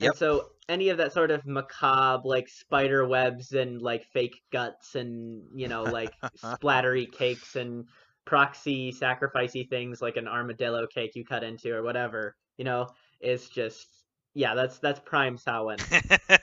Yep. 0.00 0.10
And 0.10 0.18
so 0.18 0.46
any 0.68 0.90
of 0.90 0.98
that 0.98 1.12
sort 1.12 1.30
of 1.30 1.46
macabre, 1.46 2.28
like 2.28 2.48
spider 2.48 3.06
webs 3.06 3.52
and 3.52 3.80
like 3.80 4.04
fake 4.12 4.40
guts 4.52 4.94
and 4.94 5.42
you 5.54 5.68
know 5.68 5.82
like 5.84 6.12
splattery 6.44 7.10
cakes 7.10 7.56
and 7.56 7.86
proxy 8.24 8.92
sacrificey 8.92 9.68
things 9.68 10.02
like 10.02 10.16
an 10.16 10.28
armadillo 10.28 10.86
cake 10.86 11.12
you 11.14 11.24
cut 11.24 11.42
into 11.42 11.74
or 11.74 11.82
whatever, 11.82 12.36
you 12.56 12.64
know, 12.64 12.86
is 13.20 13.48
just 13.48 13.86
yeah, 14.34 14.54
that's 14.54 14.78
that's 14.78 15.00
prime 15.00 15.36
Samhain. 15.36 15.78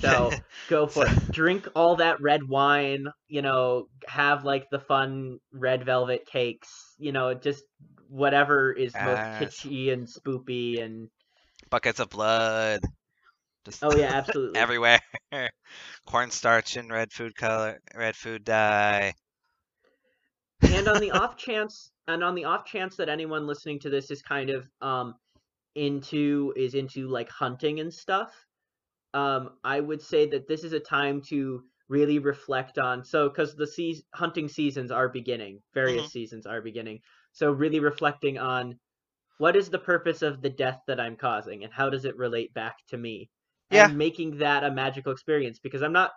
So 0.00 0.30
go 0.68 0.86
for 0.86 1.06
it. 1.06 1.32
Drink 1.32 1.68
all 1.74 1.96
that 1.96 2.20
red 2.20 2.48
wine, 2.48 3.06
you 3.26 3.42
know, 3.42 3.88
have 4.06 4.44
like 4.44 4.70
the 4.70 4.78
fun 4.78 5.38
red 5.52 5.84
velvet 5.84 6.26
cakes, 6.26 6.94
you 6.98 7.12
know, 7.12 7.34
just 7.34 7.64
whatever 8.08 8.72
is 8.72 9.00
most 9.00 9.32
kitschy 9.32 9.92
and 9.92 10.06
spoopy 10.06 10.82
and 10.82 11.10
Buckets 11.70 11.98
of 12.00 12.10
blood. 12.10 12.80
Just 13.64 13.82
oh 13.82 13.94
yeah, 13.94 14.10
absolutely. 14.16 14.54
everywhere. 14.54 15.00
Cornstarch 16.06 16.76
and 16.76 16.90
red 16.90 17.12
food 17.12 17.34
color, 17.36 17.80
red 17.94 18.16
food 18.16 18.44
dye. 18.44 19.14
and 20.70 20.88
on 20.88 21.00
the 21.00 21.10
off 21.12 21.36
chance 21.36 21.90
and 22.06 22.22
on 22.22 22.34
the 22.34 22.44
off 22.44 22.64
chance 22.64 22.96
that 22.96 23.08
anyone 23.08 23.46
listening 23.46 23.78
to 23.80 23.90
this 23.90 24.10
is 24.10 24.22
kind 24.22 24.50
of 24.50 24.68
um 24.80 25.14
into 25.74 26.52
is 26.56 26.74
into 26.74 27.08
like 27.08 27.28
hunting 27.30 27.80
and 27.80 27.92
stuff 27.92 28.46
um 29.14 29.50
i 29.64 29.80
would 29.80 30.02
say 30.02 30.28
that 30.28 30.48
this 30.48 30.64
is 30.64 30.72
a 30.72 30.80
time 30.80 31.20
to 31.22 31.62
really 31.88 32.18
reflect 32.18 32.78
on 32.78 33.04
so 33.04 33.28
because 33.28 33.54
the 33.56 33.66
seas 33.66 34.02
hunting 34.14 34.48
seasons 34.48 34.90
are 34.90 35.08
beginning 35.08 35.60
various 35.74 36.06
Mhm. 36.06 36.10
seasons 36.10 36.46
are 36.46 36.60
beginning 36.62 37.00
so 37.38 37.52
really 37.52 37.80
reflecting 37.80 38.38
on 38.38 38.78
what 39.38 39.56
is 39.56 39.70
the 39.70 39.78
purpose 39.78 40.22
of 40.22 40.42
the 40.42 40.50
death 40.50 40.80
that 40.86 41.00
i'm 41.00 41.16
causing 41.16 41.64
and 41.64 41.72
how 41.72 41.88
does 41.90 42.04
it 42.04 42.16
relate 42.16 42.52
back 42.54 42.76
to 42.88 42.96
me? 42.98 43.30
Yeah. 43.70 43.88
and 43.88 43.98
making 43.98 44.38
that 44.38 44.64
a 44.64 44.70
magical 44.70 45.12
experience 45.12 45.58
because 45.60 45.82
i'm 45.82 45.92
not 45.92 46.12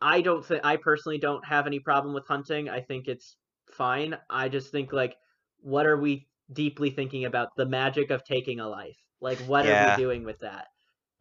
i 0.00 0.20
don't 0.20 0.44
think 0.44 0.64
i 0.64 0.76
personally 0.76 1.18
don't 1.18 1.44
have 1.46 1.66
any 1.66 1.80
problem 1.80 2.14
with 2.14 2.26
hunting. 2.26 2.68
I 2.68 2.80
think 2.80 3.08
it's 3.08 3.36
fine. 3.72 4.16
I 4.30 4.48
just 4.48 4.70
think 4.72 4.92
like 4.92 5.16
what 5.60 5.86
are 5.86 5.96
we 5.98 6.28
deeply 6.52 6.90
thinking 6.90 7.24
about 7.24 7.48
the 7.56 7.66
magic 7.66 8.10
of 8.10 8.24
taking 8.24 8.60
a 8.60 8.68
life? 8.68 8.96
Like 9.20 9.40
what 9.40 9.66
are 9.66 9.76
Yeah. 9.76 9.78
we 9.78 9.92
doing 9.92 10.24
with 10.24 10.38
that? 10.40 10.66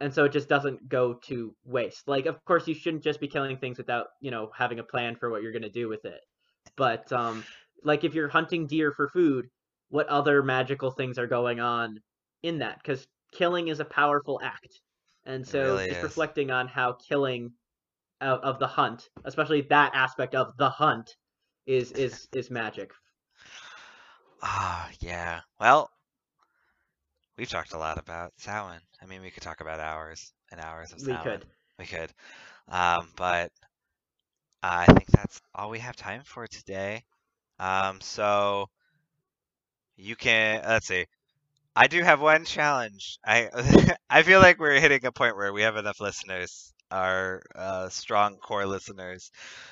And 0.02 0.14
so 0.14 0.26
it 0.26 0.32
just 0.34 0.50
doesn't 0.50 0.90
go 0.90 1.14
to 1.28 1.56
waste. 1.64 2.08
Like 2.08 2.26
of 2.26 2.44
course 2.46 2.68
you 2.68 2.74
shouldn't 2.76 3.04
just 3.04 3.20
be 3.22 3.28
killing 3.28 3.58
things 3.58 3.78
without 3.78 4.08
you 4.22 4.32
know 4.32 4.52
having 4.58 4.80
a 4.80 4.84
plan 4.84 5.16
for 5.16 5.30
what 5.30 5.42
you're 5.44 5.54
going 5.54 5.62
to 5.64 5.70
do 5.82 5.88
with 5.90 6.06
it. 6.06 6.22
But 6.78 7.12
um 7.14 7.48
like 7.84 8.04
if 8.04 8.14
you're 8.14 8.30
hunting 8.30 8.68
deer 8.68 8.92
for 8.92 9.10
food 9.10 9.48
what 9.90 10.08
other 10.08 10.42
magical 10.44 10.92
things 10.92 11.18
are 11.18 11.28
going 11.28 11.60
on 11.60 12.00
in 12.44 12.60
that 12.60 12.78
because 12.82 13.08
killing 13.34 13.68
is 13.68 13.80
a 13.80 13.86
powerful 13.86 14.40
act 14.44 14.82
and 15.26 15.46
so 15.48 15.80
really 15.80 15.88
just 15.88 16.02
is. 16.02 16.04
reflecting 16.04 16.52
on 16.52 16.68
how 16.68 16.94
killing 16.94 17.52
of, 18.22 18.40
of 18.42 18.60
the 18.60 18.68
hunt 18.68 19.10
especially 19.26 19.62
that 19.62 19.92
aspect 19.96 20.36
of 20.36 20.56
the 20.58 20.70
hunt 20.70 21.16
is 21.66 21.92
is 21.94 22.28
is 22.34 22.50
magic 22.50 22.92
Ah, 24.42 24.90
yeah. 25.00 25.42
Well, 25.60 25.92
we've 27.38 27.50
talked 27.50 27.74
a 27.74 27.78
lot 27.78 27.98
about 27.98 28.34
Samhain. 28.38 28.82
I 29.02 29.06
mean, 29.06 29.22
we 29.22 29.32
could 29.32 29.44
talk 29.44 29.62
about 29.62 29.80
hours 29.80 30.34
and 30.52 30.60
hours 30.60 30.92
of 30.94 31.02
we 31.02 31.18
could 31.18 31.46
We 31.78 31.86
could. 31.86 32.12
Um, 32.68 33.10
but 33.16 33.52
I 34.64 34.86
think 34.86 35.08
that's 35.08 35.42
all 35.54 35.70
we 35.70 35.80
have 35.80 35.96
time 35.96 36.24
for 36.24 36.48
today. 36.48 37.04
Um, 37.62 38.02
so 38.02 38.70
you 39.96 40.16
can, 40.16 40.62
let's 40.68 40.88
see. 40.88 41.06
I 41.76 41.88
do 41.88 42.04
have 42.04 42.22
one 42.22 42.46
challenge. 42.46 43.20
I 43.26 43.50
I 44.12 44.24
feel 44.24 44.40
like 44.42 44.60
we're 44.60 44.80
hitting 44.80 45.06
a 45.06 45.12
point 45.14 45.38
where 45.38 45.54
we 45.54 45.64
have 45.64 45.78
enough 45.78 46.02
listeners, 46.02 46.74
our 46.92 47.44
uh, 47.56 47.90
strong 47.90 48.38
core 48.38 48.66
listeners. 48.68 49.32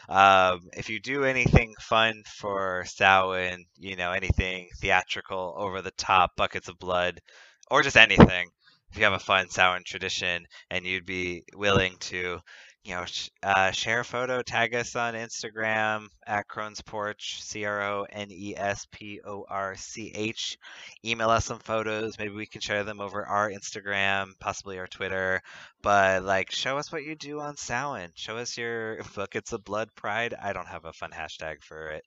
Um, 0.10 0.62
if 0.78 0.90
you 0.90 1.00
do 1.02 1.26
anything 1.26 1.74
fun 1.82 2.24
for 2.28 2.86
Samhain, 2.88 3.66
you 3.78 3.98
know, 3.98 4.14
anything 4.14 4.70
theatrical, 4.82 5.56
over 5.58 5.82
the 5.82 5.92
top, 5.92 6.32
buckets 6.38 6.70
of 6.70 6.80
blood, 6.80 7.20
or 7.72 7.84
just 7.84 7.98
anything, 7.98 8.50
if 8.92 8.98
you 8.98 9.04
have 9.06 9.14
a 9.14 9.20
fun 9.20 9.50
Samhain 9.50 9.84
tradition 9.86 10.46
and 10.72 10.86
you'd 10.86 11.06
be 11.06 11.44
willing 11.56 11.98
to, 12.02 12.40
you 12.84 12.96
know, 12.96 13.06
sh- 13.06 13.30
uh, 13.44 13.72
share 13.72 14.02
a 14.02 14.06
photo, 14.06 14.42
tag 14.42 14.74
us 14.74 14.96
on 14.96 15.14
Instagram 15.14 16.08
at 16.26 16.48
Crone's 16.48 16.82
Porch, 16.82 17.42
C 17.42 17.66
R 17.66 17.82
O 17.82 18.06
N 18.10 18.28
E 18.32 18.56
S 18.56 18.88
P 18.92 19.20
O 19.26 19.46
R 19.50 19.76
C 19.76 20.12
H 20.16 20.58
email 21.06 21.30
us 21.30 21.46
some 21.46 21.60
photos. 21.60 22.18
Maybe 22.18 22.34
we 22.34 22.46
can 22.46 22.62
share 22.62 22.84
them 22.84 23.02
over 23.02 23.26
our 23.26 23.50
Instagram, 23.50 24.32
possibly 24.40 24.80
our 24.80 24.88
Twitter. 24.88 25.42
But 25.82 26.24
like, 26.24 26.52
show 26.52 26.78
us 26.78 26.92
what 26.92 27.04
you 27.04 27.16
do 27.16 27.40
on 27.40 27.58
Samhain. 27.58 28.10
Show 28.16 28.38
us 28.38 28.58
your 28.58 29.00
buckets 29.16 29.54
of 29.54 29.64
blood 29.64 29.90
pride. 29.96 30.34
I 30.34 30.54
don't 30.54 30.68
have 30.68 30.86
a 30.86 30.94
fun 30.94 31.12
hashtag 31.12 31.62
for 31.62 31.90
it. 31.90 32.06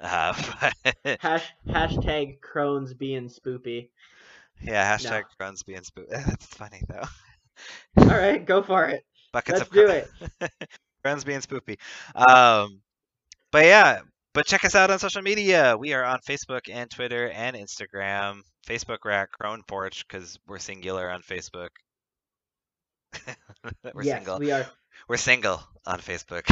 Uh, 0.00 0.34
but 1.04 1.18
Hash, 1.20 1.52
hashtag 1.66 2.40
crones 2.40 2.94
being 2.94 3.28
spoopy 3.28 3.88
yeah, 4.62 4.96
no 5.02 5.10
hashtag 5.10 5.24
Crohn's 5.38 5.62
being 5.62 5.80
spoopy. 5.80 6.08
That's 6.10 6.46
funny 6.46 6.82
though. 6.88 7.04
all 7.98 8.06
right 8.06 8.44
go 8.44 8.62
for 8.62 8.86
it 8.86 9.04
Buckets 9.36 9.58
let's 9.58 9.68
of 9.68 9.74
do 9.74 9.86
it 9.88 10.10
Crohn's 11.04 11.24
being 11.24 11.40
spoopy. 11.40 11.76
Um, 12.14 12.80
but 13.52 13.66
yeah, 13.66 14.00
but 14.32 14.46
check 14.46 14.64
us 14.64 14.74
out 14.74 14.90
on 14.90 14.98
social 14.98 15.20
media. 15.20 15.76
We 15.78 15.92
are 15.92 16.02
on 16.02 16.20
Facebook 16.20 16.70
and 16.72 16.90
Twitter 16.90 17.28
and 17.28 17.54
Instagram. 17.54 18.40
Facebook, 18.66 19.00
we're 19.04 19.10
at 19.10 19.30
Crone 19.30 19.62
Porch 19.68 20.08
because 20.08 20.38
we're 20.46 20.58
singular 20.58 21.10
on 21.10 21.20
Facebook. 21.20 21.68
we're 23.92 24.04
yes 24.04 24.20
single. 24.20 24.38
we 24.38 24.52
are 24.52 24.66
We're 25.06 25.18
single 25.18 25.62
on 25.84 26.00
Facebook. 26.00 26.50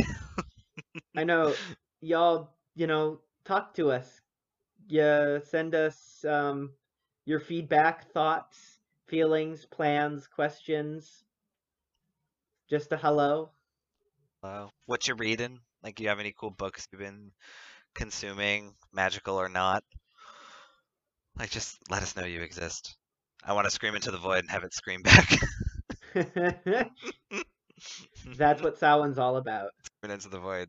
I 1.16 1.24
know 1.24 1.55
y'all, 2.03 2.51
you 2.74 2.87
know, 2.87 3.20
talk 3.47 3.72
to 3.76 3.93
us. 3.93 4.20
Yeah, 4.89 5.39
send 5.39 5.74
us 5.74 6.22
um 6.28 6.74
your 7.24 7.41
feedback, 7.41 8.12
thoughts, 8.12 8.80
feelings, 9.07 9.64
plans, 9.64 10.26
questions. 10.26 11.24
Just 12.71 12.93
a 12.93 12.97
hello. 12.97 13.51
Hello. 14.43 14.71
What 14.87 15.07
you 15.07 15.15
reading? 15.15 15.61
Like, 15.83 15.97
do 15.97 16.03
you 16.03 16.09
have 16.09 16.21
any 16.21 16.33
cool 16.39 16.51
books 16.51 16.87
you've 16.91 17.01
been 17.01 17.31
consuming, 17.95 18.75
magical 18.93 19.37
or 19.37 19.49
not? 19.49 19.85
Like, 21.37 21.51
just 21.51 21.77
let 21.91 22.03
us 22.03 22.17
know 22.17 22.25
you 22.25 22.41
exist. 22.41 22.97
I 23.45 23.53
want 23.53 23.67
to 23.67 23.71
scream 23.71 23.95
into 23.95 24.11
the 24.11 24.19
void 24.19 24.39
and 24.41 24.51
have 24.51 24.65
it 24.65 24.73
scream 24.75 25.03
back. 25.03 25.29
That's 28.37 28.62
what 28.62 28.79
Samhain's 28.79 29.19
all 29.19 29.37
about. 29.37 29.71
Scream 29.85 30.12
into 30.12 30.29
the 30.29 30.39
void. 30.39 30.69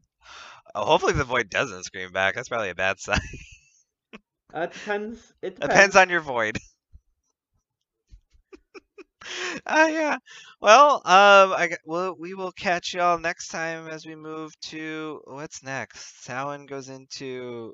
Oh, 0.74 0.86
hopefully 0.86 1.14
the 1.14 1.24
void 1.24 1.50
doesn't 1.50 1.84
scream 1.84 2.12
back. 2.12 2.36
That's 2.36 2.50
probably 2.50 2.72
a 2.72 2.76
bad 2.76 3.00
sign. 3.00 3.20
Uh, 4.54 4.62
it 4.62 4.74
depends. 4.74 5.34
It 5.42 5.56
depends. 5.56 5.74
Depends 5.74 5.96
on 5.96 6.10
your 6.10 6.22
void. 6.22 6.58
Ah, 9.66 9.88
yeah. 9.88 10.18
Well, 10.62 10.96
um, 11.06 11.54
I 11.54 11.68
gu- 11.70 11.78
well, 11.86 12.16
we 12.18 12.34
will 12.34 12.52
catch 12.52 12.94
y'all 12.94 13.18
next 13.20 13.48
time 13.50 13.88
as 13.88 14.06
we 14.06 14.16
move 14.16 14.52
to 14.72 15.22
what's 15.26 15.64
next. 15.64 16.24
Samhain 16.24 16.66
goes 16.66 16.90
into 16.90 17.74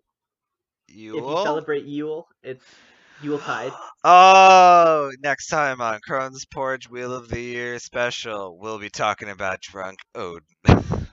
If 1.12 1.30
you 1.30 1.36
Yule. 1.36 1.38
celebrate 1.38 1.86
Yule, 1.86 2.28
it's 2.44 2.82
Yuletide. 3.18 3.80
Oh, 4.04 5.12
next 5.22 5.48
time 5.48 5.82
on 5.82 6.00
Crone's 6.02 6.46
Porridge 6.46 6.90
Wheel 6.90 7.14
of 7.14 7.30
the 7.30 7.40
Year 7.42 7.80
special, 7.80 8.58
we'll 8.58 8.80
be 8.80 8.90
talking 8.90 9.30
about 9.30 9.62
Drunk 9.62 10.00
Odin. 10.16 10.44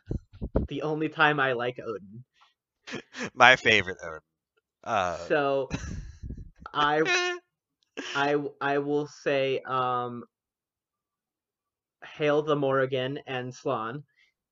The 0.69 0.83
only 0.83 1.09
time 1.09 1.41
I 1.41 1.53
like 1.53 1.79
Odin. 1.79 2.25
My 3.35 3.57
favorite 3.57 3.99
Odin. 4.03 4.21
Uh, 4.85 5.29
So 5.29 5.71
I 6.75 7.03
I 8.15 8.37
I 8.61 8.79
will 8.79 9.07
say 9.07 9.61
um 9.61 10.25
Hail 12.05 12.43
the 12.43 12.57
Morrigan 12.57 13.19
and 13.27 13.55
Slan. 13.55 14.05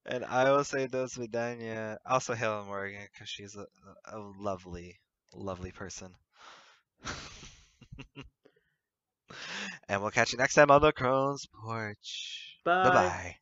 and 0.07 0.24
I 0.24 0.51
will 0.51 0.64
say 0.64 0.86
Dos 0.86 1.14
Vidania. 1.16 1.99
Also 2.07 2.34
Hail 2.34 2.61
the 2.62 2.66
Morgan 2.66 3.07
because 3.12 3.28
she's 3.28 3.57
a, 3.57 3.66
a 4.07 4.18
lovely, 4.18 4.99
lovely 5.34 5.72
person. 5.72 6.14
and 9.88 10.01
we'll 10.01 10.11
catch 10.11 10.32
you 10.32 10.38
next 10.38 10.55
time 10.55 10.70
on 10.70 10.80
the 10.82 10.92
Crone's 10.92 11.47
Porch. 11.47 12.59
Bye 12.82 12.90
bye. 12.90 13.36